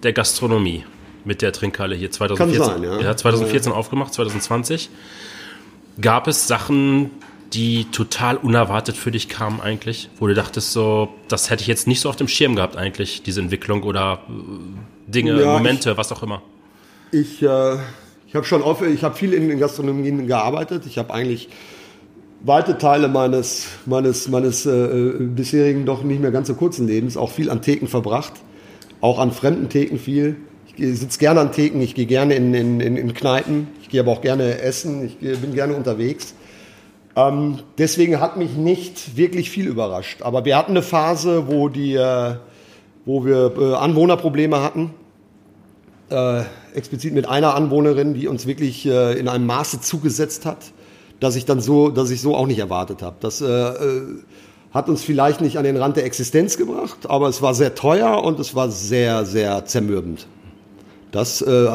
der 0.04 0.14
Gastronomie 0.14 0.84
mit 1.26 1.42
der 1.42 1.54
Trinkhalle 1.54 1.96
hier 1.96 2.12
2014. 2.12 2.62
Kann 2.62 2.84
sein, 2.84 2.84
ja. 2.84 3.02
ja 3.02 3.18
2014 3.18 3.72
ja. 3.72 3.78
aufgemacht, 3.78 4.14
2020. 4.14 4.92
Gab 6.00 6.28
es 6.28 6.48
Sachen, 6.48 7.10
die 7.52 7.86
total 7.86 8.38
unerwartet 8.38 8.96
für 8.96 9.10
dich 9.10 9.28
kamen 9.28 9.60
eigentlich, 9.60 10.12
wo 10.20 10.28
du 10.28 10.36
dachtest 10.36 10.72
so, 10.72 11.10
das 11.30 11.50
hätte 11.50 11.64
ich 11.64 11.68
jetzt 11.68 11.88
nicht 11.88 12.00
so 12.00 12.10
auf 12.10 12.16
dem 12.16 12.28
Schirm 12.28 12.56
gehabt 12.56 12.78
eigentlich, 12.78 13.24
diese 13.24 13.42
Entwicklung 13.42 13.82
oder 13.82 14.22
äh, 14.30 15.12
Dinge, 15.12 15.42
ja, 15.42 15.54
Momente, 15.54 15.90
ich, 15.90 15.98
was 15.98 16.12
auch 16.12 16.22
immer. 16.22 16.44
Ich, 17.12 17.42
äh, 17.42 17.78
ich 18.28 18.36
habe 18.36 18.46
schon 18.46 18.62
oft, 18.62 18.84
ich 18.84 19.04
habe 19.04 19.16
viel 19.16 19.34
in 19.34 19.50
den 19.50 19.58
Gastronomien 19.58 20.28
gearbeitet. 20.28 20.86
Ich 20.86 21.00
habe 21.00 21.12
eigentlich 21.12 21.50
weite 22.42 22.78
Teile 22.78 23.08
meines, 23.08 23.68
meines, 23.86 24.28
meines 24.28 24.66
äh, 24.66 24.72
äh, 24.72 25.14
bisherigen 25.20 25.86
doch 25.86 26.04
nicht 26.04 26.22
mehr 26.22 26.32
ganz 26.32 26.48
so 26.48 26.56
kurzen 26.56 26.88
Lebens 26.88 27.18
auch 27.18 27.32
viel 27.32 27.50
an 27.50 27.62
Theken 27.62 27.88
verbracht. 27.88 28.34
Auch 29.02 29.20
an 29.20 29.32
fremden 29.32 29.70
Theken 29.70 29.98
viel. 29.98 30.38
Ich 30.76 31.00
sitze 31.00 31.20
gerne 31.20 31.42
an 31.42 31.52
Theken, 31.52 31.82
ich 31.82 31.96
gehe 31.96 32.06
gerne 32.06 32.36
in, 32.36 32.54
in, 32.54 32.80
in, 32.80 32.96
in 32.96 33.14
Kneipen, 33.14 33.68
ich 33.82 33.90
gehe 33.90 34.00
aber 34.00 34.14
auch 34.14 34.22
gerne 34.22 34.62
essen, 34.62 35.06
ich 35.06 35.18
bin 35.18 35.54
gerne 35.54 35.74
unterwegs. 35.74 36.34
Ähm, 37.16 37.60
deswegen 37.78 38.22
hat 38.22 38.38
mich 38.38 38.56
nicht 38.56 39.18
wirklich 39.18 39.50
viel 39.50 39.68
überrascht. 39.68 40.22
Aber 40.22 40.46
wir 40.46 40.56
hatten 40.56 40.72
eine 40.72 40.82
Phase, 40.82 41.48
wo, 41.48 41.68
die, 41.68 41.96
äh, 41.96 42.36
wo 43.06 43.26
wir 43.26 43.54
äh, 43.58 43.76
Anwohnerprobleme 43.76 44.62
hatten. 44.62 44.92
Äh, 46.10 46.44
explizit 46.74 47.14
mit 47.14 47.28
einer 47.28 47.56
Anwohnerin, 47.56 48.14
die 48.14 48.28
uns 48.28 48.46
wirklich 48.46 48.86
äh, 48.86 49.20
in 49.20 49.28
einem 49.28 49.48
Maße 49.48 49.82
zugesetzt 49.82 50.46
hat 50.46 50.72
dass 51.20 51.36
ich 51.36 51.46
dann 51.46 51.62
so, 51.62 51.90
dass 51.90 52.12
ich 52.12 52.22
so 52.22 52.36
auch 52.36 52.48
nicht 52.48 52.60
erwartet 52.60 53.02
habe. 53.02 53.18
Das 53.20 53.42
äh, 53.42 53.46
äh, 53.46 54.02
hat 54.74 54.90
uns 54.90 55.04
vielleicht 55.04 55.42
nicht 55.42 55.58
an 55.58 55.64
den 55.64 55.78
Rand 55.78 55.98
der 55.98 56.06
Existenz 56.06 56.58
gebracht, 56.58 57.10
aber 57.10 57.28
es 57.28 57.42
war 57.42 57.54
sehr 57.54 57.76
teuer 57.76 58.24
und 58.24 58.40
es 58.40 58.56
war 58.56 58.70
sehr, 58.70 59.26
sehr 59.26 59.66
zermürbend. 59.66 60.28
Das 61.12 61.42
äh, 61.42 61.68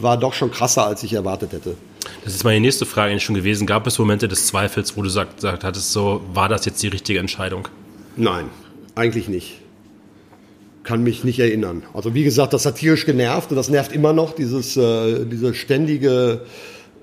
war 0.00 0.16
doch 0.16 0.32
schon 0.32 0.50
krasser, 0.50 0.86
als 0.86 1.02
ich 1.02 1.12
erwartet 1.12 1.52
hätte. 1.52 1.76
Das 2.24 2.34
ist 2.34 2.44
meine 2.44 2.60
nächste 2.60 2.86
Frage 2.86 3.10
eigentlich 3.10 3.24
schon 3.24 3.34
gewesen. 3.34 3.66
Gab 3.66 3.86
es 3.86 3.98
Momente 3.98 4.28
des 4.28 4.46
Zweifels, 4.46 4.96
wo 4.96 5.02
du 5.02 5.08
sagt, 5.08 5.40
sagt 5.40 5.64
hattest, 5.64 5.92
so, 5.92 6.20
war 6.32 6.48
das 6.48 6.64
jetzt 6.64 6.82
die 6.82 6.88
richtige 6.88 7.18
Entscheidung? 7.18 7.66
Nein, 8.16 8.46
eigentlich 8.94 9.28
nicht. 9.28 9.60
Kann 10.84 11.02
mich 11.02 11.24
nicht 11.24 11.40
erinnern. 11.40 11.82
Also 11.94 12.14
wie 12.14 12.22
gesagt, 12.22 12.52
das 12.52 12.64
hat 12.64 12.76
tierisch 12.76 13.06
genervt 13.06 13.50
und 13.50 13.56
das 13.56 13.68
nervt 13.68 13.90
immer 13.90 14.12
noch, 14.12 14.36
dieses, 14.36 14.76
äh, 14.76 15.24
diese 15.24 15.52
ständige 15.52 16.42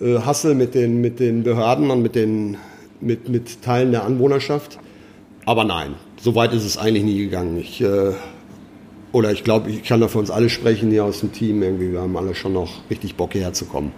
äh, 0.04 0.20
Hassel 0.20 0.56
mit 0.56 0.76
den, 0.76 1.02
mit 1.02 1.20
den 1.20 1.44
Behörden 1.44 1.90
und 1.90 2.02
mit, 2.02 2.16
den, 2.16 2.58
mit, 3.00 3.30
mit 3.30 3.62
Teilen 3.62 3.92
der 3.92 4.04
Anwohnerschaft. 4.04 4.80
Aber 5.46 5.64
nein, 5.64 5.96
so 6.22 6.36
weit 6.36 6.54
ist 6.54 6.66
es 6.66 6.78
eigentlich 6.78 7.04
nie 7.04 7.18
gegangen. 7.18 7.58
Ich, 7.58 7.82
äh, 7.82 8.12
oder 9.12 9.32
ich 9.32 9.44
glaube, 9.44 9.70
ich 9.70 9.84
kann 9.84 10.02
da 10.02 10.08
für 10.08 10.20
uns 10.20 10.32
alle 10.32 10.50
sprechen 10.50 10.90
hier 10.90 11.06
aus 11.06 11.20
dem 11.20 11.32
Team. 11.32 11.62
Irgendwie, 11.62 11.92
wir 11.92 12.02
haben 12.02 12.18
alle 12.18 12.36
schon 12.36 12.54
noch 12.54 12.70
richtig 12.90 13.16
Bock 13.16 13.34
hierher 13.34 13.54
zu 13.54 13.66
kommen. 13.66 13.92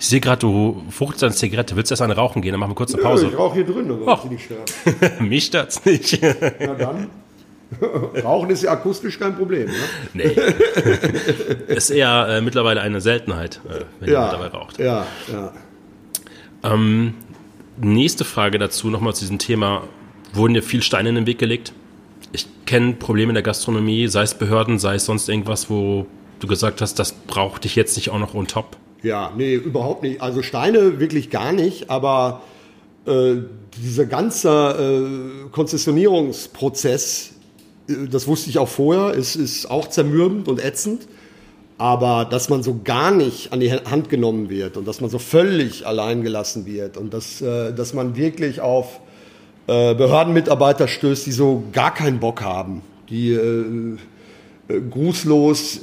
Ich 0.00 0.06
sehe 0.06 0.20
gerade, 0.20 0.40
du 0.40 0.82
fuchst 0.90 1.22
eine 1.24 1.32
Zigarette. 1.32 1.76
Willst 1.76 1.90
du 1.90 1.94
erst 1.94 2.02
eine 2.02 2.14
rauchen 2.14 2.40
gehen? 2.42 2.52
Dann 2.52 2.60
machen 2.60 2.70
wir 2.70 2.76
kurz 2.76 2.94
eine 2.94 3.02
Pause. 3.02 3.26
Nö, 3.26 3.32
ich 3.32 3.38
rauche 3.38 3.54
hier 3.54 3.64
drin, 3.64 3.90
aber 3.90 4.20
oh. 4.24 4.28
nicht 4.28 4.44
stört. 4.44 5.20
Mich 5.20 5.46
stört's 5.46 5.84
nicht. 5.84 6.20
Na 6.60 6.74
dann. 6.74 7.08
Rauchen 8.24 8.50
ist 8.50 8.62
ja 8.62 8.72
akustisch 8.72 9.18
kein 9.18 9.36
Problem. 9.36 9.66
Ne? 9.66 9.74
Nee. 10.14 10.36
ist 11.74 11.90
eher 11.90 12.28
äh, 12.28 12.40
mittlerweile 12.40 12.80
eine 12.80 13.00
Seltenheit, 13.00 13.60
äh, 13.68 13.84
wenn 14.00 14.08
ja, 14.10 14.14
jemand 14.14 14.32
dabei 14.32 14.46
raucht. 14.58 14.78
Ja, 14.78 15.06
ja. 15.30 15.52
Ähm, 16.62 17.14
nächste 17.76 18.24
Frage 18.24 18.58
dazu, 18.58 18.88
nochmal 18.88 19.14
zu 19.14 19.20
diesem 19.20 19.38
Thema. 19.38 19.84
Wurden 20.32 20.54
dir 20.54 20.62
viel 20.62 20.82
Steine 20.82 21.10
in 21.10 21.14
den 21.14 21.26
Weg 21.26 21.38
gelegt? 21.38 21.72
Ich 22.32 22.46
kenne 22.66 22.94
Probleme 22.94 23.30
in 23.30 23.34
der 23.34 23.42
Gastronomie, 23.42 24.08
sei 24.08 24.22
es 24.22 24.34
Behörden, 24.34 24.78
sei 24.78 24.96
es 24.96 25.06
sonst 25.06 25.28
irgendwas, 25.28 25.70
wo 25.70 26.06
du 26.40 26.46
gesagt 26.46 26.80
hast, 26.80 26.98
das 26.98 27.12
braucht 27.12 27.64
dich 27.64 27.76
jetzt 27.76 27.96
nicht 27.96 28.10
auch 28.10 28.18
noch 28.18 28.34
on 28.34 28.46
top. 28.46 28.76
Ja, 29.02 29.32
nee, 29.36 29.54
überhaupt 29.54 30.02
nicht. 30.02 30.20
Also 30.20 30.42
Steine 30.42 31.00
wirklich 31.00 31.30
gar 31.30 31.52
nicht, 31.52 31.88
aber 31.88 32.42
äh, 33.06 33.36
dieser 33.76 34.06
ganze 34.06 34.50
äh, 35.46 35.48
Konzessionierungsprozess 35.50 37.37
das 38.10 38.26
wusste 38.26 38.50
ich 38.50 38.58
auch 38.58 38.68
vorher, 38.68 39.16
es 39.16 39.34
ist 39.36 39.70
auch 39.70 39.88
zermürbend 39.88 40.48
und 40.48 40.64
ätzend. 40.64 41.08
Aber 41.78 42.26
dass 42.28 42.48
man 42.48 42.64
so 42.64 42.80
gar 42.82 43.12
nicht 43.12 43.52
an 43.52 43.60
die 43.60 43.72
Hand 43.72 44.08
genommen 44.08 44.50
wird 44.50 44.76
und 44.76 44.86
dass 44.88 45.00
man 45.00 45.10
so 45.10 45.20
völlig 45.20 45.86
allein 45.86 46.22
gelassen 46.22 46.66
wird 46.66 46.96
und 46.96 47.14
dass, 47.14 47.40
äh, 47.40 47.72
dass 47.72 47.94
man 47.94 48.16
wirklich 48.16 48.60
auf 48.60 49.00
äh, 49.68 49.94
Behördenmitarbeiter 49.94 50.88
stößt, 50.88 51.26
die 51.26 51.32
so 51.32 51.62
gar 51.72 51.94
keinen 51.94 52.18
Bock 52.18 52.42
haben, 52.42 52.82
die 53.08 53.30
äh, 53.30 53.96
grußlos 54.90 55.80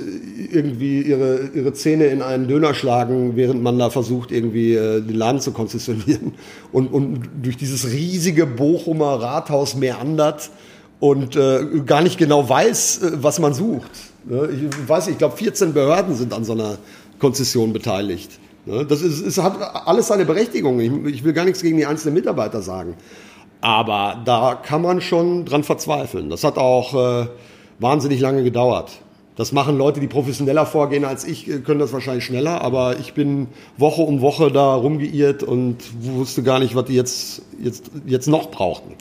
irgendwie 0.51 1.01
ihre, 1.01 1.49
ihre 1.55 1.71
Zähne 1.71 2.07
in 2.07 2.21
einen 2.21 2.49
Döner 2.49 2.73
schlagen, 2.73 3.37
während 3.37 3.63
man 3.63 3.79
da 3.79 3.89
versucht, 3.89 4.31
irgendwie 4.31 4.73
den 4.75 5.15
Laden 5.15 5.41
zu 5.41 5.53
konzessionieren 5.53 6.33
und, 6.71 6.93
und 6.93 7.27
durch 7.41 7.57
dieses 7.57 7.91
riesige 7.91 8.45
Bochumer 8.45 9.19
Rathaus 9.19 9.73
meandert 9.73 10.51
und 10.99 11.35
äh, 11.35 11.65
gar 11.85 12.01
nicht 12.01 12.17
genau 12.17 12.47
weiß, 12.47 13.01
äh, 13.03 13.11
was 13.23 13.39
man 13.39 13.53
sucht. 13.53 13.91
Ne? 14.25 14.49
Ich 14.51 14.89
weiß, 14.89 15.07
ich 15.07 15.17
glaube, 15.17 15.37
14 15.37 15.73
Behörden 15.73 16.15
sind 16.15 16.33
an 16.33 16.43
so 16.43 16.53
einer 16.53 16.77
Konzession 17.19 17.73
beteiligt. 17.73 18.31
Ne? 18.65 18.85
Das 18.85 19.01
ist, 19.01 19.21
ist, 19.21 19.37
hat 19.41 19.57
alles 19.87 20.07
seine 20.07 20.25
Berechtigung. 20.25 20.79
Ich, 20.79 21.15
ich, 21.15 21.23
will 21.23 21.33
gar 21.33 21.45
nichts 21.45 21.61
gegen 21.61 21.77
die 21.77 21.85
einzelnen 21.85 22.15
Mitarbeiter 22.15 22.61
sagen. 22.61 22.95
Aber 23.61 24.21
da 24.25 24.55
kann 24.61 24.81
man 24.81 25.01
schon 25.01 25.45
dran 25.45 25.63
verzweifeln. 25.63 26.29
Das 26.29 26.43
hat 26.43 26.57
auch 26.57 26.93
äh, 26.93 27.27
wahnsinnig 27.79 28.19
lange 28.19 28.43
gedauert. 28.43 28.91
Das 29.35 29.51
machen 29.51 29.77
Leute, 29.77 29.99
die 29.99 30.07
professioneller 30.07 30.65
vorgehen 30.65 31.03
als 31.03 31.25
ich, 31.25 31.45
können 31.65 31.79
das 31.79 31.91
wahrscheinlich 31.91 32.23
schneller, 32.23 32.61
aber 32.61 32.97
ich 32.99 33.13
bin 33.13 33.47
Woche 33.77 34.01
um 34.01 34.21
Woche 34.21 34.49
da 34.49 34.75
rumgeirrt 34.75 35.43
und 35.43 35.77
wusste 35.99 36.41
gar 36.41 36.59
nicht, 36.59 36.73
was 36.75 36.85
die 36.85 36.93
jetzt, 36.93 37.41
jetzt, 37.61 37.91
jetzt 38.05 38.27
noch 38.27 38.49
brauchten. 38.49 38.95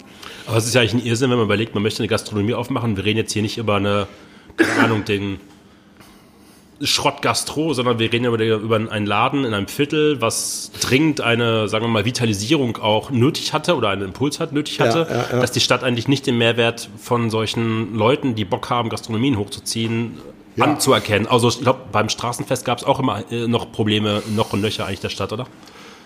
Aber 0.47 0.57
es 0.57 0.67
ist 0.67 0.75
ja 0.75 0.81
eigentlich 0.81 0.95
ein 0.95 1.07
Irrsinn, 1.07 1.31
wenn 1.31 1.39
man 1.39 1.47
überlegt, 1.47 1.75
man 1.75 1.85
möchte 1.85 2.01
eine 2.03 2.09
Gastronomie 2.09 2.55
aufmachen. 2.55 2.97
Wir 2.97 3.05
reden 3.05 3.19
jetzt 3.19 3.33
hier 3.33 3.43
nicht 3.43 3.59
über 3.59 3.77
eine, 3.77 4.09
keine 4.57 4.85
Ahnung, 4.85 5.05
den 5.05 5.39
Schrottgastro, 6.85 7.75
sondern 7.75 7.99
wir 7.99 8.13
reden 8.13 8.27
über, 8.27 8.43
über 8.43 8.77
einen 8.77 9.07
Laden 9.07 9.45
in 9.45 9.55
einem 9.55 9.69
Viertel, 9.69 10.21
was 10.21 10.71
dringend 10.81 11.21
eine, 11.21 11.69
sagen 11.69 11.85
wir 11.85 11.89
mal, 11.89 12.05
Vitalisierung 12.05 12.77
auch 12.79 13.11
nötig 13.11 13.53
hatte 13.53 13.77
oder 13.77 13.91
einen 13.91 14.03
Impuls 14.03 14.41
hat 14.41 14.53
nötig 14.53 14.81
hatte, 14.81 15.07
ja, 15.09 15.17
ja, 15.17 15.27
ja. 15.33 15.41
dass 15.41 15.53
die 15.53 15.61
Stadt 15.61 15.83
eigentlich 15.83 16.09
nicht 16.09 16.27
den 16.27 16.39
Mehrwert 16.39 16.89
von 16.99 17.31
solchen 17.31 17.95
Leuten, 17.95 18.35
die 18.35 18.45
Bock 18.45 18.71
haben, 18.71 18.89
Gastronomien 18.89 19.39
hochzuziehen, 19.39 20.19
anzuerkennen. 20.59 21.27
Also 21.27 21.49
ich 21.49 21.61
glaube, 21.61 21.81
beim 21.91 22.09
Straßenfest 22.09 22.65
gab 22.65 22.79
es 22.79 22.85
auch 22.85 23.01
immer 23.01 23.25
äh, 23.31 23.47
noch 23.49 23.73
Probleme, 23.73 24.23
noch 24.35 24.53
und 24.53 24.61
nöcher 24.61 24.87
eigentlich 24.87 25.01
der 25.01 25.09
Stadt, 25.09 25.33
oder? 25.33 25.47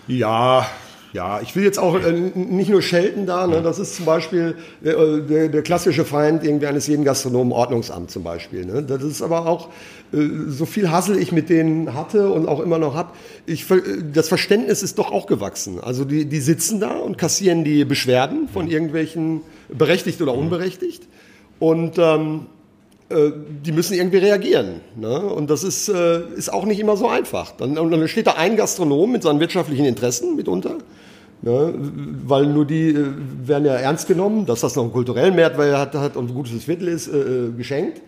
Ja, 0.07 0.65
ja, 1.11 1.41
ich 1.41 1.55
will 1.55 1.63
jetzt 1.63 1.79
auch 1.79 1.99
äh, 1.99 2.11
nicht 2.11 2.69
nur 2.69 2.81
schelten 2.81 3.25
da, 3.25 3.47
ne? 3.47 3.61
das 3.61 3.79
ist 3.79 3.95
zum 3.95 4.05
Beispiel 4.05 4.55
äh, 4.83 5.21
der, 5.21 5.49
der, 5.49 5.61
klassische 5.63 6.05
Feind 6.05 6.43
irgendwie 6.43 6.67
eines 6.67 6.85
jeden 6.85 7.03
Gastronomen 7.03 7.51
Ordnungsamt 7.51 8.11
zum 8.11 8.23
Beispiel. 8.23 8.65
Ne? 8.65 8.83
Das 8.83 9.01
ist 9.03 9.23
aber 9.23 9.47
auch, 9.47 9.69
äh, 10.13 10.17
so 10.47 10.65
viel 10.65 10.91
Hassel 10.91 11.17
ich 11.17 11.31
mit 11.31 11.49
denen 11.49 11.95
hatte 11.95 12.29
und 12.29 12.47
auch 12.47 12.59
immer 12.59 12.77
noch 12.77 12.93
habe, 12.93 13.13
ich, 13.47 13.65
das 14.13 14.27
Verständnis 14.27 14.83
ist 14.83 14.99
doch 14.99 15.11
auch 15.11 15.25
gewachsen. 15.25 15.79
Also 15.79 16.05
die, 16.05 16.25
die 16.25 16.41
sitzen 16.41 16.79
da 16.79 16.91
und 16.91 17.17
kassieren 17.17 17.63
die 17.63 17.85
Beschwerden 17.85 18.47
von 18.47 18.69
irgendwelchen, 18.69 19.41
berechtigt 19.69 20.21
oder 20.21 20.35
unberechtigt. 20.35 21.07
Und 21.57 21.97
ähm, 21.97 22.45
äh, 23.09 23.31
die 23.65 23.71
müssen 23.71 23.93
irgendwie 23.93 24.17
reagieren. 24.17 24.81
Ne? 24.95 25.19
Und 25.19 25.49
das 25.49 25.63
ist, 25.63 25.89
äh, 25.89 26.21
ist 26.35 26.51
auch 26.51 26.65
nicht 26.65 26.79
immer 26.79 26.97
so 26.97 27.07
einfach. 27.07 27.51
Dann, 27.51 27.77
und 27.77 27.91
dann 27.91 28.07
steht 28.07 28.27
da 28.27 28.33
ein 28.33 28.55
Gastronom 28.55 29.11
mit 29.11 29.23
seinen 29.23 29.39
wirtschaftlichen 29.39 29.85
Interessen 29.85 30.35
mitunter 30.35 30.77
Ne? 31.41 31.73
Weil 32.25 32.47
nur 32.47 32.65
die 32.65 32.89
äh, 32.89 33.05
werden 33.45 33.65
ja 33.65 33.75
ernst 33.75 34.07
genommen, 34.07 34.45
dass 34.45 34.61
das 34.61 34.75
noch 34.75 34.83
einen 34.83 34.91
kulturellen 34.91 35.35
Mehrwert 35.35 35.77
hat, 35.77 35.95
hat 35.95 36.17
und 36.17 36.29
ein 36.29 36.33
gutes 36.33 36.63
Viertel 36.63 36.89
ist, 36.89 37.07
äh, 37.07 37.17
äh, 37.17 37.51
geschenkt. 37.51 38.01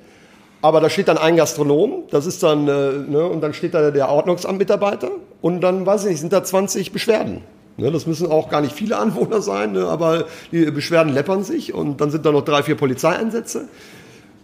Aber 0.62 0.80
da 0.80 0.89
steht 0.89 1.08
dann 1.08 1.18
ein 1.18 1.38
Gastronom, 1.38 2.04
das 2.12 2.28
ist 2.28 2.43
dann, 2.43 2.66
ne, 2.66 3.28
und 3.28 3.41
dann 3.41 3.52
steht 3.56 3.74
da 3.74 3.89
der 3.89 4.10
Ordnungsamtmitarbeiter 4.10 5.10
und 5.41 5.62
dann, 5.62 5.88
weiß 5.88 6.04
ich 6.04 6.12
nicht, 6.12 6.20
sind 6.20 6.34
da 6.34 6.43
20 6.43 6.91
Beschwerden. 6.91 7.41
Ne, 7.78 7.89
das 7.91 8.06
müssen 8.06 8.28
auch 8.28 8.47
gar 8.47 8.62
nicht 8.62 8.76
viele 8.76 8.97
Anwohner 8.97 9.41
sein, 9.41 9.72
ne, 9.72 9.88
aber 9.88 10.26
die 10.52 10.70
Beschwerden 10.70 11.14
läppern 11.14 11.43
sich 11.43 11.74
und 11.74 11.99
dann 11.99 12.12
sind 12.12 12.28
da 12.28 12.32
noch 12.32 12.45
drei, 12.45 12.62
vier 12.62 12.76
Polizeieinsätze. 12.76 13.70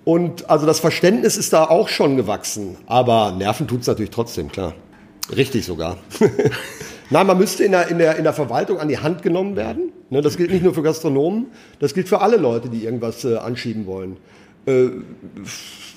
Und 0.08 0.50
also 0.50 0.66
das 0.66 0.80
Verständnis 0.80 1.36
ist 1.36 1.52
da 1.52 1.66
auch 1.66 1.90
schon 1.90 2.16
gewachsen, 2.16 2.78
aber 2.86 3.34
Nerven 3.38 3.68
tut's 3.68 3.88
natürlich 3.88 4.10
trotzdem, 4.10 4.50
klar. 4.50 4.74
Richtig 5.36 5.66
sogar. 5.66 5.98
Nein, 7.10 7.28
man 7.28 7.38
müsste 7.38 7.66
in 7.66 7.74
der, 7.74 7.90
in, 7.90 7.98
der, 7.98 8.16
in 8.16 8.24
der 8.24 8.32
Verwaltung 8.32 8.80
an 8.80 8.88
die 8.88 9.00
Hand 9.00 9.22
genommen 9.22 9.58
werden. 9.58 9.92
Ne, 10.10 10.22
das 10.22 10.38
gilt 10.38 10.50
nicht 10.50 10.64
nur 10.64 10.74
für 10.74 10.82
Gastronomen, 10.82 11.48
das 11.82 11.94
gilt 11.94 12.08
für 12.08 12.22
alle 12.22 12.38
Leute, 12.38 12.70
die 12.70 12.86
irgendwas 12.86 13.26
äh, 13.26 13.36
anschieben 13.36 13.86
wollen. 13.86 14.16
Äh, 14.66 14.92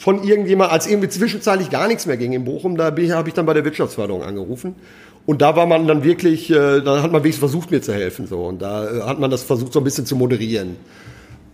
von 0.00 0.24
irgendjemand, 0.24 0.72
als 0.72 0.88
irgendwie 0.88 1.08
zwischenzeitlich 1.08 1.70
gar 1.70 1.86
nichts 1.86 2.06
mehr 2.06 2.16
ging 2.16 2.32
in 2.32 2.44
Bochum, 2.44 2.76
da 2.76 2.86
habe 2.86 3.28
ich 3.28 3.34
dann 3.34 3.46
bei 3.46 3.54
der 3.54 3.64
Wirtschaftsförderung 3.64 4.24
angerufen. 4.24 4.74
Und 5.24 5.40
da 5.40 5.54
war 5.54 5.66
man 5.66 5.86
dann 5.86 6.02
wirklich, 6.02 6.50
äh, 6.50 6.80
da 6.80 7.00
hat 7.00 7.12
man 7.12 7.22
wirklich 7.22 7.38
versucht, 7.38 7.70
mir 7.70 7.80
zu 7.80 7.94
helfen. 7.94 8.26
So. 8.26 8.44
Und 8.46 8.60
da 8.60 8.90
äh, 8.90 9.02
hat 9.02 9.20
man 9.20 9.30
das 9.30 9.44
versucht, 9.44 9.72
so 9.72 9.78
ein 9.78 9.84
bisschen 9.84 10.04
zu 10.04 10.16
moderieren. 10.16 10.74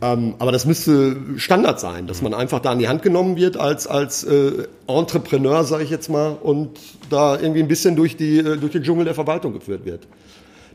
Ähm, 0.03 0.35
aber 0.39 0.53
das 0.53 0.67
müsste 0.67 1.17
Standard 1.37 1.81
sein, 1.81 2.07
dass 2.07 2.21
man 2.21 2.35
einfach 2.35 2.61
da 2.61 2.71
an 2.73 2.79
die 2.79 2.89
Hand 2.89 3.03
genommen 3.03 3.37
wird 3.37 3.57
als, 3.57 3.87
als 3.87 4.25
äh, 4.25 4.67
Entrepreneur, 4.87 5.65
sage 5.65 5.85
ich 5.85 5.91
jetzt 5.91 6.11
mal, 6.11 6.37
und 6.43 6.79
da 7.09 7.39
irgendwie 7.39 7.61
ein 7.61 7.69
bisschen 7.69 7.97
durch, 7.97 8.17
die, 8.17 8.39
äh, 8.39 8.57
durch 8.59 8.73
den 8.73 8.83
Dschungel 8.83 9.07
der 9.07 9.15
Verwaltung 9.15 9.55
geführt 9.55 9.87
wird. 9.87 10.07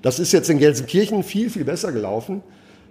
Das 0.01 0.17
ist 0.17 0.31
jetzt 0.31 0.49
in 0.49 0.57
Gelsenkirchen 0.57 1.23
viel, 1.23 1.51
viel 1.51 1.65
besser 1.65 1.91
gelaufen. 1.91 2.41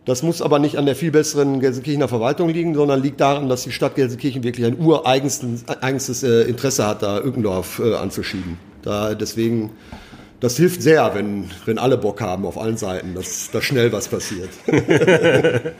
Das 0.04 0.22
muss 0.22 0.40
aber 0.40 0.60
nicht 0.60 0.78
an 0.78 0.86
der 0.86 0.94
viel 0.94 1.10
besseren 1.10 1.60
Gelsenkirchener 1.60 2.08
Verwaltung 2.08 2.48
liegen, 2.48 2.74
sondern 2.74 3.02
liegt 3.02 3.20
daran, 3.20 3.48
dass 3.48 3.64
die 3.64 3.72
Stadt 3.72 3.96
Gelsenkirchen 3.96 4.44
wirklich 4.44 4.66
ein 4.66 4.78
ureigenstes 4.78 6.22
äh, 6.22 6.42
Interesse 6.42 6.86
hat, 6.86 7.02
da 7.02 7.20
Ückendorf 7.20 7.80
äh, 7.84 7.94
anzuschieben. 7.94 8.56
Da, 8.82 9.14
deswegen, 9.14 9.70
das 10.38 10.56
hilft 10.56 10.80
sehr, 10.80 11.12
wenn, 11.14 11.50
wenn 11.66 11.78
alle 11.78 11.98
Bock 11.98 12.20
haben 12.22 12.46
auf 12.46 12.56
allen 12.56 12.76
Seiten, 12.76 13.14
dass 13.14 13.50
da 13.52 13.60
schnell 13.60 13.92
was 13.92 14.08
passiert. 14.08 14.50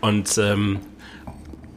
Und 0.00 0.36
ähm, 0.38 0.80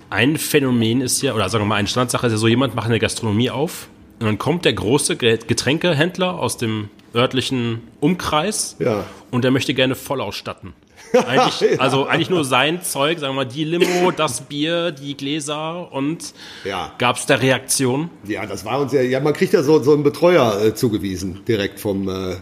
ein 0.10 0.38
Phänomen 0.38 1.02
ist 1.02 1.22
ja, 1.22 1.34
oder 1.34 1.50
sagen 1.50 1.64
wir 1.64 1.68
mal, 1.68 1.76
eine 1.76 1.88
Standardsache 1.88 2.28
ist 2.28 2.34
ja 2.34 2.38
so, 2.38 2.48
jemand 2.48 2.76
macht 2.76 2.88
eine 2.88 3.00
Gastronomie 3.00 3.50
auf 3.50 3.88
und 4.20 4.26
dann 4.26 4.38
kommt 4.38 4.66
der 4.66 4.74
große 4.74 5.18
Getränkehändler 5.18 6.40
aus 6.40 6.58
dem 6.58 6.90
örtlichen 7.14 7.82
Umkreis 8.00 8.76
ja. 8.80 9.06
und 9.32 9.44
der 9.44 9.52
möchte 9.52 9.74
gerne 9.74 9.96
voll 9.96 10.22
ausstatten. 10.22 10.74
Eigentlich, 11.14 11.72
ja. 11.72 11.80
Also 11.80 12.08
eigentlich 12.08 12.30
nur 12.30 12.44
sein 12.44 12.82
Zeug, 12.82 13.20
sagen 13.20 13.34
wir 13.36 13.44
mal, 13.44 13.46
die 13.46 13.64
Limo, 13.64 14.12
das 14.12 14.42
Bier, 14.42 14.92
die 14.92 15.16
Gläser 15.16 15.92
und 15.92 16.34
ja. 16.64 16.94
gab 16.98 17.18
es 17.18 17.26
da 17.26 17.36
Reaktionen? 17.36 18.10
Ja, 18.26 18.46
das 18.46 18.66
war 18.66 18.82
uns 18.82 18.92
ja, 18.92 19.02
ja, 19.02 19.20
man 19.20 19.34
kriegt 19.34 19.54
ja 19.54 19.64
so, 19.64 19.82
so 19.82 19.94
einen 19.94 20.04
Betreuer 20.04 20.62
äh, 20.62 20.74
zugewiesen, 20.74 21.42
direkt 21.48 21.80
vom, 21.80 22.10
äh, 22.10 22.36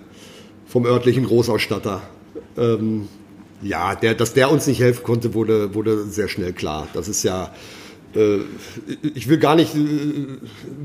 vom 0.66 0.86
örtlichen 0.86 1.26
Großausstatter. 1.26 2.01
Ähm, 2.57 3.09
ja, 3.64 3.95
der, 3.95 4.14
dass 4.14 4.34
der 4.34 4.51
uns 4.51 4.68
nicht 4.68 4.80
helfen 4.80 5.03
konnte, 5.03 5.34
wurde, 5.34 5.74
wurde 5.74 6.03
sehr 6.05 6.28
schnell 6.28 6.53
klar. 6.53 6.88
Das 6.93 7.07
ist 7.07 7.24
ja, 7.24 7.51
äh, 8.16 8.39
ich 9.16 9.28
will 9.28 9.38
gar 9.38 9.55
nicht, 9.55 9.76
äh, 9.76 9.80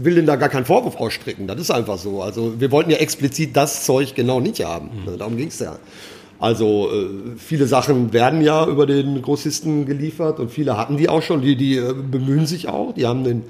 will 0.01 0.15
denn 0.15 0.27
da 0.27 0.37
gar 0.37 0.49
keinen 0.49 0.65
Vorwurf 0.65 0.97
ausstrecken. 0.97 1.47
Das 1.47 1.61
ist 1.61 1.71
einfach 1.71 1.99
so. 1.99 2.23
Also 2.23 2.61
wir 2.61 2.71
wollten 2.71 2.91
ja 2.91 2.99
explizit 2.99 3.57
das 3.57 3.85
Zeug 3.85 4.15
genau 4.15 4.41
nicht 4.41 4.65
haben. 4.65 4.91
Mhm. 5.07 5.19
Darum 5.19 5.37
ging 5.37 5.49
es 5.49 5.59
ja. 5.59 5.79
Also 6.41 6.89
äh, 6.93 7.37
viele 7.37 7.67
Sachen 7.67 8.13
werden 8.13 8.43
ja 8.43 8.67
über 8.67 8.87
den 8.87 9.21
Großisten 9.21 9.87
geliefert 9.87 10.39
und 10.39 10.51
viele 10.51 10.77
hatten 10.77 10.97
die 10.97 11.09
auch 11.09 11.23
schon. 11.23 11.43
Die, 11.43 11.57
die 11.57 11.83
bemühen 12.11 12.47
sich 12.47 12.69
auch. 12.69 12.95
Die 12.95 13.07
haben 13.07 13.25
den, 13.25 13.43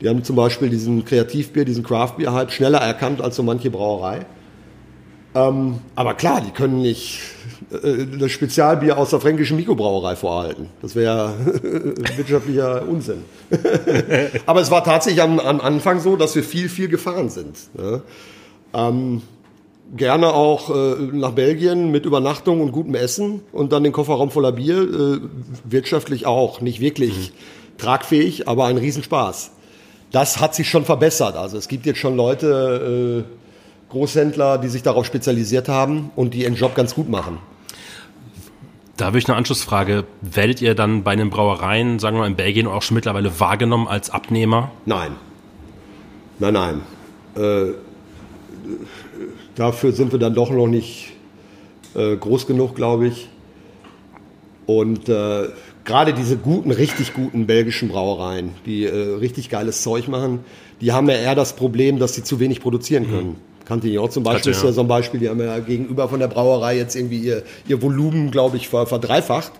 die 0.00 0.08
haben 0.08 0.22
zum 0.22 0.36
Beispiel 0.36 0.68
diesen 0.68 1.04
Kreativbier, 1.04 1.64
diesen 1.64 1.82
Craftbier 1.82 2.32
halt 2.32 2.52
schneller 2.52 2.78
erkannt 2.78 3.20
als 3.20 3.34
so 3.34 3.42
manche 3.42 3.70
Brauerei. 3.70 4.24
Ähm, 5.34 5.80
aber 5.96 6.14
klar, 6.14 6.40
die 6.40 6.52
können 6.52 6.80
nicht 6.80 7.20
das 8.18 8.30
Spezialbier 8.30 8.98
aus 8.98 9.10
der 9.10 9.20
fränkischen 9.20 9.56
Mikrobrauerei 9.56 10.16
vorhalten. 10.16 10.68
Das 10.82 10.94
wäre 10.94 11.34
wirtschaftlicher 12.16 12.86
Unsinn. 12.88 13.24
aber 14.46 14.60
es 14.60 14.70
war 14.70 14.84
tatsächlich 14.84 15.22
am, 15.22 15.38
am, 15.38 15.60
Anfang 15.60 16.00
so, 16.00 16.16
dass 16.16 16.34
wir 16.34 16.42
viel, 16.42 16.68
viel 16.68 16.88
gefahren 16.88 17.30
sind. 17.30 17.56
Ja. 17.76 18.00
Ähm, 18.74 19.22
gerne 19.96 20.34
auch 20.34 20.70
äh, 20.70 20.94
nach 21.12 21.32
Belgien 21.32 21.90
mit 21.90 22.06
Übernachtung 22.06 22.60
und 22.60 22.72
gutem 22.72 22.94
Essen 22.94 23.40
und 23.52 23.72
dann 23.72 23.84
den 23.84 23.92
Kofferraum 23.92 24.30
voller 24.30 24.52
Bier. 24.52 24.82
Äh, 24.82 25.20
wirtschaftlich 25.64 26.26
auch 26.26 26.60
nicht 26.60 26.80
wirklich 26.80 27.32
mhm. 27.32 27.78
tragfähig, 27.78 28.48
aber 28.48 28.66
ein 28.66 28.76
Riesenspaß. 28.76 29.50
Das 30.12 30.40
hat 30.40 30.54
sich 30.54 30.68
schon 30.68 30.84
verbessert. 30.84 31.36
Also 31.36 31.58
es 31.58 31.68
gibt 31.68 31.86
jetzt 31.86 31.98
schon 31.98 32.16
Leute, 32.16 33.24
äh, 33.26 33.38
Großhändler, 33.90 34.58
die 34.58 34.68
sich 34.68 34.82
darauf 34.82 35.06
spezialisiert 35.06 35.68
haben 35.68 36.10
und 36.14 36.34
die 36.34 36.42
ihren 36.42 36.54
Job 36.54 36.74
ganz 36.74 36.94
gut 36.94 37.08
machen. 37.08 37.38
Da 38.98 39.06
habe 39.06 39.18
ich 39.18 39.28
eine 39.28 39.36
Anschlussfrage. 39.36 40.04
Werdet 40.22 40.60
ihr 40.60 40.74
dann 40.74 41.04
bei 41.04 41.14
den 41.14 41.30
Brauereien, 41.30 42.00
sagen 42.00 42.16
wir 42.16 42.22
mal 42.22 42.26
in 42.26 42.34
Belgien, 42.34 42.66
auch 42.66 42.82
schon 42.82 42.96
mittlerweile 42.96 43.38
wahrgenommen 43.38 43.86
als 43.86 44.10
Abnehmer? 44.10 44.72
Nein. 44.86 45.12
Nein, 46.40 46.54
nein. 46.54 46.80
Äh, 47.36 47.74
dafür 49.54 49.92
sind 49.92 50.10
wir 50.10 50.18
dann 50.18 50.34
doch 50.34 50.50
noch 50.50 50.66
nicht 50.66 51.12
äh, 51.94 52.16
groß 52.16 52.48
genug, 52.48 52.74
glaube 52.74 53.06
ich. 53.06 53.28
Und 54.66 55.08
äh, 55.08 55.48
gerade 55.84 56.12
diese 56.12 56.36
guten, 56.36 56.72
richtig 56.72 57.14
guten 57.14 57.46
belgischen 57.46 57.88
Brauereien, 57.90 58.50
die 58.66 58.84
äh, 58.84 59.14
richtig 59.14 59.48
geiles 59.48 59.82
Zeug 59.82 60.08
machen, 60.08 60.40
die 60.80 60.90
haben 60.90 61.08
ja 61.08 61.14
eher 61.14 61.36
das 61.36 61.54
Problem, 61.54 62.00
dass 62.00 62.16
sie 62.16 62.24
zu 62.24 62.40
wenig 62.40 62.60
produzieren 62.60 63.08
können. 63.08 63.28
Mhm. 63.28 63.47
Cantignon 63.68 64.10
zum 64.10 64.22
Beispiel 64.22 64.52
ist 64.52 64.64
ja 64.64 64.72
so 64.72 64.80
ein 64.80 64.88
Beispiel, 64.88 65.20
die 65.20 65.28
haben 65.28 65.40
ja 65.40 65.58
gegenüber 65.58 66.08
von 66.08 66.18
der 66.18 66.28
Brauerei 66.28 66.78
jetzt 66.78 66.96
irgendwie 66.96 67.18
ihr, 67.18 67.42
ihr 67.68 67.82
Volumen, 67.82 68.30
glaube 68.30 68.56
ich, 68.56 68.68
verdreifacht 68.68 69.52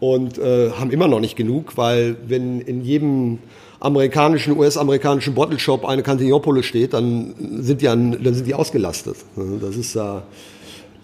und 0.00 0.36
äh, 0.36 0.70
haben 0.72 0.90
immer 0.90 1.08
noch 1.08 1.20
nicht 1.20 1.34
genug, 1.34 1.76
weil 1.76 2.16
wenn 2.26 2.60
in 2.60 2.82
jedem 2.82 3.38
amerikanischen, 3.80 4.56
US-amerikanischen 4.56 5.34
Bottle 5.34 5.58
Shop 5.58 5.86
eine 5.86 6.02
Cantignon-Pulle 6.02 6.62
steht, 6.62 6.92
dann 6.92 7.34
sind 7.60 7.80
die 7.80 7.88
an, 7.88 8.22
dann 8.22 8.34
sind 8.34 8.46
die 8.46 8.54
ausgelastet. 8.54 9.16
Das 9.62 9.76
ist 9.76 9.96
da, 9.96 10.24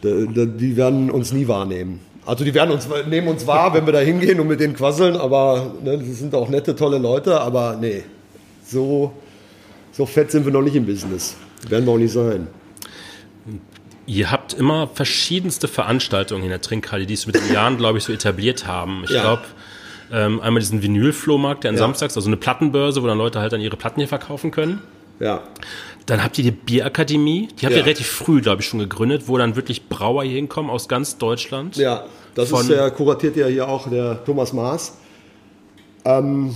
äh, 0.05 0.26
die 0.26 0.76
werden 0.76 1.11
uns 1.11 1.32
nie 1.32 1.49
wahrnehmen. 1.49 2.01
Also 2.26 2.45
die 2.45 2.53
werden 2.53 2.72
uns, 2.72 2.86
nehmen 3.09 3.28
uns 3.28 3.47
wahr, 3.47 3.72
wenn 3.72 3.86
wir 3.86 3.92
da 3.95 4.01
hingehen 4.01 4.38
und 4.38 4.49
mit 4.49 4.61
denen 4.61 4.74
quasseln, 4.74 5.16
aber 5.16 5.72
ne, 5.82 5.99
das 5.99 6.18
sind 6.18 6.34
auch 6.34 6.51
nette, 6.51 6.76
tolle 6.76 6.99
Leute, 6.99 7.40
aber 7.40 7.78
nee, 7.80 8.03
so, 8.66 9.12
so 9.92 10.05
fett 10.05 10.30
sind 10.30 10.45
wir 10.45 10.53
noch 10.53 10.62
nicht 10.62 10.76
im 10.76 10.84
Business. 10.86 11.36
Werden 11.69 11.85
wir 11.87 11.93
auch 11.93 11.99
nicht 11.99 12.12
sein. 12.12 12.49
Ihr 14.07 14.31
habt 14.31 14.53
immer 14.53 14.89
verschiedenste 14.89 15.69
Veranstaltungen 15.69 16.45
in 16.45 16.51
der 16.51 16.61
Trinkhalle, 16.61 17.07
die 17.07 17.15
es 17.15 17.27
mit 17.27 17.37
den 17.37 17.53
Jahren, 17.53 17.77
glaube 17.79 17.99
ich, 17.99 18.05
so 18.05 18.12
etabliert 18.12 18.67
haben. 18.67 19.03
Ich 19.05 19.11
ja. 19.11 19.23
glaube, 19.23 19.43
Ähm, 20.12 20.41
einmal 20.43 20.61
diesen 20.61 20.83
Vinyl-Flohmarkt, 20.83 21.65
der 21.65 21.71
an 21.71 21.77
ja. 21.77 21.81
Samstags, 21.81 22.15
also 22.15 22.29
eine 22.29 22.37
Plattenbörse, 22.37 23.03
wo 23.03 23.07
dann 23.07 23.17
Leute 23.17 23.41
halt 23.41 23.53
dann 23.53 23.62
ihre 23.62 23.77
Platten 23.77 24.01
hier 24.01 24.09
verkaufen 24.09 24.51
können. 24.51 24.83
Ja. 25.19 25.43
Dann 26.05 26.23
habt 26.23 26.37
ihr 26.37 26.45
die 26.45 26.51
Bierakademie, 26.51 27.49
die 27.59 27.65
habt 27.65 27.75
ja. 27.75 27.81
ihr 27.81 27.87
relativ 27.87 28.07
früh, 28.07 28.43
glaube 28.43 28.61
ich, 28.61 28.69
schon 28.69 28.79
gegründet, 28.81 29.23
wo 29.27 29.39
dann 29.39 29.57
wirklich 29.57 29.89
Brauer 29.89 30.23
hier 30.23 30.35
hinkommen 30.35 30.71
aus 30.71 30.89
ganz 30.89 31.17
Deutschland. 31.17 31.77
Ja, 31.77 32.05
das 32.35 32.53
ist 32.53 32.69
der, 32.69 32.91
kuratiert 32.91 33.37
ja 33.37 33.47
hier 33.47 33.67
auch 33.67 33.89
der 33.89 34.23
Thomas 34.25 34.53
Maas. 34.53 34.99
Ähm, 36.05 36.55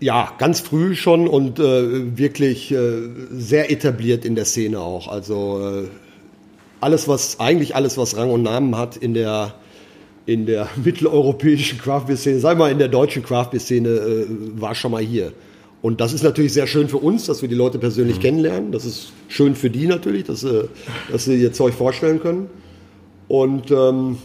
ja, 0.00 0.32
ganz 0.38 0.60
früh 0.60 0.94
schon 0.94 1.28
und 1.28 1.58
äh, 1.58 2.16
wirklich 2.16 2.72
äh, 2.72 3.08
sehr 3.30 3.70
etabliert 3.70 4.24
in 4.24 4.34
der 4.34 4.46
Szene 4.46 4.80
auch. 4.80 5.08
Also 5.08 5.60
äh, 5.60 5.88
alles, 6.80 7.06
was, 7.06 7.38
eigentlich 7.38 7.76
alles, 7.76 7.98
was 7.98 8.16
Rang 8.16 8.30
und 8.30 8.42
Namen 8.42 8.76
hat 8.76 8.96
in 8.96 9.14
der, 9.14 9.54
in 10.24 10.46
der 10.46 10.68
mitteleuropäischen 10.82 11.78
Craft 11.78 12.06
Beer 12.06 12.16
Szene, 12.16 12.40
sagen 12.40 12.58
wir 12.58 12.64
mal 12.64 12.72
in 12.72 12.78
der 12.78 12.88
deutschen 12.88 13.22
Craft 13.22 13.50
Beer 13.50 13.60
Szene, 13.60 13.88
äh, 13.88 14.26
war 14.60 14.74
schon 14.74 14.90
mal 14.90 15.02
hier. 15.02 15.32
Und 15.82 16.00
das 16.00 16.12
ist 16.12 16.22
natürlich 16.22 16.52
sehr 16.52 16.66
schön 16.66 16.88
für 16.88 16.98
uns, 16.98 17.24
dass 17.26 17.40
wir 17.42 17.48
die 17.48 17.54
Leute 17.54 17.78
persönlich 17.78 18.16
mhm. 18.18 18.22
kennenlernen. 18.22 18.72
Das 18.72 18.84
ist 18.84 19.12
schön 19.28 19.54
für 19.54 19.70
die 19.70 19.86
natürlich, 19.86 20.24
dass, 20.24 20.40
sie, 20.40 20.68
dass 21.10 21.24
sie 21.24 21.40
ihr 21.40 21.52
Zeug 21.52 21.74
vorstellen 21.74 22.20
können. 22.20 22.48
Und 23.28 23.70
ähm, 23.70 24.18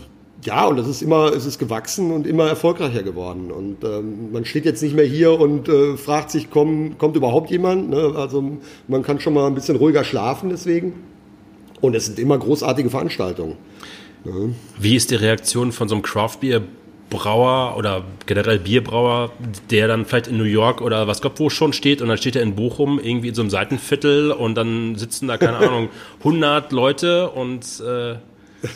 ja, 0.46 0.66
und 0.68 0.78
das 0.78 0.88
ist 0.88 1.02
immer, 1.02 1.34
es 1.34 1.46
ist 1.46 1.58
gewachsen 1.58 2.12
und 2.12 2.28
immer 2.28 2.48
erfolgreicher 2.48 3.04
geworden. 3.04 3.52
Und 3.52 3.84
ähm, 3.84 4.32
man 4.32 4.46
steht 4.46 4.66
jetzt 4.66 4.84
nicht 4.84 4.96
mehr 4.96 5.06
hier 5.06 5.40
und 5.40 5.68
äh, 5.68 5.98
fragt 5.98 6.32
sich, 6.32 6.50
komm, 6.50 6.98
kommt 6.98 7.16
überhaupt 7.16 7.50
jemand? 7.50 7.90
Ne? 7.90 8.14
Also 8.16 8.44
man 8.88 9.04
kann 9.04 9.20
schon 9.20 9.34
mal 9.34 9.48
ein 9.48 9.56
bisschen 9.56 9.76
ruhiger 9.76 10.04
schlafen 10.04 10.50
deswegen. 10.50 10.94
Und 11.82 11.96
es 11.96 12.06
sind 12.06 12.20
immer 12.20 12.38
großartige 12.38 12.90
Veranstaltungen. 12.90 13.56
Ne? 14.24 14.54
Wie 14.80 14.96
ist 14.96 15.12
die 15.12 15.16
Reaktion 15.16 15.72
von 15.72 15.88
so 15.88 15.96
einem 15.96 16.04
Craft 16.04 16.38
Beer 16.42 16.62
Brauer 17.10 17.78
oder 17.78 18.04
generell 18.26 18.60
Bierbrauer, 18.60 19.32
der 19.70 19.88
dann 19.88 20.06
vielleicht 20.06 20.28
in 20.28 20.38
New 20.38 20.44
York 20.44 20.82
oder 20.82 21.08
was 21.08 21.22
Gott 21.22 21.40
wo 21.40 21.50
schon 21.50 21.72
steht 21.72 22.02
und 22.02 22.08
dann 22.08 22.18
steht 22.18 22.36
er 22.36 22.42
in 22.42 22.56
Bochum 22.56 23.00
irgendwie 23.00 23.30
in 23.30 23.36
so 23.36 23.42
einem 23.42 23.52
Seitenviertel 23.52 24.32
und 24.32 24.56
dann 24.56 24.96
sitzen 24.96 25.28
da, 25.28 25.38
keine 25.38 25.58
Ahnung, 25.70 25.90
100 26.20 26.72
Leute 26.72 27.30
und 27.30 27.64
äh, 27.82 28.16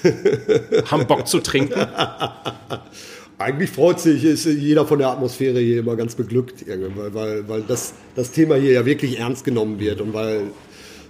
haben 0.86 1.08
Bock 1.08 1.28
zu 1.28 1.40
trinken. 1.40 1.80
Eigentlich 3.38 3.70
freut 3.70 4.02
sich 4.02 4.26
ist 4.26 4.46
jeder 4.46 4.86
von 4.86 5.00
der 5.00 5.10
Atmosphäre 5.10 5.60
hier 5.60 5.80
immer 5.80 5.96
ganz 5.96 6.16
beglückt, 6.16 6.66
weil, 6.68 7.14
weil, 7.14 7.48
weil 7.48 7.62
das, 7.62 7.94
das 8.16 8.32
Thema 8.32 8.56
hier 8.56 8.74
ja 8.74 8.86
wirklich 8.86 9.18
ernst 9.20 9.46
genommen 9.46 9.80
wird 9.80 10.02
und 10.02 10.14
weil 10.14 10.42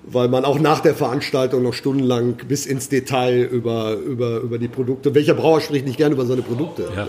weil 0.04 0.28
man 0.28 0.46
auch 0.46 0.60
nach 0.60 0.80
der 0.80 0.96
Veranstaltung 0.96 1.64
noch 1.64 1.74
stundenlang 1.74 2.36
bis 2.48 2.66
ins 2.66 2.90
Detail 2.90 3.44
über, 3.44 3.94
über, 3.94 4.40
über 4.40 4.58
die 4.58 4.68
Produkte, 4.68 5.14
welcher 5.14 5.34
Brauer 5.34 5.62
spricht 5.62 5.86
nicht 5.86 5.98
gerne 5.98 6.16
über 6.16 6.26
seine 6.26 6.42
Produkte? 6.42 6.90
Ja. 6.96 7.08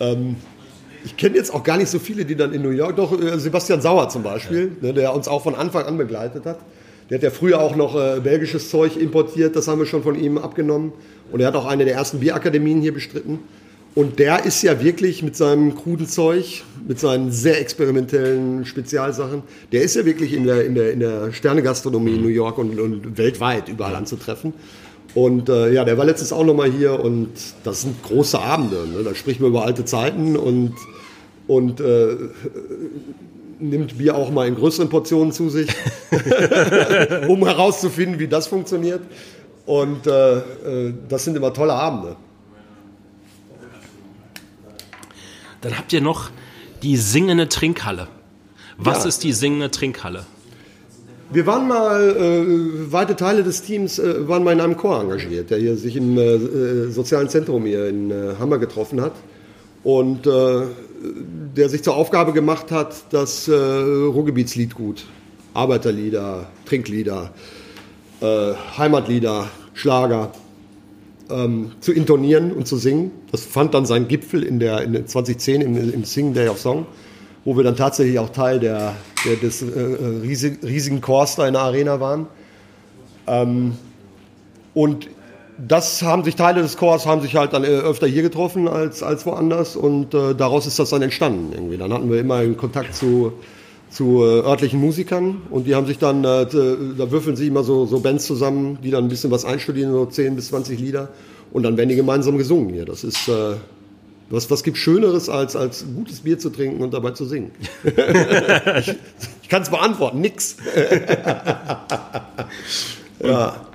ähm, 0.12 0.36
ich 1.04 1.16
kenne 1.16 1.36
jetzt 1.36 1.52
auch 1.52 1.62
gar 1.62 1.76
nicht 1.76 1.88
so 1.88 1.98
viele, 1.98 2.24
die 2.24 2.36
dann 2.36 2.52
in 2.52 2.62
New 2.62 2.70
York, 2.70 2.96
doch 2.96 3.18
äh, 3.18 3.38
Sebastian 3.38 3.80
Sauer 3.80 4.08
zum 4.08 4.22
Beispiel, 4.22 4.72
ja. 4.80 4.88
ne, 4.88 4.94
der 4.94 5.14
uns 5.14 5.28
auch 5.28 5.42
von 5.42 5.54
Anfang 5.54 5.84
an 5.86 5.96
begleitet 5.96 6.44
hat. 6.44 6.58
Der 7.10 7.18
hat 7.18 7.22
ja 7.22 7.30
früher 7.30 7.60
auch 7.60 7.74
noch 7.74 7.96
äh, 7.96 8.20
belgisches 8.20 8.70
Zeug 8.70 8.96
importiert, 8.96 9.56
das 9.56 9.66
haben 9.66 9.78
wir 9.78 9.86
schon 9.86 10.02
von 10.02 10.14
ihm 10.14 10.36
abgenommen. 10.38 10.92
Und 11.32 11.40
er 11.40 11.48
hat 11.48 11.54
auch 11.54 11.66
eine 11.66 11.84
der 11.84 11.94
ersten 11.94 12.20
Bierakademien 12.20 12.80
hier 12.80 12.92
bestritten. 12.92 13.40
Und 13.94 14.18
der 14.18 14.44
ist 14.44 14.62
ja 14.62 14.80
wirklich 14.82 15.22
mit 15.22 15.34
seinem 15.34 15.74
kruden 15.74 16.06
Zeug, 16.06 16.62
mit 16.86 17.00
seinen 17.00 17.32
sehr 17.32 17.60
experimentellen 17.60 18.64
Spezialsachen, 18.64 19.42
der 19.72 19.82
ist 19.82 19.96
ja 19.96 20.04
wirklich 20.04 20.34
in 20.34 20.44
der, 20.44 20.64
in 20.64 20.74
der, 20.74 20.92
in 20.92 21.00
der 21.00 21.32
Sternegastronomie 21.32 22.14
in 22.14 22.22
New 22.22 22.28
York 22.28 22.58
und, 22.58 22.78
und 22.78 23.18
weltweit 23.18 23.68
überall 23.68 23.96
anzutreffen. 23.96 24.52
Und 25.14 25.48
äh, 25.48 25.72
ja, 25.72 25.84
der 25.84 25.98
war 25.98 26.04
letztens 26.04 26.32
auch 26.32 26.44
nochmal 26.44 26.70
hier 26.70 27.00
und 27.00 27.30
das 27.64 27.82
sind 27.82 28.00
große 28.02 28.38
Abende. 28.38 28.86
Ne? 28.86 29.02
Da 29.02 29.14
spricht 29.14 29.40
man 29.40 29.50
über 29.50 29.64
alte 29.64 29.84
Zeiten 29.84 30.36
und, 30.36 30.74
und 31.46 31.80
äh, 31.80 32.16
nimmt 33.60 33.98
Bier 33.98 34.16
auch 34.16 34.30
mal 34.30 34.46
in 34.46 34.54
größeren 34.54 34.88
Portionen 34.88 35.32
zu 35.32 35.48
sich, 35.48 35.68
um 37.28 37.44
herauszufinden, 37.44 38.18
wie 38.18 38.28
das 38.28 38.46
funktioniert. 38.46 39.02
Und 39.66 40.06
äh, 40.06 40.38
äh, 40.38 40.94
das 41.08 41.24
sind 41.24 41.36
immer 41.36 41.52
tolle 41.52 41.74
Abende. 41.74 42.16
Dann 45.60 45.76
habt 45.76 45.92
ihr 45.92 46.00
noch 46.00 46.30
die 46.82 46.96
singende 46.96 47.48
Trinkhalle. 47.48 48.08
Was 48.78 49.02
ja. 49.02 49.08
ist 49.08 49.24
die 49.24 49.32
singende 49.32 49.70
Trinkhalle? 49.70 50.24
Wir 51.30 51.46
waren 51.46 51.68
mal, 51.68 52.16
äh, 52.16 52.92
weite 52.92 53.14
Teile 53.14 53.42
des 53.42 53.62
Teams 53.62 53.98
äh, 53.98 54.26
waren 54.26 54.44
mal 54.44 54.52
in 54.52 54.60
einem 54.60 54.76
Chor 54.78 55.00
engagiert, 55.00 55.50
der 55.50 55.58
hier 55.58 55.76
sich 55.76 55.96
im 55.96 56.16
äh, 56.16 56.22
äh 56.22 56.90
sozialen 56.90 57.28
Zentrum 57.28 57.66
hier 57.66 57.86
in 57.88 58.10
äh, 58.10 58.36
Hammer 58.38 58.56
getroffen 58.56 59.02
hat 59.02 59.12
und 59.84 60.26
der 61.56 61.68
sich 61.68 61.82
zur 61.82 61.96
Aufgabe 61.96 62.32
gemacht 62.32 62.70
hat, 62.70 62.94
das 63.10 63.48
äh, 63.48 63.54
Ruhrgebietsliedgut, 63.54 65.06
Arbeiterlieder, 65.54 66.46
Trinklieder, 66.66 67.32
Heimatlieder, 68.76 69.48
Schlager 69.74 70.32
ähm, 71.30 71.72
zu 71.80 71.92
intonieren 71.92 72.52
und 72.52 72.66
zu 72.66 72.76
singen. 72.76 73.12
Das 73.30 73.44
fand 73.44 73.74
dann 73.74 73.86
seinen 73.86 74.08
Gipfel 74.08 74.42
in 74.42 74.58
der 74.58 74.82
in 74.82 75.06
2010 75.06 75.60
im, 75.60 75.92
im 75.92 76.04
Sing 76.04 76.34
Day 76.34 76.48
of 76.48 76.58
Song, 76.58 76.86
wo 77.44 77.56
wir 77.56 77.64
dann 77.64 77.76
tatsächlich 77.76 78.18
auch 78.18 78.30
Teil 78.30 78.60
der, 78.60 78.94
der 79.24 79.36
des 79.36 79.62
äh, 79.62 79.66
riesig, 80.22 80.62
riesigen 80.62 81.00
Chors 81.00 81.36
da 81.36 81.46
in 81.46 81.54
der 81.54 81.62
Arena 81.62 82.00
waren. 82.00 82.26
Ähm, 83.26 83.74
und 84.74 85.08
das 85.58 86.02
haben 86.02 86.24
sich 86.24 86.36
Teile 86.36 86.62
des 86.62 86.76
Chors 86.76 87.04
haben 87.04 87.20
sich 87.20 87.36
halt 87.36 87.52
dann 87.52 87.64
äh, 87.64 87.66
öfter 87.66 88.06
hier 88.06 88.22
getroffen 88.22 88.68
als, 88.68 89.02
als 89.02 89.26
woanders 89.26 89.76
und 89.76 90.14
äh, 90.14 90.34
daraus 90.34 90.66
ist 90.66 90.78
das 90.78 90.90
dann 90.90 91.02
entstanden 91.02 91.52
irgendwie. 91.52 91.76
Dann 91.76 91.92
hatten 91.92 92.10
wir 92.10 92.20
immer 92.20 92.36
einen 92.36 92.56
Kontakt 92.56 92.94
zu 92.94 93.32
zu 93.90 94.22
äh, 94.22 94.42
örtlichen 94.42 94.80
Musikern 94.80 95.42
und 95.50 95.66
die 95.66 95.74
haben 95.74 95.86
sich 95.86 95.98
dann, 95.98 96.22
äh, 96.22 96.46
da 96.46 97.10
würfeln 97.10 97.36
sie 97.36 97.46
immer 97.46 97.64
so, 97.64 97.86
so 97.86 98.00
Bands 98.00 98.26
zusammen, 98.26 98.78
die 98.82 98.90
dann 98.90 99.04
ein 99.04 99.08
bisschen 99.08 99.30
was 99.30 99.44
einstudieren, 99.44 99.92
so 99.92 100.04
10 100.04 100.36
bis 100.36 100.48
20 100.48 100.78
Lieder 100.78 101.08
und 101.52 101.62
dann 101.62 101.76
werden 101.76 101.88
die 101.88 101.96
gemeinsam 101.96 102.36
gesungen 102.36 102.74
hier. 102.74 102.84
Das 102.84 103.02
ist, 103.02 103.28
äh, 103.28 103.54
was, 104.30 104.50
was 104.50 104.62
gibt 104.62 104.76
Schöneres, 104.76 105.30
als, 105.30 105.56
als 105.56 105.86
gutes 105.96 106.20
Bier 106.20 106.38
zu 106.38 106.50
trinken 106.50 106.82
und 106.82 106.92
dabei 106.92 107.12
zu 107.12 107.24
singen? 107.24 107.50
ich 108.78 108.94
ich 109.42 109.48
kann 109.48 109.62
es 109.62 109.70
beantworten, 109.70 110.20
nix. 110.20 110.56
ja. 113.24 113.67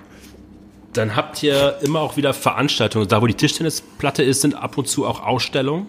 Dann 0.94 1.16
habt 1.16 1.42
ihr 1.42 1.78
immer 1.82 2.02
auch 2.02 2.18
wieder 2.18 2.34
Veranstaltungen. 2.34 3.08
Da, 3.08 3.22
wo 3.22 3.28
die 3.28 3.34
Tischtennisplatte 3.34 4.24
ist, 4.24 4.42
sind 4.42 4.56
ab 4.56 4.78
und 4.78 4.88
zu 4.88 5.06
auch 5.06 5.26
Ausstellungen. 5.26 5.88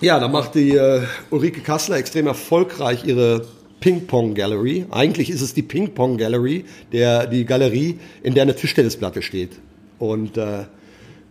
Ja, 0.00 0.18
da 0.18 0.28
macht 0.28 0.54
die 0.54 0.70
äh, 0.70 1.02
Ulrike 1.28 1.60
Kassler 1.60 1.96
extrem 1.96 2.26
erfolgreich 2.26 3.04
ihre 3.04 3.46
Ping-Pong 3.80 4.34
Gallery. 4.34 4.86
Eigentlich 4.90 5.28
ist 5.28 5.42
es 5.42 5.52
die 5.52 5.62
Ping-Pong 5.62 6.16
Gallery, 6.16 6.64
der, 6.90 7.26
die 7.26 7.44
Galerie, 7.44 7.98
in 8.22 8.32
der 8.32 8.44
eine 8.44 8.56
Tischtennisplatte 8.56 9.20
steht. 9.20 9.52
Und 9.98 10.38
äh, 10.38 10.64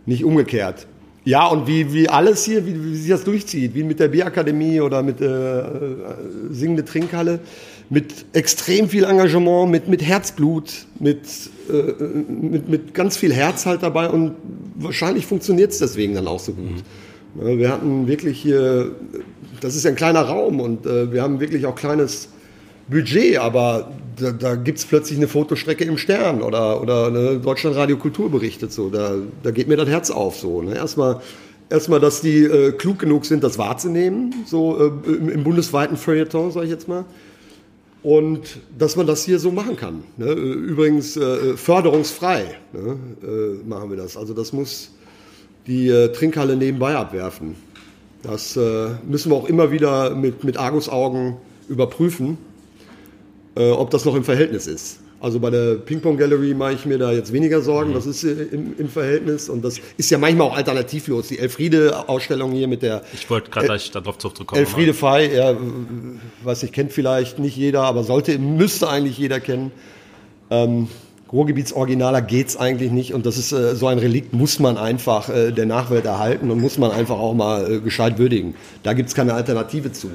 nicht 0.06 0.24
umgekehrt. 0.24 0.86
Ja, 1.24 1.46
und 1.48 1.66
wie, 1.66 1.92
wie 1.92 2.08
alles 2.08 2.44
hier, 2.44 2.64
wie, 2.64 2.82
wie 2.82 2.96
sich 2.96 3.10
das 3.10 3.24
durchzieht, 3.24 3.74
wie 3.74 3.82
mit 3.82 4.00
der 4.00 4.08
Bierakademie 4.08 4.80
oder 4.80 5.02
mit 5.02 5.20
äh, 5.20 5.26
äh, 5.26 5.64
Singende 6.50 6.84
Trinkhalle, 6.84 7.40
mit 7.90 8.24
extrem 8.32 8.88
viel 8.88 9.04
Engagement, 9.04 9.70
mit, 9.70 9.88
mit 9.88 10.02
Herzblut, 10.02 10.86
mit, 11.00 11.20
äh, 11.68 12.04
mit, 12.30 12.68
mit 12.68 12.94
ganz 12.94 13.16
viel 13.16 13.32
Herz 13.32 13.66
halt 13.66 13.82
dabei 13.82 14.08
und 14.08 14.36
wahrscheinlich 14.76 15.26
funktioniert 15.26 15.72
es 15.72 15.78
deswegen 15.78 16.14
dann 16.14 16.28
auch 16.28 16.38
so 16.38 16.52
gut. 16.52 16.64
Mhm. 17.34 17.58
Wir 17.58 17.70
hatten 17.70 18.08
wirklich 18.08 18.40
hier, 18.40 18.92
das 19.60 19.76
ist 19.76 19.84
ja 19.84 19.90
ein 19.90 19.96
kleiner 19.96 20.22
Raum 20.22 20.60
und 20.60 20.86
äh, 20.86 21.12
wir 21.12 21.22
haben 21.22 21.40
wirklich 21.40 21.66
auch 21.66 21.74
kleines 21.74 22.28
Budget, 22.88 23.38
aber 23.38 23.92
da, 24.20 24.32
da 24.32 24.54
gibt 24.56 24.78
es 24.78 24.84
plötzlich 24.84 25.18
eine 25.18 25.28
Fotostrecke 25.28 25.84
im 25.84 25.98
Stern 25.98 26.42
oder, 26.42 26.80
oder 26.82 27.06
eine 27.06 27.38
Deutschlandradio 27.38 27.96
Kultur 27.96 28.30
berichtet. 28.30 28.72
So. 28.72 28.90
Da, 28.90 29.14
da 29.42 29.50
geht 29.50 29.68
mir 29.68 29.76
das 29.76 29.88
Herz 29.88 30.10
auf. 30.10 30.36
So, 30.36 30.62
ne? 30.62 30.74
Erstmal, 30.74 31.20
erstmal, 31.70 32.00
dass 32.00 32.20
die 32.20 32.44
äh, 32.44 32.72
klug 32.72 32.98
genug 32.98 33.24
sind, 33.24 33.44
das 33.44 33.58
wahrzunehmen, 33.58 34.34
so 34.46 34.78
äh, 34.78 35.08
im, 35.08 35.28
im, 35.28 35.44
bundesweiten 35.44 35.96
Feuilleton, 35.96 36.50
sage 36.50 36.66
ich 36.66 36.72
jetzt 36.72 36.88
mal. 36.88 37.04
Und 38.02 38.60
dass 38.78 38.96
man 38.96 39.06
das 39.06 39.24
hier 39.24 39.38
so 39.38 39.50
machen 39.50 39.76
kann. 39.76 40.04
Ne? 40.16 40.32
Übrigens 40.32 41.16
äh, 41.16 41.56
förderungsfrei 41.56 42.56
ne? 42.72 42.96
Äh, 43.22 43.68
machen 43.68 43.90
wir 43.90 43.98
das. 43.98 44.16
Also 44.16 44.32
das 44.32 44.52
muss 44.52 44.90
die 45.66 45.88
äh, 45.88 46.10
Trinkhalle 46.12 46.56
nebenbei 46.56 46.96
abwerfen. 46.96 47.56
Das 48.22 48.56
äh, 48.56 48.88
müssen 49.06 49.30
wir 49.30 49.36
auch 49.36 49.48
immer 49.48 49.70
wieder 49.70 50.14
mit, 50.14 50.44
mit 50.44 50.56
Argusaugen 50.56 51.36
überprüfen, 51.68 52.38
äh, 53.54 53.70
ob 53.70 53.90
das 53.90 54.04
noch 54.04 54.14
im 54.14 54.24
Verhältnis 54.24 54.66
ist. 54.66 55.00
Also 55.20 55.38
bei 55.38 55.50
der 55.50 55.74
Ping-Pong 55.74 56.16
Gallery 56.16 56.54
mache 56.54 56.72
ich 56.72 56.86
mir 56.86 56.96
da 56.96 57.12
jetzt 57.12 57.30
weniger 57.32 57.60
Sorgen. 57.60 57.90
Mhm. 57.90 57.94
Das 57.94 58.06
ist 58.06 58.24
äh, 58.24 58.30
im, 58.30 58.74
im, 58.78 58.88
Verhältnis 58.88 59.50
und 59.50 59.62
das 59.62 59.78
ist 59.98 60.10
ja 60.10 60.16
manchmal 60.16 60.48
auch 60.48 60.56
alternativlos. 60.56 61.28
Die 61.28 61.38
Elfriede-Ausstellung 61.38 62.52
hier 62.52 62.68
mit 62.68 62.82
der. 62.82 63.02
Ich 63.12 63.28
wollte 63.28 63.50
gerade 63.50 63.66
gleich 63.66 63.90
darauf 63.90 64.16
zurückkommen. 64.16 64.58
Elfriede 64.58 64.94
Fei, 64.94 65.30
ja, 65.30 65.54
was 66.42 66.62
ich 66.62 66.72
kennt 66.72 66.92
vielleicht 66.92 67.38
nicht 67.38 67.56
jeder, 67.56 67.82
aber 67.82 68.02
sollte, 68.02 68.38
müsste 68.38 68.88
eigentlich 68.88 69.18
jeder 69.18 69.40
kennen. 69.40 69.72
Ähm, 70.50 70.88
Ruhrgebietsoriginaler 71.32 72.22
geht's 72.22 72.56
eigentlich 72.56 72.90
nicht 72.90 73.14
und 73.14 73.24
das 73.26 73.38
ist 73.38 73.52
äh, 73.52 73.76
so 73.76 73.86
ein 73.86 73.98
Relikt, 73.98 74.32
muss 74.32 74.58
man 74.58 74.76
einfach 74.76 75.28
äh, 75.28 75.52
der 75.52 75.66
Nachwelt 75.66 76.04
erhalten 76.04 76.50
und 76.50 76.60
muss 76.60 76.78
man 76.78 76.90
einfach 76.90 77.18
auch 77.18 77.34
mal 77.34 77.70
äh, 77.70 77.78
gescheit 77.78 78.18
würdigen. 78.18 78.54
Da 78.82 78.94
gibt's 78.94 79.14
keine 79.14 79.34
Alternative 79.34 79.92
zu. 79.92 80.10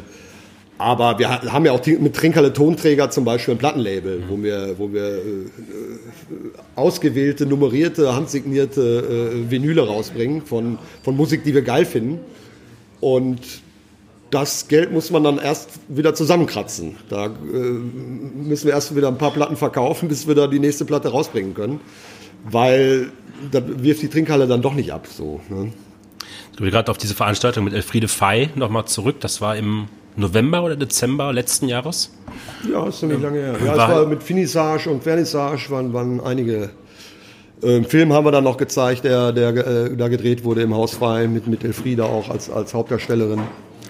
Aber 0.77 1.19
wir 1.19 1.29
haben 1.29 1.65
ja 1.65 1.71
auch 1.71 1.85
mit 1.85 2.15
Trinkhalle 2.15 2.51
Tonträger 2.51 3.09
zum 3.09 3.23
Beispiel 3.23 3.53
ein 3.53 3.57
Plattenlabel, 3.57 4.23
wo 4.27 4.41
wir, 4.43 4.75
wo 4.77 4.91
wir 4.91 5.17
äh, 5.17 5.21
ausgewählte, 6.75 7.45
nummerierte, 7.45 8.13
handsignierte 8.13 8.81
äh, 9.47 9.51
Vinyle 9.51 9.87
rausbringen 9.87 10.41
von, 10.41 10.77
von 11.01 11.15
Musik, 11.15 11.45
die 11.45 11.53
wir 11.53 11.61
geil 11.61 11.85
finden. 11.85 12.19
Und 12.99 13.39
das 14.31 14.67
Geld 14.67 14.91
muss 14.91 15.11
man 15.11 15.23
dann 15.23 15.37
erst 15.37 15.69
wieder 15.87 16.13
zusammenkratzen. 16.13 16.97
Da 17.07 17.27
äh, 17.27 17.29
müssen 17.29 18.65
wir 18.65 18.73
erst 18.73 18.93
wieder 18.93 19.07
ein 19.07 19.17
paar 19.17 19.31
Platten 19.31 19.55
verkaufen, 19.55 20.09
bis 20.09 20.27
wir 20.27 20.35
da 20.35 20.47
die 20.47 20.59
nächste 20.59 20.83
Platte 20.83 21.07
rausbringen 21.07 21.53
können. 21.53 21.79
Weil 22.43 23.11
da 23.49 23.61
wirft 23.65 24.01
die 24.01 24.09
Trinkhalle 24.09 24.45
dann 24.45 24.61
doch 24.61 24.73
nicht 24.73 24.91
ab. 24.91 25.07
So, 25.07 25.39
ne? 25.49 25.71
Ich 26.53 26.59
will 26.59 26.71
gerade 26.71 26.91
auf 26.91 26.97
diese 26.97 27.15
Veranstaltung 27.15 27.63
mit 27.63 27.73
Elfriede 27.73 28.09
Fey 28.09 28.49
nochmal 28.55 28.85
zurück. 28.85 29.17
Das 29.21 29.39
war 29.39 29.55
im 29.55 29.87
November 30.17 30.63
oder 30.63 30.75
Dezember 30.75 31.33
letzten 31.33 31.67
Jahres? 31.67 32.11
Ja, 32.71 32.87
ist 32.87 32.99
ziemlich 32.99 33.21
lange 33.21 33.39
her. 33.39 33.55
Ja, 33.63 33.71
es 33.71 33.77
war 33.77 34.05
mit 34.05 34.23
Finissage 34.23 34.89
und 34.89 35.03
Vernissage 35.03 35.69
waren, 35.69 35.93
waren 35.93 36.21
einige. 36.21 36.69
Äh, 37.61 37.83
Film 37.83 38.13
haben 38.13 38.25
wir 38.25 38.31
dann 38.31 38.43
noch 38.43 38.57
gezeigt, 38.57 39.03
der, 39.05 39.31
der 39.31 39.49
äh, 39.55 39.95
da 39.95 40.07
gedreht 40.07 40.43
wurde 40.43 40.61
im 40.61 40.73
Haus 40.73 40.93
Frei 40.93 41.27
mit, 41.27 41.47
mit 41.47 41.63
Elfriede 41.63 42.05
auch 42.05 42.29
als, 42.29 42.49
als 42.49 42.73
Hauptdarstellerin. 42.73 43.41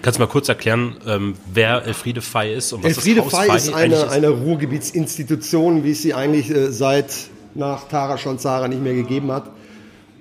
Kannst 0.02 0.18
du 0.18 0.22
mal 0.22 0.28
kurz 0.28 0.48
erklären, 0.48 0.96
ähm, 1.06 1.34
wer 1.52 1.84
Elfriede 1.84 2.20
Fey 2.20 2.54
ist 2.54 2.72
und 2.72 2.84
was 2.84 2.96
Elfriede 2.96 3.22
das 3.22 3.32
Haus 3.32 3.46
Fey 3.46 3.56
ist 3.56 3.74
eine, 3.74 3.94
ist? 3.94 4.08
eine 4.08 4.28
Ruhrgebietsinstitution, 4.28 5.84
wie 5.84 5.90
es 5.90 6.02
sie 6.02 6.14
eigentlich 6.14 6.50
äh, 6.50 6.70
seit 6.70 7.12
nach 7.54 7.88
Tara 7.88 8.18
schon 8.18 8.38
Zara 8.38 8.68
nicht 8.68 8.82
mehr 8.82 8.94
gegeben 8.94 9.32
hat. 9.32 9.50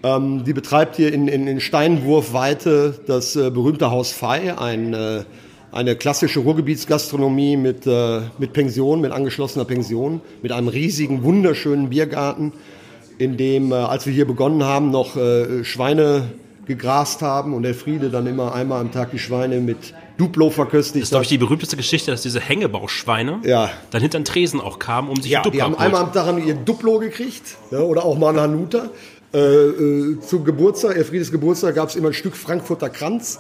Ähm, 0.04 0.44
die 0.44 0.54
betreibt 0.54 0.96
hier 0.96 1.14
in, 1.14 1.28
in, 1.28 1.48
in 1.48 1.60
Steinwurfweite 1.60 3.00
das 3.06 3.36
äh, 3.36 3.50
berühmte 3.50 3.92
Haus 3.92 4.12
Fey, 4.12 4.52
ein 4.52 4.94
äh, 4.94 5.24
eine 5.76 5.98
klassische 5.98 6.40
Ruhrgebietsgastronomie 6.40 7.58
mit, 7.58 7.86
äh, 7.86 8.22
mit 8.38 8.54
Pension, 8.54 9.02
mit 9.02 9.12
angeschlossener 9.12 9.66
Pension, 9.66 10.22
mit 10.42 10.54
einem 10.54 10.70
riesigen, 10.70 11.24
wunderschönen 11.24 11.90
Biergarten, 11.90 12.54
in 13.18 13.36
dem, 13.36 13.74
äh, 13.74 13.76
als 13.76 14.06
wir 14.06 14.14
hier 14.14 14.26
begonnen 14.26 14.64
haben, 14.64 14.90
noch 14.90 15.18
äh, 15.18 15.66
Schweine 15.66 16.30
gegrast 16.66 17.22
haben 17.22 17.54
und 17.54 17.66
Elfriede 17.66 18.10
dann 18.10 18.26
immer 18.26 18.56
einmal 18.56 18.80
am 18.80 18.92
Tag 18.92 19.12
die 19.12 19.20
Schweine 19.20 19.60
mit 19.60 19.94
Duplo 20.18 20.50
verköstigt. 20.50 21.04
Das 21.04 21.08
ist, 21.08 21.12
glaube 21.12 21.24
ich, 21.24 21.30
die 21.30 21.38
berühmteste 21.38 21.76
Geschichte, 21.76 22.10
dass 22.10 22.22
diese 22.22 22.40
Hängebauschweine 22.40 23.42
ja. 23.44 23.70
dann 23.92 24.02
hinter 24.02 24.18
den 24.18 24.26
Tresen 24.26 24.62
auch 24.62 24.80
kamen, 24.80 25.10
um 25.10 25.22
sich 25.22 25.32
ja, 25.32 25.42
Duplo 25.42 25.58
Die 25.58 25.62
haben 25.62 25.76
einmal 25.76 26.04
am 26.04 26.14
Tag 26.14 26.44
ihr 26.44 26.56
Duplo 26.56 27.00
gekriegt 27.00 27.58
ja, 27.72 27.80
oder 27.80 28.06
auch 28.06 28.18
mal 28.18 28.30
einen 28.30 28.40
Hanuta. 28.40 28.90
Äh, 29.34 29.40
äh, 29.40 30.20
zum 30.22 30.46
Geburtstag, 30.46 30.96
Elfriedes 30.96 31.34
Geburtstag, 31.34 31.76
gab 31.76 31.90
es 31.90 31.98
immer 31.98 32.08
ein 32.08 32.14
Stück 32.14 32.38
Frankfurter 32.38 32.90
Kranz 32.90 33.40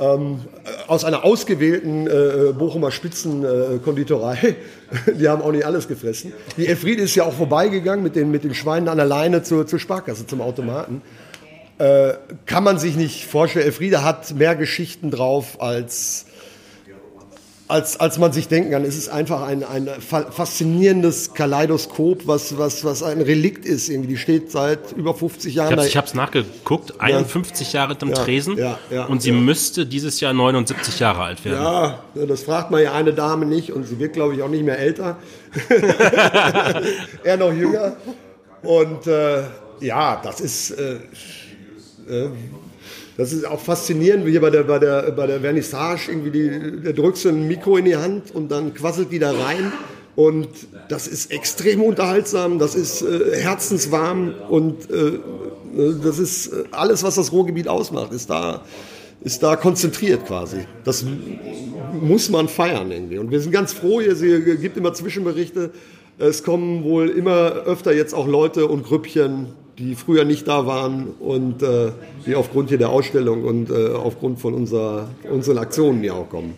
ähm, 0.00 0.40
aus 0.86 1.04
einer 1.04 1.24
ausgewählten 1.24 2.06
äh, 2.06 2.52
Bochumer 2.52 2.90
Spitzenkonditorei. 2.90 4.56
Äh, 5.06 5.12
die 5.18 5.28
haben 5.28 5.42
auch 5.42 5.52
nicht 5.52 5.66
alles 5.66 5.86
gefressen. 5.86 6.32
Die 6.56 6.66
Elfriede 6.66 7.02
ist 7.02 7.14
ja 7.14 7.24
auch 7.24 7.34
vorbeigegangen 7.34 8.02
mit 8.02 8.16
den, 8.16 8.30
mit 8.30 8.42
den 8.42 8.54
Schweinen 8.54 8.88
an 8.88 8.96
der 8.96 9.06
Leine 9.06 9.42
zur, 9.42 9.66
zur 9.66 9.78
Sparkasse, 9.78 10.26
zum 10.26 10.40
Automaten. 10.40 11.02
Äh, 11.78 12.14
kann 12.46 12.64
man 12.64 12.78
sich 12.78 12.96
nicht 12.96 13.26
vorstellen. 13.26 13.66
Elfriede 13.66 14.02
hat 14.02 14.34
mehr 14.34 14.56
Geschichten 14.56 15.10
drauf 15.10 15.60
als 15.60 16.26
als, 17.70 17.98
als 17.98 18.18
man 18.18 18.32
sich 18.32 18.48
denken 18.48 18.72
kann. 18.72 18.84
Es 18.84 18.96
ist 18.96 19.08
einfach 19.08 19.42
ein, 19.42 19.64
ein 19.64 19.88
faszinierendes 20.00 21.34
Kaleidoskop, 21.34 22.26
was, 22.26 22.58
was, 22.58 22.84
was 22.84 23.02
ein 23.02 23.20
Relikt 23.20 23.64
ist. 23.64 23.88
Irgendwie. 23.88 24.08
Die 24.08 24.16
steht 24.16 24.50
seit 24.50 24.92
über 24.92 25.14
50 25.14 25.54
Jahren. 25.54 25.78
Ich 25.86 25.96
habe 25.96 26.06
es 26.06 26.14
nachgeguckt, 26.14 27.00
51 27.00 27.72
ja. 27.72 27.80
Jahre 27.80 27.96
am 28.00 28.08
ja, 28.08 28.14
Tresen 28.14 28.56
ja, 28.56 28.78
ja, 28.90 29.04
und 29.06 29.22
sie 29.22 29.32
müsste 29.32 29.86
dieses 29.86 30.20
Jahr 30.20 30.32
79 30.32 30.98
Jahre 30.98 31.22
alt 31.22 31.44
werden. 31.44 31.62
Ja, 31.62 32.26
das 32.26 32.42
fragt 32.42 32.70
man 32.70 32.82
ja 32.82 32.92
eine 32.92 33.12
Dame 33.12 33.46
nicht 33.46 33.72
und 33.72 33.84
sie 33.84 33.98
wird, 33.98 34.14
glaube 34.14 34.34
ich, 34.34 34.42
auch 34.42 34.48
nicht 34.48 34.64
mehr 34.64 34.78
älter. 34.78 35.18
er 37.24 37.36
noch 37.36 37.52
jünger. 37.52 37.96
Und 38.62 39.06
äh, 39.06 39.42
ja, 39.80 40.20
das 40.22 40.40
ist... 40.40 40.72
Äh, 40.72 40.98
äh, 42.08 42.30
das 43.20 43.34
ist 43.34 43.46
auch 43.46 43.60
faszinierend, 43.60 44.24
wie 44.24 44.30
hier 44.30 44.40
bei 44.40 44.48
der, 44.48 44.62
bei 44.62 44.78
der, 44.78 45.10
bei 45.12 45.26
der 45.26 45.40
Vernissage, 45.40 46.10
irgendwie 46.10 46.30
die, 46.30 46.82
da 46.82 46.92
drückst 46.92 47.26
du 47.26 47.28
ein 47.28 47.46
Mikro 47.46 47.76
in 47.76 47.84
die 47.84 47.96
Hand 47.96 48.34
und 48.34 48.50
dann 48.50 48.72
quasselt 48.72 49.12
die 49.12 49.18
da 49.18 49.32
rein. 49.32 49.74
Und 50.16 50.48
das 50.88 51.06
ist 51.06 51.30
extrem 51.30 51.82
unterhaltsam, 51.82 52.58
das 52.58 52.74
ist 52.74 53.02
äh, 53.02 53.36
herzenswarm 53.42 54.32
und 54.48 54.90
äh, 54.90 55.18
das 56.02 56.18
ist 56.18 56.46
äh, 56.46 56.64
alles, 56.70 57.02
was 57.02 57.16
das 57.16 57.30
Ruhrgebiet 57.30 57.68
ausmacht, 57.68 58.10
ist 58.14 58.30
da, 58.30 58.62
ist 59.20 59.42
da 59.42 59.54
konzentriert 59.54 60.24
quasi. 60.24 60.60
Das 60.84 61.04
muss 62.00 62.30
man 62.30 62.48
feiern 62.48 62.90
irgendwie. 62.90 63.18
Und 63.18 63.30
wir 63.30 63.40
sind 63.40 63.52
ganz 63.52 63.74
froh, 63.74 64.00
hier, 64.00 64.16
sie 64.16 64.56
gibt 64.56 64.78
immer 64.78 64.94
Zwischenberichte. 64.94 65.72
Es 66.18 66.42
kommen 66.42 66.84
wohl 66.84 67.10
immer 67.10 67.64
öfter 67.66 67.92
jetzt 67.92 68.14
auch 68.14 68.26
Leute 68.26 68.66
und 68.66 68.84
Grüppchen 68.84 69.48
die 69.78 69.94
früher 69.94 70.24
nicht 70.24 70.46
da 70.46 70.66
waren 70.66 71.08
und 71.18 71.62
äh, 71.62 71.92
die 72.26 72.34
aufgrund 72.34 72.68
hier 72.68 72.78
der 72.78 72.90
Ausstellung 72.90 73.44
und 73.44 73.70
äh, 73.70 73.90
aufgrund 73.94 74.40
von 74.40 74.54
unserer, 74.54 75.08
unseren 75.30 75.58
Aktionen 75.58 76.00
hier 76.00 76.14
auch 76.14 76.28
kommen. 76.28 76.54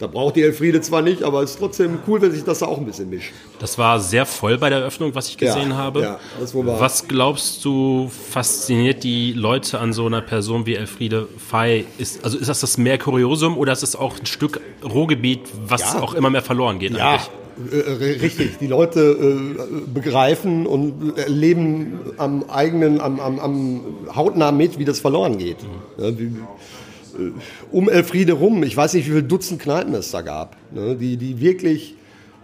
Da 0.00 0.06
braucht 0.06 0.36
die 0.36 0.42
Elfriede 0.42 0.80
zwar 0.80 1.02
nicht, 1.02 1.22
aber 1.22 1.42
es 1.42 1.50
ist 1.50 1.58
trotzdem 1.58 1.98
cool, 2.08 2.22
wenn 2.22 2.32
sich 2.32 2.42
das 2.42 2.60
da 2.60 2.66
auch 2.66 2.78
ein 2.78 2.86
bisschen 2.86 3.10
mischt. 3.10 3.32
Das 3.58 3.76
war 3.76 4.00
sehr 4.00 4.24
voll 4.24 4.56
bei 4.56 4.70
der 4.70 4.78
Eröffnung, 4.78 5.14
was 5.14 5.28
ich 5.28 5.36
gesehen 5.36 5.72
ja, 5.72 5.76
habe. 5.76 6.00
Ja, 6.00 6.20
das 6.40 6.54
was 6.54 7.06
glaubst 7.06 7.62
du, 7.66 8.10
fasziniert 8.30 9.04
die 9.04 9.34
Leute 9.34 9.78
an 9.78 9.92
so 9.92 10.06
einer 10.06 10.22
Person 10.22 10.64
wie 10.64 10.74
Elfriede 10.74 11.28
Fey? 11.36 11.84
Ist, 11.98 12.24
also 12.24 12.38
ist 12.38 12.48
das 12.48 12.60
das 12.60 12.78
mehr 12.78 12.96
Kuriosum 12.96 13.58
oder 13.58 13.74
ist 13.74 13.82
es 13.82 13.94
auch 13.94 14.18
ein 14.18 14.24
Stück 14.24 14.62
Rohgebiet, 14.82 15.40
was 15.66 15.82
ja. 15.82 16.00
auch 16.00 16.14
immer 16.14 16.30
mehr 16.30 16.40
verloren 16.42 16.78
geht? 16.78 16.92
Ja, 16.92 17.10
eigentlich? 17.10 17.30
Äh, 17.72 18.02
richtig, 18.22 18.58
die 18.58 18.66
Leute 18.66 19.00
äh, 19.00 19.90
begreifen 19.92 20.66
und 20.66 21.14
leben 21.26 21.98
am 22.16 22.44
eigenen, 22.48 23.00
am, 23.00 23.20
am, 23.20 23.38
am 23.38 23.80
hautnah 24.14 24.52
mit, 24.52 24.78
wie 24.78 24.84
das 24.84 25.00
verloren 25.00 25.38
geht. 25.38 25.58
Ja, 25.98 26.18
wie, 26.18 26.24
äh, 26.24 27.32
um 27.70 27.88
Elfriede 27.88 28.32
rum, 28.32 28.62
ich 28.62 28.76
weiß 28.76 28.94
nicht, 28.94 29.06
wie 29.06 29.10
viele 29.10 29.22
Dutzend 29.22 29.60
Kneipen 29.60 29.94
es 29.94 30.10
da 30.10 30.22
gab, 30.22 30.56
ne, 30.72 30.96
die, 30.96 31.16
die 31.16 31.40
wirklich 31.40 31.94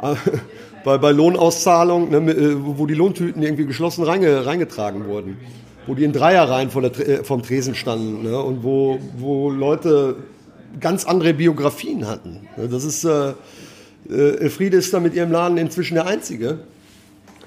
äh, 0.03 0.15
bei, 0.85 0.99
bei 0.99 1.13
Lohnauszahlung, 1.13 2.11
ne, 2.11 2.33
äh, 2.33 2.57
wo 2.59 2.87
die 2.87 2.95
Lohntüten 2.95 3.43
irgendwie 3.43 3.67
geschlossen 3.67 4.05
reinge, 4.05 4.45
reingetragen 4.45 5.07
wurden, 5.07 5.39
wo 5.87 5.95
die 5.95 6.05
in 6.05 6.13
Dreierreihen 6.13 6.71
von 6.71 6.83
der, 6.83 7.09
äh, 7.09 7.25
vom 7.25 7.43
Tresen 7.43 7.75
standen 7.75 8.23
ne, 8.23 8.39
und 8.39 8.63
wo, 8.63 8.99
wo 9.17 9.51
Leute 9.51 10.17
ganz 10.81 11.07
andere 11.07 11.33
Biografien 11.33 12.07
hatten. 12.07 12.49
Ne, 12.57 12.69
das 12.69 12.85
ist 12.85 13.05
äh, 13.05 13.33
äh, 14.11 14.37
Elfriede 14.39 14.77
ist 14.77 14.93
da 14.93 15.01
mit 15.01 15.15
ihrem 15.15 15.31
Laden 15.31 15.59
inzwischen 15.59 15.95
der 15.95 16.07
Einzige. 16.07 16.59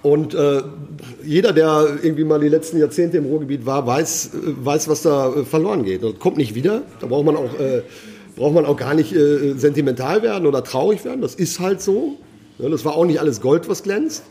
Und 0.02 0.34
äh, 0.34 0.62
jeder, 1.24 1.52
der 1.52 1.98
irgendwie 2.02 2.24
mal 2.24 2.40
die 2.40 2.48
letzten 2.48 2.80
Jahrzehnte 2.80 3.18
im 3.18 3.26
Ruhrgebiet 3.26 3.66
war, 3.66 3.86
weiß, 3.86 4.32
äh, 4.34 4.38
weiß 4.66 4.88
was 4.88 5.02
da 5.02 5.34
äh, 5.34 5.44
verloren 5.44 5.84
geht. 5.84 6.04
Und 6.04 6.20
kommt 6.20 6.38
nicht 6.38 6.56
wieder. 6.56 6.84
Da 7.02 7.08
braucht 7.08 7.26
man 7.26 7.36
auch, 7.36 7.60
äh, 7.60 7.82
braucht 8.36 8.54
man 8.54 8.66
auch 8.66 8.78
gar 8.78 8.94
nicht 8.94 9.14
äh, 9.14 9.54
sentimental 9.54 10.22
werden 10.22 10.46
oder 10.46 10.64
traurig 10.64 11.04
werden. 11.04 11.22
Das 11.22 11.36
ist 11.36 11.60
halt 11.60 11.82
so. 11.82 12.18
Ja, 12.60 12.70
das 12.70 12.86
war 12.86 12.96
auch 12.96 13.06
nicht 13.06 13.20
alles 13.20 13.42
Gold, 13.42 13.68
was 13.68 13.84
glänzt. 13.84 14.24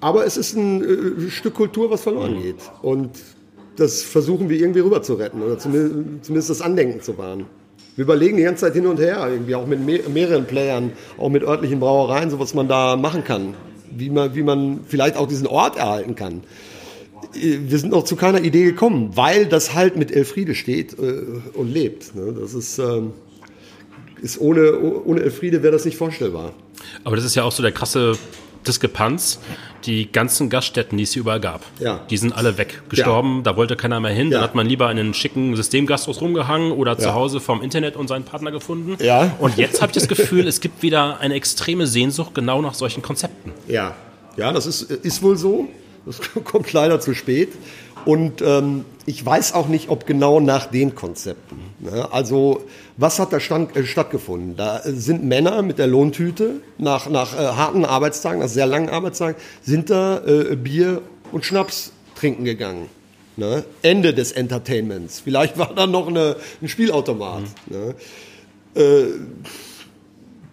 Aber 0.00 0.24
es 0.24 0.36
ist 0.36 0.56
ein 0.56 1.26
äh, 1.26 1.30
Stück 1.30 1.54
Kultur, 1.54 1.90
was 1.90 2.02
verloren 2.02 2.40
geht. 2.40 2.56
Und 2.82 3.10
das 3.76 4.02
versuchen 4.02 4.48
wir 4.48 4.58
irgendwie 4.58 4.80
rüber 4.80 5.02
zu 5.02 5.14
retten 5.14 5.42
oder 5.42 5.58
zumindest, 5.58 6.24
zumindest 6.24 6.50
das 6.50 6.60
Andenken 6.60 7.00
zu 7.00 7.18
wahren. 7.18 7.46
Wir 7.98 8.04
überlegen 8.04 8.36
die 8.36 8.44
ganze 8.44 8.60
Zeit 8.60 8.74
hin 8.74 8.86
und 8.86 9.00
her, 9.00 9.26
irgendwie 9.28 9.56
auch 9.56 9.66
mit 9.66 9.80
mehreren 9.84 10.44
Playern, 10.44 10.92
auch 11.16 11.30
mit 11.30 11.42
örtlichen 11.42 11.80
Brauereien, 11.80 12.30
so 12.30 12.38
was 12.38 12.54
man 12.54 12.68
da 12.68 12.94
machen 12.94 13.24
kann. 13.24 13.54
Wie 13.90 14.08
man, 14.08 14.36
wie 14.36 14.44
man 14.44 14.84
vielleicht 14.86 15.16
auch 15.16 15.26
diesen 15.26 15.48
Ort 15.48 15.78
erhalten 15.78 16.14
kann. 16.14 16.44
Wir 17.32 17.76
sind 17.76 17.90
noch 17.90 18.04
zu 18.04 18.14
keiner 18.14 18.40
Idee 18.40 18.66
gekommen, 18.66 19.16
weil 19.16 19.46
das 19.46 19.74
halt 19.74 19.96
mit 19.96 20.12
Elfriede 20.12 20.54
steht 20.54 20.96
äh, 20.96 21.24
und 21.54 21.74
lebt. 21.74 22.14
Ne? 22.14 22.32
Das 22.40 22.54
ist, 22.54 22.78
ähm, 22.78 23.14
ist 24.22 24.40
ohne, 24.40 24.78
ohne 24.78 25.22
Elfriede 25.22 25.64
wäre 25.64 25.72
das 25.72 25.84
nicht 25.84 25.96
vorstellbar. 25.96 26.52
Aber 27.02 27.16
das 27.16 27.24
ist 27.24 27.34
ja 27.34 27.42
auch 27.42 27.50
so 27.50 27.64
der 27.64 27.72
krasse 27.72 28.12
Diskrepanz. 28.68 29.40
Die 29.84 30.10
ganzen 30.10 30.50
Gaststätten, 30.50 30.98
die 30.98 31.04
es 31.04 31.12
hier 31.12 31.20
überall 31.20 31.40
gab, 31.40 31.62
ja. 31.78 32.00
die 32.10 32.16
sind 32.16 32.32
alle 32.32 32.58
weg, 32.58 32.82
gestorben. 32.88 33.36
Ja. 33.36 33.42
Da 33.42 33.56
wollte 33.56 33.76
keiner 33.76 34.00
mehr 34.00 34.12
hin. 34.12 34.26
Ja. 34.26 34.38
Dann 34.38 34.42
hat 34.42 34.54
man 34.54 34.66
lieber 34.66 34.88
einen 34.88 35.14
schicken 35.14 35.54
Systemgastros 35.56 36.20
rumgehangen 36.20 36.72
oder 36.72 36.98
zu 36.98 37.14
Hause 37.14 37.40
vom 37.40 37.62
Internet 37.62 37.96
und 37.96 38.08
seinen 38.08 38.24
Partner 38.24 38.50
gefunden. 38.50 38.96
Ja. 39.02 39.36
Und 39.38 39.56
jetzt 39.56 39.80
habe 39.80 39.90
ich 39.90 39.94
das 39.94 40.08
Gefühl, 40.08 40.46
es 40.46 40.60
gibt 40.60 40.82
wieder 40.82 41.20
eine 41.20 41.34
extreme 41.34 41.86
Sehnsucht 41.86 42.34
genau 42.34 42.60
nach 42.60 42.74
solchen 42.74 43.02
Konzepten. 43.02 43.52
Ja, 43.68 43.94
ja, 44.36 44.52
das 44.52 44.66
ist, 44.66 44.82
ist 44.82 45.22
wohl 45.22 45.36
so. 45.36 45.68
Das 46.06 46.20
kommt 46.44 46.72
leider 46.72 47.00
zu 47.00 47.14
spät. 47.14 47.50
Und 48.04 48.40
ähm, 48.42 48.84
ich 49.08 49.24
weiß 49.24 49.54
auch 49.54 49.68
nicht, 49.68 49.88
ob 49.88 50.04
genau 50.06 50.38
nach 50.38 50.66
den 50.66 50.94
Konzepten. 50.94 51.58
Ne? 51.80 52.12
Also, 52.12 52.62
was 52.98 53.18
hat 53.18 53.32
da 53.32 53.40
stand, 53.40 53.74
äh, 53.74 53.86
stattgefunden? 53.86 54.54
Da 54.54 54.82
sind 54.84 55.24
Männer 55.24 55.62
mit 55.62 55.78
der 55.78 55.86
Lohntüte 55.86 56.60
nach, 56.76 57.08
nach 57.08 57.32
äh, 57.34 57.38
harten 57.38 57.86
Arbeitstagen, 57.86 58.40
nach 58.40 58.48
sehr 58.48 58.66
langen 58.66 58.90
Arbeitstagen, 58.90 59.36
sind 59.62 59.88
da 59.88 60.18
äh, 60.18 60.56
Bier 60.56 61.00
und 61.32 61.46
Schnaps 61.46 61.92
trinken 62.16 62.44
gegangen. 62.44 62.90
Ne? 63.36 63.64
Ende 63.80 64.12
des 64.12 64.32
Entertainments. 64.32 65.20
Vielleicht 65.20 65.56
war 65.56 65.74
da 65.74 65.86
noch 65.86 66.08
eine, 66.08 66.36
ein 66.60 66.68
Spielautomat. 66.68 67.44
Mhm. 67.66 67.76
Ne? 67.76 67.94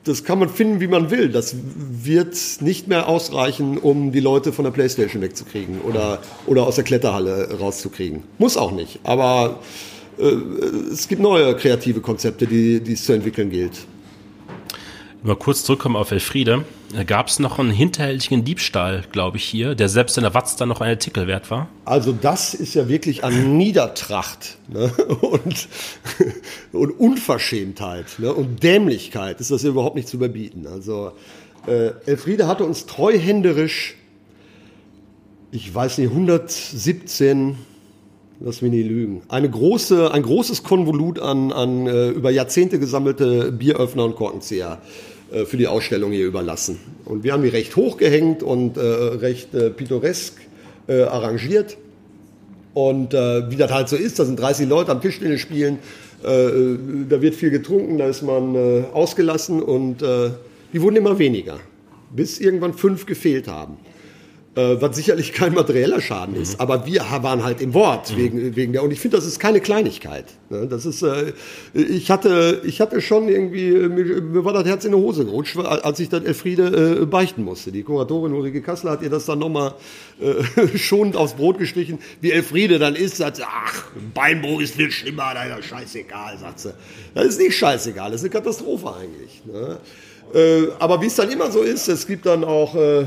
Das 0.06 0.24
kann 0.24 0.38
man 0.38 0.50
finden, 0.50 0.80
wie 0.80 0.88
man 0.88 1.10
will. 1.10 1.30
Das 1.30 1.56
wird 1.56 2.38
nicht 2.62 2.88
mehr 2.88 3.10
ausreichen, 3.10 3.80
um 3.80 4.12
die 4.12 4.20
Leute 4.20 4.54
von 4.54 4.64
der 4.64 4.72
Playstation 4.72 5.22
wegzukriegen 5.22 5.82
oder, 5.82 6.20
oder 6.46 6.68
aus 6.68 6.76
der 6.76 6.84
Kletterhalle 6.84 7.58
rauszukriegen. 7.60 8.24
Muss 8.38 8.56
auch 8.56 8.72
nicht. 8.72 9.00
Aber 9.04 9.60
äh, 10.20 10.26
es 10.94 11.08
gibt 11.08 11.22
neue 11.22 11.56
kreative 11.56 12.02
Konzepte, 12.02 12.46
die, 12.46 12.80
die 12.82 12.94
es 12.94 13.04
zu 13.04 13.14
entwickeln 13.14 13.50
gilt. 13.50 13.74
Mal 15.26 15.36
kurz 15.36 15.64
zurückkommen 15.64 15.96
auf 15.96 16.12
Elfriede. 16.12 16.66
Gab 17.08 17.30
es 17.30 17.40
noch 17.40 17.58
einen 17.58 17.72
hinterhältigen 17.72 18.46
Diebstahl, 18.46 19.06
glaube 19.12 19.38
ich, 19.38 19.44
hier, 19.44 19.74
der 19.74 19.90
selbst 19.90 20.18
in 20.18 20.22
der 20.22 20.36
Watz 20.36 20.56
dann 20.56 20.70
noch 20.70 20.82
ein 20.82 20.90
Artikel 20.92 21.26
wert 21.26 21.50
war? 21.50 21.68
Also 21.84 22.12
das 22.12 22.54
ist 22.54 22.76
ja 22.76 22.88
wirklich 22.88 23.24
an 23.24 23.58
Niedertracht 23.58 24.60
ne? 24.68 24.94
und, 25.22 25.68
und 26.74 26.92
Unverschämtheit 26.92 28.20
ne? 28.20 28.32
und 28.32 28.62
Dämlichkeit 28.62 29.42
ist 29.42 29.50
das 29.50 29.64
ja 29.64 29.70
überhaupt 29.70 29.96
nicht 29.96 30.08
zu 30.08 30.18
überbieten. 30.18 30.68
Also 30.68 31.14
äh, 31.66 31.94
Elfriede 32.06 32.46
hatte 32.46 32.64
uns 32.64 32.86
treuhänderisch, 32.86 33.96
ich 35.52 35.74
weiß 35.74 35.98
nicht, 35.98 36.12
117 36.12 37.58
Lass 38.42 38.62
mich 38.62 38.70
nicht 38.70 38.90
lügen. 38.90 39.22
Eine 39.30 39.50
große, 39.50 40.12
ein 40.12 40.22
großes 40.22 40.64
Konvolut 40.64 41.20
an, 41.20 41.54
an 41.54 41.88
äh, 41.88 42.10
über 42.10 42.32
Jahrzehnte 42.32 42.80
gesammelte 42.80 43.54
Bieröffner 43.54 44.04
und 44.04 44.18
Korkenzieher 44.18 44.82
für 45.46 45.58
die 45.58 45.68
Ausstellung 45.68 46.12
hier 46.12 46.26
überlassen. 46.26 46.80
Und 47.04 47.24
wir 47.24 47.34
haben 47.34 47.44
die 47.44 47.50
recht 47.50 47.76
hochgehängt 47.76 48.44
und 48.44 48.78
äh, 48.78 48.82
recht 48.82 49.54
äh, 49.54 49.70
pittoresk 49.70 50.36
äh, 50.88 51.02
arrangiert. 51.02 51.78
Und 52.74 53.14
äh, 53.14 53.50
wie 53.50 53.56
das 53.56 53.72
halt 53.72 53.90
so 53.90 53.96
ist, 53.96 54.20
da 54.20 54.26
sind 54.26 54.40
30 54.40 54.68
Leute 54.68 54.92
am 54.92 55.02
Tischtennis 55.02 55.42
spielen, 55.42 55.80
äh, 56.24 57.08
da 57.10 57.22
wird 57.22 57.36
viel 57.36 57.50
getrunken, 57.50 57.98
da 57.98 58.08
ist 58.08 58.22
man 58.22 58.56
äh, 58.56 58.84
ausgelassen 58.94 59.62
und 59.62 60.02
äh, 60.02 60.32
die 60.74 60.82
wurden 60.82 60.98
immer 60.98 61.18
weniger, 61.18 61.60
bis 62.14 62.40
irgendwann 62.40 62.74
fünf 62.74 63.06
gefehlt 63.06 63.48
haben 63.48 63.78
äh, 64.56 64.82
was 64.82 64.96
sicherlich 64.96 65.34
kein 65.34 65.54
materieller 65.54 66.02
Schaden 66.02 66.36
ist. 66.36 66.54
Mhm. 66.54 66.62
Aber 66.62 66.86
wir 66.86 67.02
waren 67.22 67.44
halt 67.44 67.62
im 67.62 67.74
Wort 67.74 68.12
mhm. 68.12 68.18
wegen, 68.18 68.56
wegen 68.56 68.74
der. 68.74 68.84
Und 68.84 68.92
ich 68.92 69.00
finde, 69.00 69.18
das 69.18 69.26
ist 69.26 69.40
keine 69.40 69.60
Kleinigkeit. 69.60 70.26
Ne? 70.50 70.68
Das 70.68 70.86
ist, 70.86 71.02
äh, 71.02 71.34
ich 71.74 72.10
hatte, 72.10 72.62
ich 72.64 72.82
hatte 72.82 73.02
schon 73.02 73.28
irgendwie, 73.28 73.72
mir, 73.72 74.22
mir 74.22 74.46
war 74.46 74.54
das 74.54 74.66
Herz 74.66 74.86
in 74.86 74.92
die 74.92 74.98
Hose 74.98 75.26
gerutscht, 75.26 75.58
als 75.58 76.00
ich 76.00 76.10
dann 76.10 76.26
Elfriede 76.26 77.02
äh, 77.02 77.06
beichten 77.06 77.44
musste. 77.44 77.72
Die 77.72 77.84
Kuratorin 77.84 78.34
Ulrike 78.34 78.62
Kassler 78.62 78.92
hat 78.92 79.02
ihr 79.02 79.10
das 79.10 79.26
dann 79.26 79.40
nochmal 79.40 79.74
äh, 80.22 80.78
schonend 80.78 81.18
aufs 81.18 81.34
Brot 81.34 81.60
gestrichen. 81.60 82.00
Wie 82.22 82.32
Elfriede 82.32 82.80
dann 82.80 82.96
ist, 82.96 83.18
sagt 83.18 83.38
sie, 83.38 83.44
ach, 83.46 83.86
Beinbruch 84.14 84.62
ist 84.62 84.76
viel 84.76 84.92
schlimmer, 84.92 85.32
leider 85.34 85.62
scheißegal, 85.62 86.38
sagt 86.38 86.60
sie. 86.60 86.74
Das 87.14 87.26
ist 87.26 87.40
nicht 87.40 87.58
scheißegal, 87.58 88.12
das 88.12 88.22
ist 88.22 88.32
eine 88.32 88.42
Katastrophe 88.42 88.94
eigentlich. 88.94 89.42
Ne? 89.46 89.80
Äh, 90.34 90.68
aber 90.80 91.02
wie 91.02 91.06
es 91.08 91.16
dann 91.16 91.30
immer 91.30 91.52
so 91.52 91.62
ist, 91.62 91.88
es 91.88 92.08
gibt 92.08 92.26
dann 92.26 92.44
auch 92.44 92.76
äh, 92.76 93.06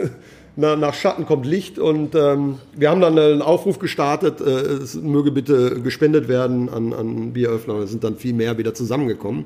nach, 0.56 0.76
nach 0.76 0.94
Schatten 0.94 1.26
kommt 1.26 1.46
Licht 1.46 1.78
und 1.78 2.14
ähm, 2.14 2.56
wir 2.74 2.90
haben 2.90 3.00
dann 3.00 3.18
einen 3.18 3.42
Aufruf 3.42 3.78
gestartet, 3.78 4.40
äh, 4.40 4.44
es 4.44 4.94
möge 4.94 5.30
bitte 5.30 5.80
gespendet 5.82 6.28
werden 6.28 6.68
an, 6.70 6.92
an 6.94 7.32
Bieröffner. 7.34 7.74
Es 7.74 7.90
sind 7.90 8.02
dann 8.04 8.16
viel 8.16 8.32
mehr 8.32 8.56
wieder 8.56 8.72
zusammengekommen. 8.74 9.44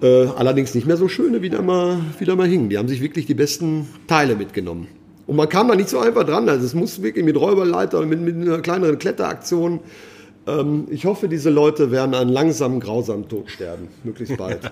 Äh, 0.00 0.26
allerdings 0.36 0.74
nicht 0.74 0.86
mehr 0.86 0.96
so 0.96 1.08
schöne, 1.08 1.42
wie 1.42 1.50
da, 1.50 1.60
mal, 1.60 1.98
da 2.20 2.36
mal 2.36 2.46
hingen. 2.46 2.68
Die 2.68 2.78
haben 2.78 2.88
sich 2.88 3.02
wirklich 3.02 3.26
die 3.26 3.34
besten 3.34 3.88
Teile 4.06 4.36
mitgenommen. 4.36 4.86
Und 5.26 5.36
man 5.36 5.48
kam 5.48 5.68
da 5.68 5.74
nicht 5.74 5.88
so 5.88 5.98
einfach 5.98 6.24
dran. 6.24 6.48
Also 6.48 6.66
es 6.66 6.74
muss 6.74 7.02
wirklich 7.02 7.24
mit 7.24 7.36
Räuberleiter, 7.36 8.04
mit, 8.06 8.20
mit 8.20 8.36
einer 8.36 8.60
kleineren 8.60 8.98
Kletteraktion. 8.98 9.80
Ähm, 10.46 10.86
ich 10.90 11.04
hoffe, 11.04 11.28
diese 11.28 11.50
Leute 11.50 11.90
werden 11.90 12.14
einen 12.14 12.30
langsamen, 12.30 12.78
grausamen 12.80 13.28
Tod 13.28 13.50
sterben. 13.50 13.88
Möglichst 14.02 14.36
bald. 14.36 14.60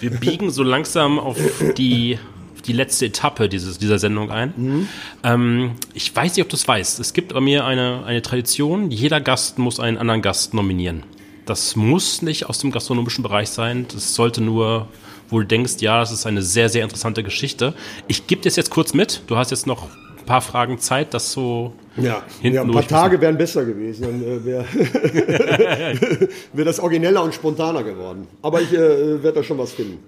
Wir 0.00 0.10
biegen 0.10 0.50
so 0.50 0.62
langsam 0.62 1.18
auf 1.18 1.38
die 1.76 2.18
die 2.66 2.72
letzte 2.72 3.06
Etappe 3.06 3.48
dieses, 3.48 3.78
dieser 3.78 3.98
Sendung 3.98 4.30
ein. 4.30 4.52
Mhm. 4.56 4.88
Ähm, 5.22 5.70
ich 5.94 6.14
weiß 6.14 6.36
nicht, 6.36 6.44
ob 6.44 6.48
du 6.48 6.56
es 6.56 6.66
weißt. 6.66 7.00
Es 7.00 7.12
gibt 7.12 7.32
bei 7.32 7.40
mir 7.40 7.64
eine, 7.64 8.04
eine 8.04 8.22
Tradition, 8.22 8.90
jeder 8.90 9.20
Gast 9.20 9.58
muss 9.58 9.80
einen 9.80 9.98
anderen 9.98 10.22
Gast 10.22 10.54
nominieren. 10.54 11.04
Das 11.46 11.74
muss 11.74 12.22
nicht 12.22 12.46
aus 12.46 12.58
dem 12.58 12.70
gastronomischen 12.70 13.22
Bereich 13.22 13.50
sein. 13.50 13.86
Das 13.92 14.14
sollte 14.14 14.40
nur, 14.40 14.88
wo 15.28 15.40
du 15.40 15.46
denkst, 15.46 15.74
ja, 15.80 15.98
das 15.98 16.12
ist 16.12 16.26
eine 16.26 16.42
sehr, 16.42 16.68
sehr 16.68 16.84
interessante 16.84 17.22
Geschichte. 17.22 17.74
Ich 18.06 18.26
gebe 18.26 18.42
dir 18.42 18.50
jetzt 18.50 18.70
kurz 18.70 18.94
mit. 18.94 19.22
Du 19.26 19.36
hast 19.36 19.50
jetzt 19.50 19.66
noch 19.66 19.84
ein 19.84 20.26
paar 20.26 20.42
Fragen 20.42 20.78
Zeit, 20.78 21.12
das 21.14 21.32
so 21.32 21.72
ja, 21.96 22.22
hinten 22.40 22.56
ja 22.56 22.62
ein 22.62 22.70
paar 22.70 22.86
Tage 22.86 23.20
wären 23.20 23.36
besser 23.36 23.64
gewesen. 23.64 24.02
Dann 24.02 24.22
äh, 24.22 24.44
wäre 24.44 24.64
wär 26.52 26.64
das 26.64 26.78
origineller 26.78 27.22
und 27.24 27.34
spontaner 27.34 27.82
geworden. 27.82 28.28
Aber 28.42 28.60
ich 28.60 28.72
äh, 28.72 29.22
werde 29.22 29.40
da 29.40 29.42
schon 29.42 29.58
was 29.58 29.72
finden. 29.72 29.98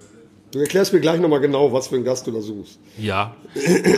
Du 0.53 0.59
erklärst 0.59 0.92
mir 0.92 1.00
gleich 1.00 1.18
nochmal 1.18 1.40
genau, 1.40 1.72
was 1.72 1.88
für 1.88 1.96
einen 1.96 2.05
Gast 2.05 2.26
du 2.26 2.30
da 2.30 2.42
suchst. 2.42 2.78
Ja. 2.98 3.34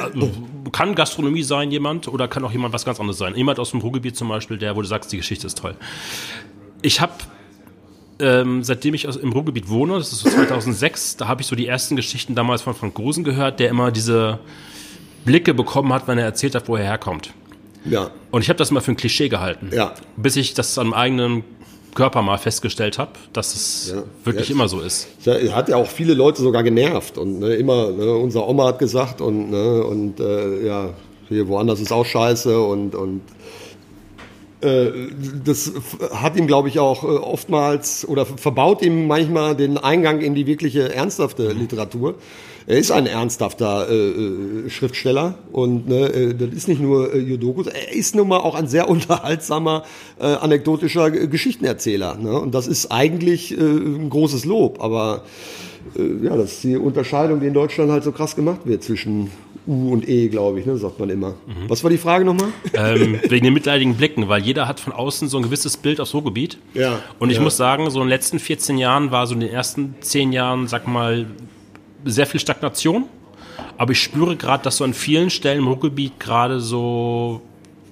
Also, 0.01 0.31
kann 0.71 0.95
Gastronomie 0.95 1.43
sein, 1.43 1.73
jemand, 1.73 2.07
oder 2.07 2.29
kann 2.29 2.45
auch 2.45 2.53
jemand 2.53 2.73
was 2.73 2.85
ganz 2.85 3.01
anderes 3.01 3.19
sein. 3.19 3.35
Jemand 3.35 3.59
aus 3.59 3.73
dem 3.73 3.81
Ruhrgebiet 3.81 4.17
zum 4.17 4.29
Beispiel, 4.29 4.57
der, 4.57 4.77
wo 4.77 4.81
du 4.81 4.87
sagst, 4.87 5.13
die 5.13 5.17
Geschichte 5.17 5.49
ist 5.49 5.59
toll. 5.59 5.75
Ich 6.81 7.01
habe, 7.01 7.13
ähm, 8.21 8.63
seitdem 8.63 8.95
ich 8.95 9.05
im 9.05 9.33
Ruhrgebiet 9.33 9.69
wohne, 9.69 9.95
das 9.95 10.13
ist 10.13 10.21
so 10.21 10.31
2006, 10.31 11.17
da 11.17 11.27
habe 11.27 11.43
ich 11.43 11.49
so 11.49 11.57
die 11.57 11.67
ersten 11.67 11.97
Geschichten 11.97 12.37
damals 12.37 12.63
von 12.63 12.75
Frank 12.75 12.95
Grosen 12.95 13.25
gehört, 13.25 13.59
der 13.59 13.69
immer 13.69 13.91
diese 13.91 14.39
Blicke 15.25 15.55
bekommen 15.55 15.93
hat, 15.93 16.07
wenn 16.07 16.19
er 16.19 16.25
erzählt 16.25 16.55
hat, 16.55 16.69
wo 16.69 16.77
er 16.77 16.85
herkommt. 16.85 17.33
Ja. 17.85 18.11
Und 18.31 18.43
ich 18.43 18.49
habe 18.49 18.59
das 18.59 18.71
mal 18.71 18.81
für 18.81 18.93
ein 18.93 18.97
Klischee 18.97 19.29
gehalten. 19.29 19.71
Ja. 19.73 19.95
Bis 20.17 20.37
ich 20.37 20.55
das 20.55 20.79
am 20.79 20.95
eigenen 20.95 21.45
Körper 21.95 22.23
mal 22.23 22.39
festgestellt 22.39 22.99
habe, 22.99 23.13
dass 23.33 23.55
es 23.55 23.93
ja, 23.95 24.03
wirklich 24.25 24.49
ja, 24.49 24.55
immer 24.55 24.69
so 24.69 24.81
ist. 24.81 25.09
Hat 25.27 25.69
ja 25.69 25.77
auch 25.77 25.87
viele 25.87 26.15
Leute 26.15 26.43
sogar 26.43 26.63
genervt 26.63 27.19
und 27.19 27.41
ne, 27.41 27.55
immer, 27.55 27.91
ne, 27.91 28.13
unser 28.15 28.49
Oma 28.49 28.67
hat 28.67 28.79
gesagt 28.79 29.21
und, 29.21 29.51
ne, 29.51 29.85
und 29.85 30.21
äh, 30.21 30.67
ja, 30.67 30.91
hier 31.29 31.49
woanders 31.49 31.81
ist 31.81 31.93
auch 31.93 32.05
scheiße 32.05 32.61
und, 32.61 32.95
und 32.95 33.23
äh, 34.61 34.91
das 35.45 35.73
hat 36.15 36.37
ihm, 36.37 36.47
glaube 36.47 36.69
ich, 36.69 36.79
auch 36.79 37.05
äh, 37.05 37.07
oftmals 37.07 38.07
oder 38.09 38.25
verbaut 38.25 38.83
ihm 38.83 39.07
manchmal 39.07 39.55
den 39.55 39.79
Eingang 39.79 40.21
in 40.21 40.35
die 40.35 40.47
wirkliche 40.47 40.95
ernsthafte 40.95 41.53
Literatur. 41.53 42.15
Er 42.67 42.79
ist 42.79 42.91
ein 42.91 43.07
ernsthafter 43.07 43.89
äh, 43.91 43.95
äh, 43.95 44.71
Schriftsteller 44.71 45.35
und 45.53 45.89
ne, 45.89 46.07
äh, 46.07 46.35
das 46.35 46.51
ist 46.51 46.69
nicht 46.69 46.81
nur 46.81 47.13
äh, 47.13 47.19
Jodokus, 47.19 47.67
er 47.67 47.93
ist 47.93 48.15
nun 48.15 48.29
mal 48.29 48.39
auch 48.39 48.55
ein 48.55 48.69
sehr 48.69 48.89
unterhaltsamer, 48.95 49.85
äh, 50.19 50.25
anekdotischer 50.25 51.11
Geschichtenerzähler. 51.11 52.17
Ne? 52.17 52.39
Und 52.39 52.55
das 52.55 52.67
ist 52.67 52.91
eigentlich 52.91 53.53
äh, 53.53 53.61
ein 53.61 54.09
großes 54.09 54.45
Lob, 54.45 54.83
aber 54.83 55.25
äh, 55.99 56.25
ja, 56.25 56.37
das 56.37 56.53
ist 56.53 56.65
die 56.65 56.77
Unterscheidung, 56.77 57.41
die 57.41 57.49
in 57.49 57.55
Deutschland 57.55 57.91
halt 57.91 58.05
so 58.05 58.13
krass 58.13 58.35
gemacht 58.35 58.61
wird 58.65 58.83
zwischen 58.83 59.31
U 59.67 59.93
und 59.93 60.09
E, 60.09 60.29
glaube 60.29 60.61
ich, 60.61 60.67
ne, 60.67 60.77
sagt 60.77 60.99
man 61.01 61.09
immer. 61.11 61.31
Mhm. 61.31 61.69
Was 61.69 61.83
war 61.83 61.91
die 61.91 61.99
Frage 61.99 62.25
nochmal? 62.25 62.49
Ähm, 62.75 63.19
wegen 63.29 63.45
den 63.45 63.55
mitleidigen 63.55 63.95
Blicken, 63.95 64.29
weil 64.29 64.43
jeder 64.43 64.69
hat 64.69 64.81
von 64.81 64.93
außen 64.93 65.29
so 65.29 65.39
ein 65.39 65.43
gewisses 65.43 65.77
Bild 65.77 66.01
aufs 66.01 66.13
Ruhrgebiet. 66.15 66.59
Ja. 66.75 67.01
Und 67.19 67.31
ich 67.31 67.37
ja. 67.37 67.43
muss 67.43 67.57
sagen, 67.57 67.89
so 67.91 68.01
in 68.01 68.07
den 68.07 68.11
letzten 68.11 68.39
14 68.39 68.77
Jahren 68.77 69.11
war 69.11 69.27
so 69.27 69.35
in 69.35 69.41
den 69.41 69.51
ersten 69.51 69.95
10 70.01 70.33
Jahren, 70.33 70.67
sag 70.69 70.87
mal, 70.87 71.27
sehr 72.05 72.27
viel 72.27 72.41
Stagnation. 72.41 73.05
Aber 73.77 73.93
ich 73.93 74.03
spüre 74.03 74.37
gerade, 74.37 74.63
dass 74.63 74.79
so 74.79 74.85
an 74.85 74.95
vielen 74.95 75.31
Stellen 75.31 75.59
im 75.59 75.69
Ruhrgebiet 75.69 76.19
gerade 76.21 76.61
so 76.61 77.43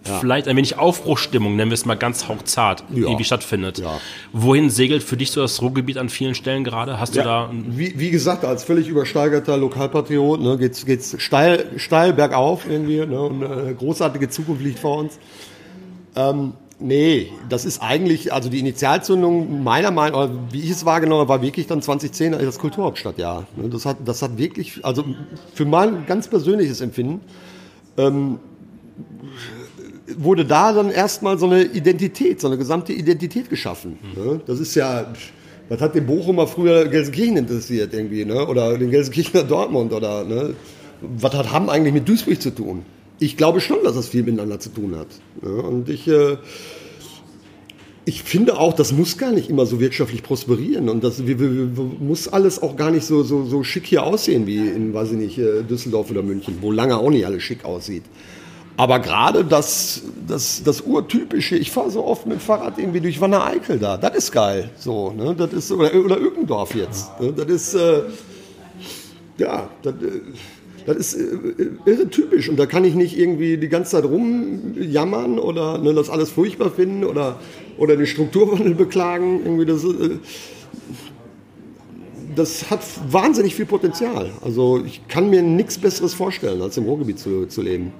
ja. 0.06 0.18
vielleicht 0.18 0.48
ein 0.48 0.56
wenig 0.56 0.78
Aufbruchstimmung, 0.78 1.56
nennen 1.56 1.70
wir 1.70 1.74
es 1.74 1.84
mal 1.84 1.96
ganz 1.96 2.28
hauchzart, 2.28 2.84
ja. 2.90 3.02
irgendwie 3.02 3.24
stattfindet. 3.24 3.78
Ja. 3.78 4.00
Wohin 4.32 4.70
segelt 4.70 5.02
für 5.02 5.16
dich 5.16 5.30
so 5.30 5.40
das 5.40 5.60
Ruhrgebiet 5.62 5.98
an 5.98 6.08
vielen 6.08 6.34
Stellen 6.34 6.64
gerade? 6.64 6.98
Hast 6.98 7.14
du 7.16 7.22
da. 7.22 7.50
Wie, 7.52 7.98
wie, 7.98 8.10
gesagt, 8.10 8.44
als 8.44 8.64
völlig 8.64 8.88
übersteigerter 8.88 9.56
Lokalpatriot 9.56 10.40
ne, 10.40 10.58
geht's, 10.58 10.84
geht's 10.84 11.14
steil, 11.18 11.66
steil 11.76 12.12
bergauf 12.12 12.68
irgendwie. 12.68 13.04
Ne, 13.06 13.20
und 13.20 13.44
eine 13.44 13.74
großartige 13.74 14.28
Zukunft 14.28 14.62
liegt 14.62 14.78
vor 14.78 14.98
uns. 14.98 15.18
Ähm, 16.14 16.54
Nee, 16.82 17.30
das 17.48 17.64
ist 17.64 17.80
eigentlich, 17.80 18.32
also 18.32 18.48
die 18.48 18.58
Initialzündung 18.58 19.62
meiner 19.62 19.92
Meinung 19.92 20.20
nach, 20.20 20.52
wie 20.52 20.60
ich 20.60 20.70
es 20.70 20.84
wahrgenommen 20.84 21.20
habe, 21.20 21.28
war 21.28 21.42
wirklich 21.42 21.68
dann 21.68 21.80
2010 21.80 22.32
das 22.32 22.58
Kulturhauptstadtjahr. 22.58 23.46
Das 23.70 23.86
hat, 23.86 23.98
das 24.04 24.20
hat 24.20 24.36
wirklich, 24.36 24.84
also 24.84 25.04
für 25.54 25.64
mein 25.64 26.06
ganz 26.06 26.26
persönliches 26.26 26.80
Empfinden, 26.80 27.20
ähm, 27.96 28.40
wurde 30.16 30.44
da 30.44 30.72
dann 30.72 30.90
erstmal 30.90 31.38
so 31.38 31.46
eine 31.46 31.62
Identität, 31.62 32.40
so 32.40 32.48
eine 32.48 32.58
gesamte 32.58 32.92
Identität 32.92 33.48
geschaffen. 33.48 33.98
Ne? 34.16 34.40
Das 34.46 34.58
ist 34.58 34.74
ja, 34.74 35.12
was 35.68 35.80
hat 35.80 35.94
den 35.94 36.06
Bochumer 36.06 36.48
früher 36.48 36.88
Gelsenkirchen 36.88 37.36
interessiert 37.36 37.94
irgendwie, 37.94 38.24
ne? 38.24 38.46
oder 38.46 38.76
den 38.76 38.90
Gelsenkirchener 38.90 39.44
Dortmund 39.44 39.92
oder, 39.92 40.24
ne? 40.24 40.54
was 41.00 41.32
hat 41.32 41.52
Hamm 41.52 41.68
eigentlich 41.68 41.94
mit 41.94 42.08
Duisburg 42.08 42.42
zu 42.42 42.50
tun? 42.50 42.82
Ich 43.22 43.36
glaube 43.36 43.60
schon, 43.60 43.78
dass 43.84 43.94
das 43.94 44.08
viel 44.08 44.22
miteinander 44.22 44.58
zu 44.60 44.70
tun 44.70 44.96
hat. 44.96 45.08
Ja, 45.42 45.48
und 45.48 45.88
ich, 45.88 46.08
äh, 46.08 46.36
ich 48.04 48.22
finde 48.22 48.58
auch, 48.58 48.72
das 48.72 48.92
muss 48.92 49.16
gar 49.16 49.30
nicht 49.30 49.48
immer 49.48 49.64
so 49.64 49.78
wirtschaftlich 49.78 50.22
prosperieren 50.22 50.88
und 50.88 51.04
das 51.04 51.26
wir, 51.26 51.38
wir, 51.38 51.48
muss 52.00 52.26
alles 52.26 52.60
auch 52.60 52.76
gar 52.76 52.90
nicht 52.90 53.04
so, 53.04 53.22
so, 53.22 53.44
so 53.44 53.62
schick 53.62 53.86
hier 53.86 54.02
aussehen 54.02 54.46
wie 54.46 54.58
in, 54.58 54.92
weiß 54.92 55.12
ich 55.12 55.18
nicht, 55.18 55.38
äh, 55.38 55.62
Düsseldorf 55.62 56.10
oder 56.10 56.22
München, 56.22 56.58
wo 56.60 56.72
lange 56.72 56.96
auch 56.96 57.10
nicht 57.10 57.24
alles 57.24 57.42
schick 57.42 57.64
aussieht. 57.64 58.04
Aber 58.76 58.98
gerade 58.98 59.44
das, 59.44 60.02
das, 60.26 60.62
das 60.64 60.80
Urtypische, 60.80 61.56
ich 61.56 61.70
fahre 61.70 61.90
so 61.90 62.04
oft 62.04 62.26
mit 62.26 62.38
dem 62.38 62.40
Fahrrad 62.40 62.78
irgendwie 62.78 63.00
durch 63.00 63.20
Wanne-Eickel 63.20 63.78
da, 63.78 63.96
das 63.98 64.16
ist 64.16 64.32
geil. 64.32 64.70
So, 64.78 65.12
ne? 65.12 65.34
das 65.36 65.52
ist, 65.52 65.70
oder, 65.70 65.94
oder 65.94 66.18
Ückendorf 66.18 66.74
jetzt. 66.74 67.20
Ne? 67.20 67.32
Das 67.32 67.46
ist, 67.46 67.74
äh, 67.74 68.02
ja, 69.36 69.68
das, 69.82 69.94
äh, 69.94 70.20
das 70.86 70.96
ist 70.96 71.14
äh, 71.14 71.90
irre 71.90 72.08
typisch 72.08 72.48
und 72.48 72.56
da 72.56 72.66
kann 72.66 72.84
ich 72.84 72.94
nicht 72.94 73.18
irgendwie 73.18 73.56
die 73.56 73.68
ganze 73.68 73.92
Zeit 73.92 74.04
rumjammern 74.04 75.38
oder 75.38 75.78
ne, 75.78 75.94
das 75.94 76.10
alles 76.10 76.30
furchtbar 76.30 76.70
finden 76.70 77.04
oder, 77.04 77.38
oder 77.78 77.96
den 77.96 78.06
Strukturwandel 78.06 78.74
beklagen. 78.74 79.40
Irgendwie 79.44 79.66
das, 79.66 79.84
äh, 79.84 80.18
das 82.34 82.70
hat 82.70 82.80
wahnsinnig 83.10 83.54
viel 83.54 83.66
Potenzial. 83.66 84.30
Also 84.42 84.82
ich 84.84 85.06
kann 85.08 85.30
mir 85.30 85.42
nichts 85.42 85.78
Besseres 85.78 86.14
vorstellen, 86.14 86.62
als 86.62 86.76
im 86.76 86.84
Ruhrgebiet 86.84 87.18
zu, 87.18 87.46
zu 87.46 87.62
leben. 87.62 87.92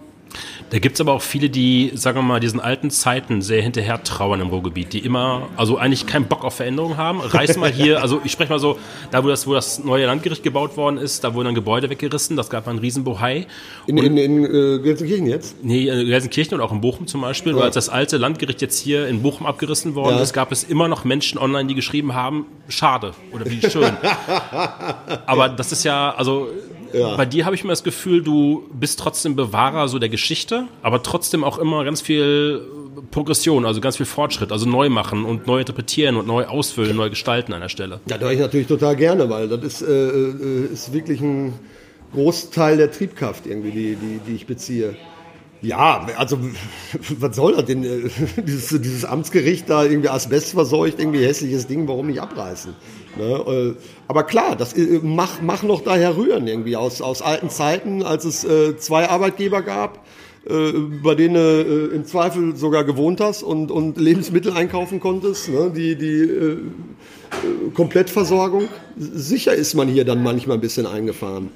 Da 0.70 0.78
gibt 0.78 0.94
es 0.94 1.00
aber 1.00 1.12
auch 1.12 1.22
viele, 1.22 1.50
die, 1.50 1.92
sagen 1.94 2.18
wir 2.18 2.22
mal, 2.22 2.40
diesen 2.40 2.58
alten 2.58 2.90
Zeiten 2.90 3.42
sehr 3.42 3.60
hinterher 3.60 4.02
trauern 4.02 4.40
im 4.40 4.48
Ruhrgebiet, 4.48 4.92
die 4.94 5.00
immer, 5.00 5.48
also 5.56 5.76
eigentlich 5.76 6.06
keinen 6.06 6.26
Bock 6.26 6.44
auf 6.44 6.54
Veränderungen 6.54 6.96
haben. 6.96 7.20
Reiß 7.20 7.56
mal 7.58 7.70
hier, 7.70 8.00
also 8.00 8.22
ich 8.24 8.32
spreche 8.32 8.50
mal 8.50 8.58
so, 8.58 8.78
da 9.10 9.22
wo 9.22 9.28
das, 9.28 9.46
wo 9.46 9.52
das 9.52 9.84
neue 9.84 10.06
Landgericht 10.06 10.42
gebaut 10.42 10.76
worden 10.76 10.96
ist, 10.96 11.24
da 11.24 11.34
wurden 11.34 11.46
dann 11.46 11.54
Gebäude 11.54 11.90
weggerissen, 11.90 12.36
das 12.36 12.48
gab 12.48 12.68
einen 12.68 12.78
Riesenbohai. 12.78 13.46
In, 13.86 13.98
in, 13.98 14.16
in 14.16 14.44
äh, 14.44 14.78
Gelsenkirchen 14.78 15.26
jetzt? 15.26 15.62
Nee, 15.62 15.88
in 15.88 16.06
Gelsenkirchen 16.06 16.54
und 16.54 16.60
auch 16.62 16.72
in 16.72 16.80
Bochum 16.80 17.06
zum 17.06 17.20
Beispiel, 17.20 17.52
ja. 17.52 17.58
weil 17.58 17.64
als 17.64 17.74
das 17.74 17.88
alte 17.90 18.16
Landgericht 18.16 18.62
jetzt 18.62 18.78
hier 18.78 19.08
in 19.08 19.22
Bochum 19.22 19.46
abgerissen 19.46 19.94
worden 19.94 20.16
ja. 20.16 20.22
ist, 20.22 20.32
gab 20.32 20.52
es 20.52 20.64
immer 20.64 20.88
noch 20.88 21.04
Menschen 21.04 21.38
online, 21.38 21.68
die 21.68 21.74
geschrieben 21.74 22.14
haben, 22.14 22.46
schade 22.68 23.12
oder 23.32 23.44
wie 23.50 23.60
schön. 23.60 23.92
aber 25.26 25.50
das 25.50 25.72
ist 25.72 25.84
ja, 25.84 26.14
also 26.14 26.48
ja. 26.92 27.16
Bei 27.16 27.26
dir 27.26 27.44
habe 27.44 27.54
ich 27.54 27.64
mir 27.64 27.70
das 27.70 27.84
Gefühl, 27.84 28.22
du 28.22 28.68
bist 28.72 28.98
trotzdem 28.98 29.36
Bewahrer 29.36 29.88
so 29.88 29.98
der 29.98 30.08
Geschichte, 30.08 30.21
aber 30.82 31.02
trotzdem 31.02 31.44
auch 31.44 31.58
immer 31.58 31.84
ganz 31.84 32.00
viel 32.00 32.62
Progression, 33.10 33.66
also 33.66 33.80
ganz 33.80 33.96
viel 33.96 34.06
Fortschritt, 34.06 34.52
also 34.52 34.68
neu 34.68 34.88
machen 34.88 35.24
und 35.24 35.46
neu 35.46 35.60
interpretieren 35.60 36.16
und 36.16 36.26
neu 36.26 36.44
ausfüllen, 36.44 36.96
neu 36.96 37.10
gestalten 37.10 37.52
an 37.52 37.60
der 37.60 37.68
Stelle. 37.68 38.00
Ja, 38.08 38.18
da 38.18 38.30
ich 38.30 38.38
natürlich 38.38 38.66
total 38.66 38.96
gerne, 38.96 39.28
weil 39.30 39.48
das 39.48 39.62
ist, 39.62 39.82
äh, 39.82 40.08
äh, 40.08 40.72
ist 40.72 40.92
wirklich 40.92 41.20
ein 41.20 41.54
Großteil 42.12 42.76
der 42.76 42.90
Triebkraft 42.90 43.46
irgendwie, 43.46 43.70
die, 43.70 43.96
die, 43.96 44.20
die 44.26 44.34
ich 44.34 44.46
beziehe. 44.46 44.94
Ja, 45.62 46.06
also 46.18 46.38
was 47.18 47.36
soll 47.36 47.54
das 47.54 47.64
denn? 47.64 47.82
Dieses, 48.46 48.80
dieses 48.80 49.04
Amtsgericht 49.04 49.70
da 49.70 49.84
irgendwie 49.84 50.08
Asbest 50.08 50.52
verseucht, 50.52 50.98
irgendwie 50.98 51.24
hässliches 51.24 51.68
Ding, 51.68 51.86
warum 51.86 52.08
nicht 52.08 52.20
abreißen? 52.20 52.74
Ne? 53.16 53.24
Äh, 53.24 53.74
aber 54.08 54.24
klar, 54.24 54.56
das 54.56 54.72
äh, 54.74 55.00
mach, 55.02 55.40
mach 55.40 55.62
noch 55.62 55.82
daher 55.82 56.16
rühren 56.16 56.46
irgendwie 56.48 56.76
aus, 56.76 57.00
aus 57.00 57.22
alten 57.22 57.48
Zeiten, 57.48 58.02
als 58.02 58.24
es 58.24 58.44
äh, 58.44 58.76
zwei 58.76 59.08
Arbeitgeber 59.08 59.62
gab, 59.62 60.04
äh, 60.48 60.72
bei 61.02 61.14
denen 61.14 61.34
du 61.34 61.90
äh, 61.92 61.94
im 61.94 62.04
Zweifel 62.06 62.56
sogar 62.56 62.82
gewohnt 62.82 63.20
hast 63.20 63.44
und, 63.44 63.70
und 63.70 63.98
Lebensmittel 63.98 64.52
einkaufen 64.52 64.98
konntest, 64.98 65.48
ne? 65.48 65.70
die, 65.74 65.94
die 65.94 66.22
äh, 66.22 66.58
Komplettversorgung. 67.74 68.68
Sicher 68.96 69.54
ist 69.54 69.74
man 69.74 69.88
hier 69.88 70.04
dann 70.04 70.22
manchmal 70.22 70.56
ein 70.56 70.60
bisschen 70.60 70.86
eingefahren. 70.86 71.50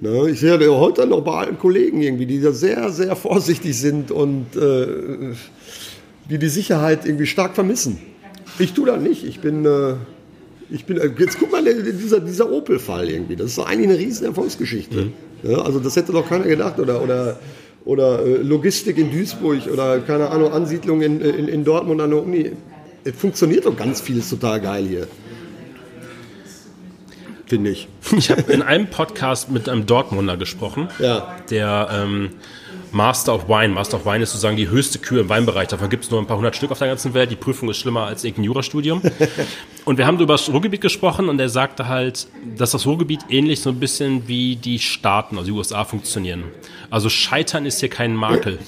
Ne? 0.00 0.30
Ich 0.30 0.40
sehe 0.40 0.58
heute 0.70 1.06
noch 1.06 1.22
bei 1.22 1.32
allen 1.32 1.58
Kollegen 1.58 2.02
irgendwie, 2.02 2.26
die 2.26 2.40
da 2.40 2.52
sehr, 2.52 2.90
sehr 2.90 3.16
vorsichtig 3.16 3.78
sind 3.78 4.10
und 4.10 4.54
äh, 4.56 4.86
die 6.28 6.38
die 6.38 6.48
Sicherheit 6.48 7.06
irgendwie 7.06 7.26
stark 7.26 7.54
vermissen. 7.54 7.98
Ich 8.58 8.72
tue 8.72 8.86
das 8.86 9.00
nicht. 9.00 9.24
Ich 9.24 9.40
bin, 9.40 9.64
äh, 9.64 9.94
ich 10.70 10.84
bin, 10.84 10.98
äh, 10.98 11.10
jetzt 11.18 11.38
guck 11.38 11.50
mal, 11.50 11.64
dieser, 11.64 12.20
dieser 12.20 12.50
Opel-Fall 12.50 13.08
irgendwie, 13.08 13.36
das 13.36 13.46
ist 13.46 13.58
doch 13.58 13.66
eigentlich 13.66 13.90
eine 13.90 13.98
riesen 13.98 14.26
Erfolgsgeschichte. 14.26 14.96
Mhm. 14.96 15.12
Ja, 15.42 15.58
also 15.62 15.78
das 15.78 15.96
hätte 15.96 16.12
doch 16.12 16.28
keiner 16.28 16.44
gedacht 16.44 16.78
oder, 16.78 17.02
oder, 17.02 17.38
oder 17.84 18.24
äh, 18.24 18.36
Logistik 18.42 18.98
in 18.98 19.10
Duisburg 19.10 19.66
oder 19.72 20.00
keine 20.00 20.30
Ahnung, 20.30 20.52
Ansiedlung 20.52 21.02
in, 21.02 21.20
in, 21.20 21.48
in 21.48 21.64
Dortmund 21.64 22.00
an 22.00 22.10
der 22.10 22.22
Uni. 22.22 22.52
Es 23.04 23.14
funktioniert 23.14 23.64
doch 23.66 23.76
ganz 23.76 24.00
vieles 24.00 24.28
total 24.28 24.60
geil 24.60 24.84
hier 24.86 25.06
finde 27.46 27.70
ich. 27.70 27.88
Ich 28.16 28.30
habe 28.30 28.52
in 28.52 28.62
einem 28.62 28.88
Podcast 28.88 29.50
mit 29.50 29.68
einem 29.68 29.86
Dortmunder 29.86 30.36
gesprochen, 30.36 30.88
ja. 30.98 31.36
der 31.50 31.88
ähm, 31.92 32.30
Master 32.92 33.34
of 33.34 33.48
Wine. 33.48 33.74
Master 33.74 33.98
of 33.98 34.06
Wine 34.06 34.22
ist 34.22 34.30
sozusagen 34.30 34.56
die 34.56 34.68
höchste 34.68 34.98
Kür 34.98 35.20
im 35.20 35.28
Weinbereich. 35.28 35.68
Davon 35.68 35.88
gibt 35.90 36.04
es 36.04 36.10
nur 36.10 36.20
ein 36.20 36.26
paar 36.26 36.36
hundert 36.36 36.56
Stück 36.56 36.70
auf 36.70 36.78
der 36.78 36.88
ganzen 36.88 37.14
Welt. 37.14 37.30
Die 37.30 37.36
Prüfung 37.36 37.68
ist 37.68 37.78
schlimmer 37.78 38.06
als 38.06 38.24
irgendein 38.24 38.44
Jurastudium. 38.44 39.02
und 39.84 39.98
wir 39.98 40.06
haben 40.06 40.18
über 40.18 40.34
das 40.34 40.48
Ruhrgebiet 40.48 40.80
gesprochen 40.80 41.28
und 41.28 41.38
er 41.38 41.48
sagte 41.48 41.88
halt, 41.88 42.26
dass 42.56 42.70
das 42.70 42.86
Ruhrgebiet 42.86 43.20
ähnlich 43.28 43.60
so 43.60 43.70
ein 43.70 43.80
bisschen 43.80 44.28
wie 44.28 44.56
die 44.56 44.78
Staaten, 44.78 45.36
also 45.36 45.50
die 45.50 45.56
USA, 45.56 45.84
funktionieren. 45.84 46.44
Also 46.90 47.08
Scheitern 47.08 47.66
ist 47.66 47.80
hier 47.80 47.90
kein 47.90 48.14
Makel. 48.14 48.58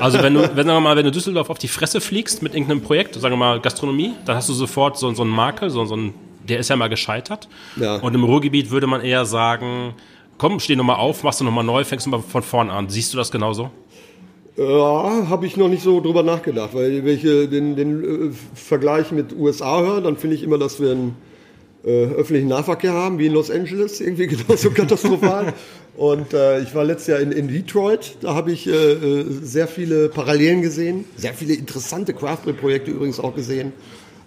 Also 0.00 0.22
wenn 0.22 0.34
du, 0.34 0.40
wenn, 0.40 0.66
sagen 0.66 0.68
wir 0.68 0.80
mal, 0.80 0.96
wenn 0.96 1.04
du 1.04 1.10
Düsseldorf 1.10 1.50
auf 1.50 1.58
die 1.58 1.68
Fresse 1.68 2.00
fliegst 2.00 2.42
mit 2.42 2.54
irgendeinem 2.54 2.80
Projekt, 2.80 3.14
sagen 3.14 3.34
wir 3.34 3.36
mal 3.36 3.60
Gastronomie, 3.60 4.14
dann 4.24 4.36
hast 4.36 4.48
du 4.48 4.54
sofort 4.54 4.98
so, 4.98 5.12
so 5.12 5.22
einen 5.22 5.30
Makel, 5.30 5.68
so, 5.68 5.84
so 5.84 5.96
ein 5.96 6.14
der 6.48 6.58
ist 6.58 6.70
ja 6.70 6.76
mal 6.76 6.88
gescheitert. 6.88 7.48
Ja. 7.76 7.96
Und 7.96 8.14
im 8.14 8.24
Ruhrgebiet 8.24 8.70
würde 8.70 8.86
man 8.86 9.00
eher 9.00 9.24
sagen, 9.24 9.94
komm, 10.38 10.60
steh 10.60 10.76
nochmal 10.76 10.96
auf, 10.96 11.22
machst 11.22 11.40
du 11.40 11.44
nochmal 11.44 11.64
neu, 11.64 11.84
fängst 11.84 12.06
du 12.06 12.10
mal 12.10 12.20
von 12.20 12.42
vorn 12.42 12.70
an. 12.70 12.88
Siehst 12.88 13.12
du 13.12 13.16
das 13.16 13.30
genauso? 13.30 13.70
Ja, 14.56 15.28
habe 15.28 15.46
ich 15.46 15.56
noch 15.56 15.68
nicht 15.68 15.82
so 15.82 16.00
drüber 16.00 16.22
nachgedacht, 16.22 16.74
weil 16.74 17.04
wenn 17.04 17.14
ich 17.14 17.22
den, 17.22 17.74
den 17.74 18.30
äh, 18.30 18.32
Vergleich 18.54 19.10
mit 19.10 19.34
USA 19.36 19.80
höre, 19.80 20.00
dann 20.00 20.16
finde 20.16 20.36
ich 20.36 20.44
immer, 20.44 20.58
dass 20.58 20.80
wir 20.80 20.92
einen 20.92 21.16
äh, 21.84 22.06
öffentlichen 22.06 22.48
Nahverkehr 22.48 22.92
haben, 22.92 23.18
wie 23.18 23.26
in 23.26 23.32
Los 23.32 23.50
Angeles, 23.50 24.00
irgendwie 24.00 24.26
genauso 24.28 24.70
katastrophal. 24.70 25.52
Und 25.96 26.32
äh, 26.34 26.60
ich 26.60 26.74
war 26.74 26.84
letztes 26.84 27.08
Jahr 27.08 27.20
in, 27.20 27.32
in 27.32 27.48
Detroit, 27.48 28.16
da 28.20 28.34
habe 28.34 28.52
ich 28.52 28.66
äh, 28.66 28.70
äh 28.70 29.24
sehr 29.42 29.66
viele 29.66 30.08
Parallelen 30.08 30.62
gesehen, 30.62 31.04
sehr 31.16 31.34
viele 31.34 31.54
interessante 31.54 32.14
Craftbeer-Projekte 32.14 32.92
übrigens 32.92 33.18
auch 33.18 33.34
gesehen. 33.34 33.72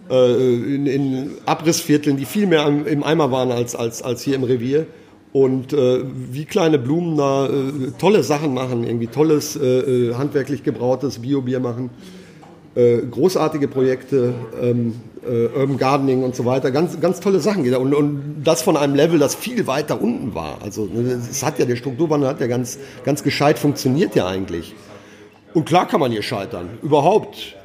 Äh, 0.10 0.56
in, 0.76 0.86
in, 0.86 1.32
Abrissvierteln, 1.46 2.18
die 2.18 2.26
viel 2.26 2.48
mehr 2.48 2.66
im 2.68 3.04
Eimer 3.04 3.32
waren 3.32 3.52
als, 3.52 3.76
als, 3.76 4.02
als 4.02 4.22
hier 4.22 4.36
im 4.36 4.44
Revier. 4.44 4.88
Und 5.34 5.74
äh, 5.74 6.04
wie 6.32 6.46
kleine 6.46 6.80
Blumen 6.80 7.18
da 7.18 7.48
äh, 7.48 7.92
tolle 8.00 8.24
Sachen 8.24 8.54
machen, 8.54 8.86
irgendwie 8.86 9.08
tolles, 9.08 9.56
äh, 9.56 9.66
äh 9.66 10.16
handwerklich 10.16 10.64
gebrautes 10.64 11.20
Biobier 11.20 11.60
machen. 11.60 11.90
Äh, 12.76 13.00
großartige 13.10 13.68
Projekte, 13.68 14.34
ähm, 14.62 14.94
Urban 15.26 15.78
Gardening 15.78 16.24
und 16.24 16.38
so 16.38 16.46
weiter, 16.46 16.72
ganz, 16.72 17.02
ganz 17.02 17.20
tolle 17.20 17.42
Sachen. 17.42 17.76
Und, 17.76 17.94
und 17.94 18.44
das 18.46 18.62
von 18.62 18.78
einem 18.78 18.96
Level, 18.96 19.20
das 19.20 19.36
viel 19.36 19.68
weiter 19.68 20.02
unten 20.02 20.34
war. 20.34 20.60
Also 20.64 20.86
ne, 20.86 21.20
es 21.30 21.44
hat 21.44 21.60
ja, 21.60 21.66
der 21.66 21.76
Strukturwandel 21.76 22.30
hat 22.30 22.40
ja 22.40 22.48
ganz, 22.48 22.80
ganz 23.04 23.24
gescheit 23.24 23.60
funktioniert 23.60 24.16
ja 24.16 24.26
eigentlich. 24.26 24.74
Und 25.54 25.66
klar 25.66 25.86
kann 25.86 26.00
man 26.00 26.12
hier 26.12 26.22
scheitern, 26.22 26.70
überhaupt 26.82 27.57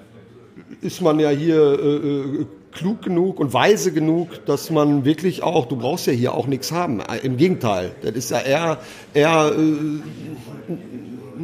ist 0.81 1.01
man 1.01 1.21
ja 1.21 1.31
hier 1.31 1.79
äh, 1.79 1.97
äh, 1.97 2.47
klug 2.73 3.03
genug 3.03 3.39
und 3.39 3.53
weise 3.53 3.93
genug, 3.93 4.45
dass 4.47 4.71
man 4.71 5.05
wirklich 5.05 5.43
auch, 5.43 5.67
du 5.67 5.77
brauchst 5.77 6.07
ja 6.07 6.13
hier 6.13 6.35
auch 6.35 6.47
nichts 6.47 6.73
haben. 6.73 7.01
Äh, 7.01 7.19
Im 7.23 7.37
Gegenteil, 7.37 7.95
das 8.03 8.13
ist 8.13 8.31
ja 8.31 8.41
eher, 8.41 8.79
eher 9.15 9.53
äh, 9.57 10.75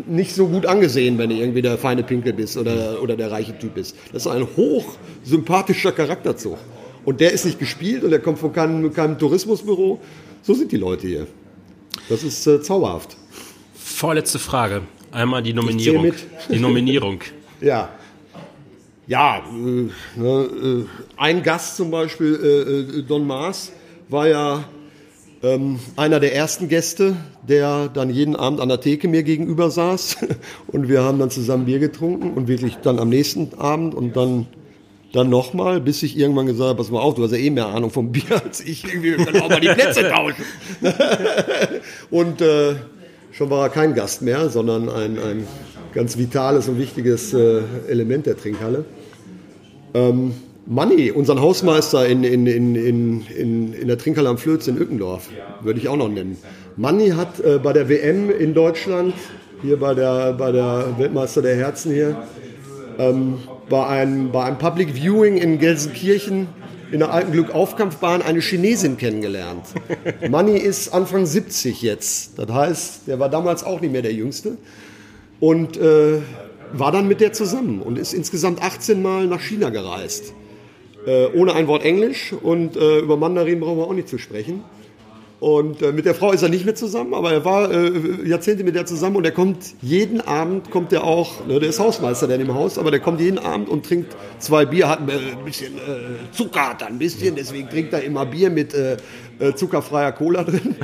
nicht 0.06 0.34
so 0.34 0.48
gut 0.48 0.66
angesehen, 0.66 1.18
wenn 1.18 1.30
du 1.30 1.36
irgendwie 1.36 1.62
der 1.62 1.78
feine 1.78 2.02
Pinkel 2.02 2.32
bist 2.32 2.56
oder, 2.56 3.02
oder 3.02 3.16
der 3.16 3.30
reiche 3.30 3.58
Typ 3.58 3.74
bist. 3.74 3.96
Das 4.12 4.26
ist 4.26 4.32
ein 4.32 4.46
hochsympathischer 4.56 5.92
Charakterzug. 5.92 6.58
Und 7.04 7.20
der 7.20 7.32
ist 7.32 7.44
nicht 7.44 7.58
gespielt 7.58 8.04
und 8.04 8.10
der 8.10 8.20
kommt 8.20 8.38
von 8.38 8.52
keinem, 8.52 8.92
keinem 8.92 9.18
Tourismusbüro. 9.18 10.00
So 10.42 10.54
sind 10.54 10.72
die 10.72 10.76
Leute 10.76 11.06
hier. 11.06 11.26
Das 12.08 12.22
ist 12.22 12.46
äh, 12.46 12.60
zauberhaft. 12.60 13.16
Vorletzte 13.74 14.38
Frage. 14.38 14.82
Einmal 15.10 15.42
die 15.42 15.54
Nominierung. 15.54 16.12
Die 16.50 16.58
Nominierung. 16.58 17.20
ja 17.60 17.88
ja, 19.08 19.38
äh, 19.38 20.20
ne, 20.20 20.26
äh, 20.26 20.84
ein 21.16 21.42
Gast 21.42 21.76
zum 21.76 21.90
Beispiel, 21.90 22.38
äh, 22.42 22.98
äh, 22.98 23.02
Don 23.02 23.26
Maas, 23.26 23.72
war 24.08 24.28
ja 24.28 24.64
ähm, 25.42 25.80
einer 25.96 26.20
der 26.20 26.34
ersten 26.34 26.68
Gäste, 26.68 27.16
der 27.42 27.88
dann 27.88 28.10
jeden 28.10 28.36
Abend 28.36 28.60
an 28.60 28.68
der 28.68 28.80
Theke 28.80 29.08
mir 29.08 29.22
gegenüber 29.22 29.70
saß 29.70 30.18
und 30.68 30.88
wir 30.88 31.02
haben 31.02 31.18
dann 31.18 31.30
zusammen 31.30 31.64
Bier 31.64 31.78
getrunken 31.78 32.34
und 32.34 32.48
wirklich 32.48 32.76
dann 32.76 32.98
am 32.98 33.08
nächsten 33.08 33.58
Abend 33.58 33.94
und 33.94 34.16
dann 34.16 34.46
dann 35.10 35.30
nochmal, 35.30 35.80
bis 35.80 36.02
ich 36.02 36.18
irgendwann 36.18 36.44
gesagt 36.44 36.68
habe, 36.68 36.76
pass 36.76 36.90
mal 36.90 37.00
auf, 37.00 37.14
du 37.14 37.24
hast 37.24 37.30
ja 37.30 37.38
eh 37.38 37.48
mehr 37.48 37.68
Ahnung 37.68 37.90
vom 37.90 38.12
Bier 38.12 38.42
als 38.44 38.60
ich, 38.60 38.84
irgendwie, 38.84 39.16
wir 39.16 39.24
können 39.24 39.40
auch 39.40 39.48
mal 39.48 39.58
die 39.58 39.68
Plätze 39.68 40.06
tauschen. 40.06 40.44
und 42.10 42.42
äh, 42.42 42.74
schon 43.32 43.48
war 43.48 43.62
er 43.62 43.70
kein 43.70 43.94
Gast 43.94 44.20
mehr, 44.20 44.50
sondern 44.50 44.90
ein, 44.90 45.18
ein 45.18 45.46
ganz 45.94 46.18
vitales 46.18 46.68
und 46.68 46.78
wichtiges 46.78 47.32
äh, 47.32 47.62
Element 47.88 48.26
der 48.26 48.36
Trinkhalle. 48.36 48.84
Ähm, 49.94 50.32
Manni, 50.66 51.10
unseren 51.10 51.40
Hausmeister 51.40 52.06
in, 52.06 52.22
in, 52.24 52.46
in, 52.46 52.74
in, 52.74 53.26
in, 53.26 53.72
in 53.72 53.88
der 53.88 53.96
Trinkhalle 53.96 54.28
am 54.28 54.36
Flöz 54.36 54.68
in 54.68 54.76
Ückendorf, 54.76 55.30
würde 55.62 55.80
ich 55.80 55.88
auch 55.88 55.96
noch 55.96 56.10
nennen. 56.10 56.36
Manni 56.76 57.10
hat 57.10 57.40
äh, 57.40 57.58
bei 57.58 57.72
der 57.72 57.88
WM 57.88 58.30
in 58.30 58.52
Deutschland 58.52 59.14
hier 59.62 59.78
bei 59.78 59.94
der, 59.94 60.34
bei 60.34 60.52
der 60.52 60.94
Weltmeister 60.98 61.42
der 61.42 61.56
Herzen 61.56 61.92
hier. 61.92 62.22
Ähm, 62.98 63.38
bei, 63.68 63.86
einem, 63.86 64.30
bei 64.30 64.44
einem 64.44 64.58
Public 64.58 64.94
Viewing 64.94 65.36
in 65.36 65.58
Gelsenkirchen 65.58 66.48
in 66.90 67.00
der 67.00 67.12
alten 67.12 67.32
Glückaufkampfbahn 67.32 68.22
eine 68.22 68.40
Chinesin 68.40 68.96
kennengelernt. 68.96 69.64
Manni 70.30 70.56
ist 70.56 70.92
Anfang 70.92 71.26
70 71.26 71.82
jetzt. 71.82 72.38
Das 72.38 72.50
heißt, 72.50 73.08
der 73.08 73.18
war 73.18 73.28
damals 73.28 73.64
auch 73.64 73.80
nicht 73.80 73.92
mehr 73.92 74.02
der 74.02 74.12
Jüngste. 74.12 74.56
Und 75.40 75.76
äh, 75.76 76.18
war 76.72 76.92
dann 76.92 77.08
mit 77.08 77.20
der 77.20 77.32
zusammen 77.32 77.80
und 77.80 77.98
ist 77.98 78.12
insgesamt 78.12 78.62
18 78.62 79.00
Mal 79.02 79.26
nach 79.26 79.40
China 79.40 79.70
gereist. 79.70 80.34
Äh, 81.06 81.26
ohne 81.34 81.54
ein 81.54 81.66
Wort 81.66 81.84
Englisch 81.84 82.32
und 82.32 82.76
äh, 82.76 82.98
über 82.98 83.16
Mandarin 83.16 83.60
brauchen 83.60 83.78
wir 83.78 83.86
auch 83.86 83.94
nicht 83.94 84.08
zu 84.08 84.18
sprechen. 84.18 84.64
Und 85.40 85.82
äh, 85.82 85.92
mit 85.92 86.04
der 86.04 86.16
Frau 86.16 86.32
ist 86.32 86.42
er 86.42 86.48
nicht 86.48 86.64
mehr 86.64 86.74
zusammen, 86.74 87.14
aber 87.14 87.32
er 87.32 87.44
war 87.44 87.70
äh, 87.70 88.28
Jahrzehnte 88.28 88.64
mit 88.64 88.74
der 88.74 88.86
zusammen 88.86 89.14
und 89.14 89.24
er 89.24 89.30
kommt 89.30 89.58
jeden 89.80 90.20
Abend, 90.20 90.72
kommt 90.72 90.92
er 90.92 91.04
auch, 91.04 91.46
ne, 91.46 91.60
der 91.60 91.68
ist 91.68 91.78
Hausmeister 91.78 92.26
der 92.26 92.40
in 92.40 92.46
dem 92.46 92.54
Haus, 92.54 92.76
aber 92.76 92.90
der 92.90 92.98
kommt 92.98 93.20
jeden 93.20 93.38
Abend 93.38 93.68
und 93.68 93.86
trinkt 93.86 94.16
zwei 94.40 94.66
Bier, 94.66 94.88
hat 94.88 94.98
ein 94.98 95.44
bisschen 95.44 95.76
äh, 95.76 96.32
Zucker, 96.32 96.70
hat 96.70 96.82
ein 96.82 96.98
bisschen, 96.98 97.36
deswegen 97.36 97.68
trinkt 97.68 97.92
er 97.92 98.02
immer 98.02 98.26
Bier 98.26 98.50
mit 98.50 98.74
äh, 98.74 98.96
äh, 99.38 99.54
zuckerfreier 99.54 100.10
Cola 100.10 100.42
drin. 100.42 100.74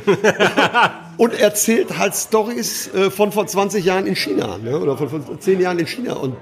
und 1.16 1.34
erzählt 1.34 1.98
halt 1.98 2.14
Stories 2.14 2.94
äh, 2.94 3.10
von 3.10 3.32
vor 3.32 3.48
20 3.48 3.84
Jahren 3.84 4.06
in 4.06 4.14
China 4.14 4.58
ne, 4.58 4.78
oder 4.78 4.96
von, 4.96 5.08
von 5.08 5.40
10 5.40 5.60
Jahren 5.60 5.80
in 5.80 5.86
China 5.86 6.14
und 6.14 6.36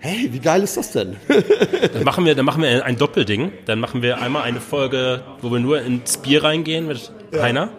Hey, 0.00 0.28
wie 0.32 0.38
geil 0.38 0.62
ist 0.62 0.76
das 0.76 0.92
denn? 0.92 1.16
dann 1.92 2.04
machen 2.04 2.24
wir, 2.24 2.36
dann 2.36 2.44
machen 2.44 2.62
wir 2.62 2.84
ein 2.84 2.96
Doppelding. 2.96 3.50
Dann 3.66 3.80
machen 3.80 4.00
wir 4.00 4.20
einmal 4.20 4.44
eine 4.44 4.60
Folge, 4.60 5.22
wo 5.42 5.50
wir 5.50 5.58
nur 5.58 5.82
ins 5.82 6.18
Bier 6.18 6.44
reingehen 6.44 6.86
mit 6.86 7.10
ja. 7.32 7.42
Heiner. 7.42 7.70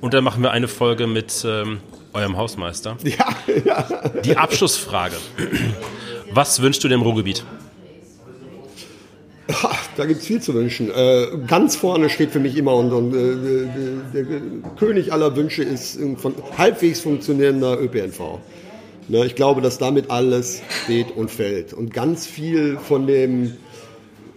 Und 0.00 0.14
dann 0.14 0.24
machen 0.24 0.42
wir 0.42 0.50
eine 0.50 0.68
Folge 0.68 1.06
mit 1.06 1.44
ähm, 1.46 1.80
eurem 2.12 2.36
Hausmeister. 2.36 2.96
Ja, 3.04 3.36
ja. 3.64 4.08
Die 4.24 4.36
Abschlussfrage. 4.36 5.16
Was 6.32 6.60
wünschst 6.62 6.82
du 6.82 6.88
dem 6.88 7.02
Ruhrgebiet? 7.02 7.44
Da 9.96 10.06
gibt 10.06 10.20
es 10.20 10.26
viel 10.26 10.40
zu 10.40 10.54
wünschen. 10.54 10.90
Äh, 10.90 11.26
ganz 11.46 11.76
vorne 11.76 12.08
steht 12.08 12.30
für 12.30 12.38
mich 12.38 12.56
immer 12.56 12.74
und, 12.74 12.92
und 12.92 13.14
äh, 13.14 13.66
der, 14.14 14.22
der, 14.22 14.40
König 14.78 15.12
aller 15.12 15.36
Wünsche 15.36 15.62
ist 15.62 15.96
ein 15.96 16.16
von, 16.16 16.34
halbwegs 16.56 17.00
funktionierender 17.00 17.80
ÖPNV. 17.80 18.38
Ne, 19.08 19.26
ich 19.26 19.34
glaube, 19.34 19.60
dass 19.60 19.78
damit 19.78 20.10
alles 20.10 20.62
steht 20.84 21.10
und 21.10 21.30
fällt. 21.30 21.72
Und 21.74 21.92
ganz 21.92 22.26
viel 22.26 22.78
von 22.78 23.06
dem 23.06 23.56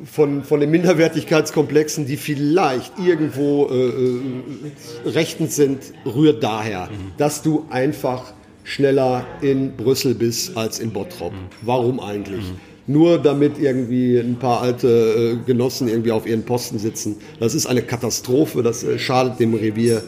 von, 0.04 0.44
von 0.44 0.60
den 0.60 0.72
Minderwertigkeitskomplexen, 0.72 2.06
die 2.06 2.18
vielleicht 2.18 3.00
irgendwo 3.00 3.68
äh, 3.68 3.76
äh, 3.76 5.10
rechtens 5.10 5.56
sind, 5.56 5.80
rührt 6.06 6.44
daher, 6.44 6.88
mhm. 6.88 7.14
dass 7.18 7.42
du 7.42 7.66
einfach 7.70 8.34
schneller 8.64 9.26
in 9.42 9.76
Brüssel 9.76 10.16
bist 10.16 10.58
als 10.58 10.80
in 10.80 10.92
Bottrop. 10.92 11.32
Mhm. 11.32 11.38
Warum 11.62 12.00
eigentlich? 12.00 12.44
Mhm. 12.44 12.58
Nur 12.88 13.18
damit 13.18 13.58
irgendwie 13.58 14.18
ein 14.20 14.38
paar 14.38 14.62
alte 14.62 14.88
äh, 14.88 15.46
Genossen 15.46 15.88
irgendwie 15.88 16.12
auf 16.12 16.28
ihren 16.28 16.44
Posten 16.44 16.78
sitzen. 16.78 17.18
Das 17.40 17.56
ist 17.56 17.66
eine 17.66 17.82
Katastrophe, 17.82 18.62
das 18.64 18.84
äh, 18.84 19.00
schadet 19.00 19.40
dem 19.40 19.54
Revier 19.54 20.04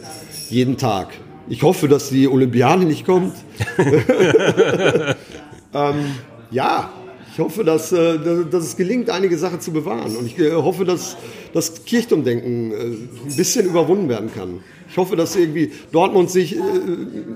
jeden 0.50 0.76
Tag. 0.76 1.08
Ich 1.48 1.62
hoffe, 1.62 1.88
dass 1.88 2.10
die 2.10 2.28
Olympiade 2.28 2.84
nicht 2.84 3.06
kommt. 3.06 3.32
ähm, 5.74 6.04
ja, 6.50 6.90
ich 7.38 7.44
hoffe, 7.44 7.62
dass, 7.62 7.92
äh, 7.92 8.18
dass 8.50 8.64
es 8.64 8.76
gelingt, 8.76 9.10
einige 9.10 9.38
Sachen 9.38 9.60
zu 9.60 9.70
bewahren. 9.70 10.16
Und 10.16 10.26
ich 10.26 10.36
äh, 10.40 10.50
hoffe, 10.54 10.84
dass 10.84 11.16
das 11.52 11.84
Kirchturmdenken 11.84 12.72
äh, 12.72 12.74
ein 12.74 13.36
bisschen 13.36 13.64
überwunden 13.64 14.08
werden 14.08 14.28
kann. 14.34 14.58
Ich 14.90 14.96
hoffe, 14.96 15.14
dass 15.14 15.36
irgendwie 15.36 15.70
Dortmund 15.92 16.30
sich 16.32 16.56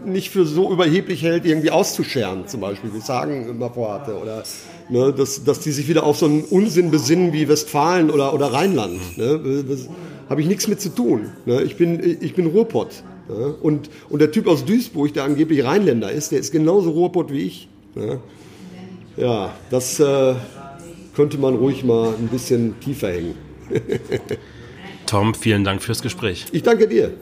nicht 0.05 0.31
für 0.31 0.45
so 0.45 0.73
überheblich 0.73 1.23
hält, 1.23 1.45
irgendwie 1.45 1.71
auszuscheren, 1.71 2.49
zum 2.49 2.63
Beispiel, 2.63 2.93
wie 2.95 2.99
Sagen 2.99 3.49
immer 3.49 3.71
vorhatte. 3.71 4.19
Oder 4.21 4.43
ne, 4.89 5.13
dass, 5.13 5.45
dass 5.45 5.61
die 5.61 5.71
sich 5.71 5.87
wieder 5.87 6.03
auf 6.03 6.17
so 6.17 6.27
einen 6.27 6.43
Unsinn 6.43 6.91
besinnen 6.91 7.33
wie 7.33 7.49
Westfalen 7.49 8.11
oder, 8.11 8.35
oder 8.35 8.53
Rheinland. 8.53 8.99
Ne? 9.17 9.65
Das 9.69 9.89
habe 10.29 10.41
ich 10.41 10.49
nichts 10.49 10.67
mit 10.67 10.81
zu 10.81 10.89
tun. 10.89 11.31
Ne? 11.45 11.63
Ich, 11.63 11.77
bin, 11.77 12.19
ich 12.21 12.35
bin 12.35 12.47
Ruhrpott. 12.47 13.05
Ne? 13.29 13.55
Und, 13.63 13.89
und 14.09 14.19
der 14.19 14.33
Typ 14.33 14.49
aus 14.49 14.65
Duisburg, 14.65 15.15
der 15.15 15.25
angeblich 15.25 15.63
Rheinländer 15.63 16.11
ist, 16.11 16.33
der 16.33 16.41
ist 16.41 16.51
genauso 16.51 16.91
Ruhrpott 16.91 17.31
wie 17.31 17.43
ich. 17.43 17.69
Ne? 17.95 18.19
Ja, 19.17 19.55
das 19.71 20.01
äh, 20.01 20.35
könnte 21.15 21.39
man 21.39 21.55
ruhig 21.55 21.85
mal 21.85 22.15
ein 22.15 22.29
bisschen 22.29 22.79
tiefer 22.81 23.13
hängen. 23.13 23.35
Tom, 25.07 25.35
vielen 25.35 25.65
Dank 25.65 25.83
fürs 25.83 26.01
Gespräch. 26.01 26.47
Ich 26.53 26.63
danke 26.63 26.89
dir. 26.89 27.13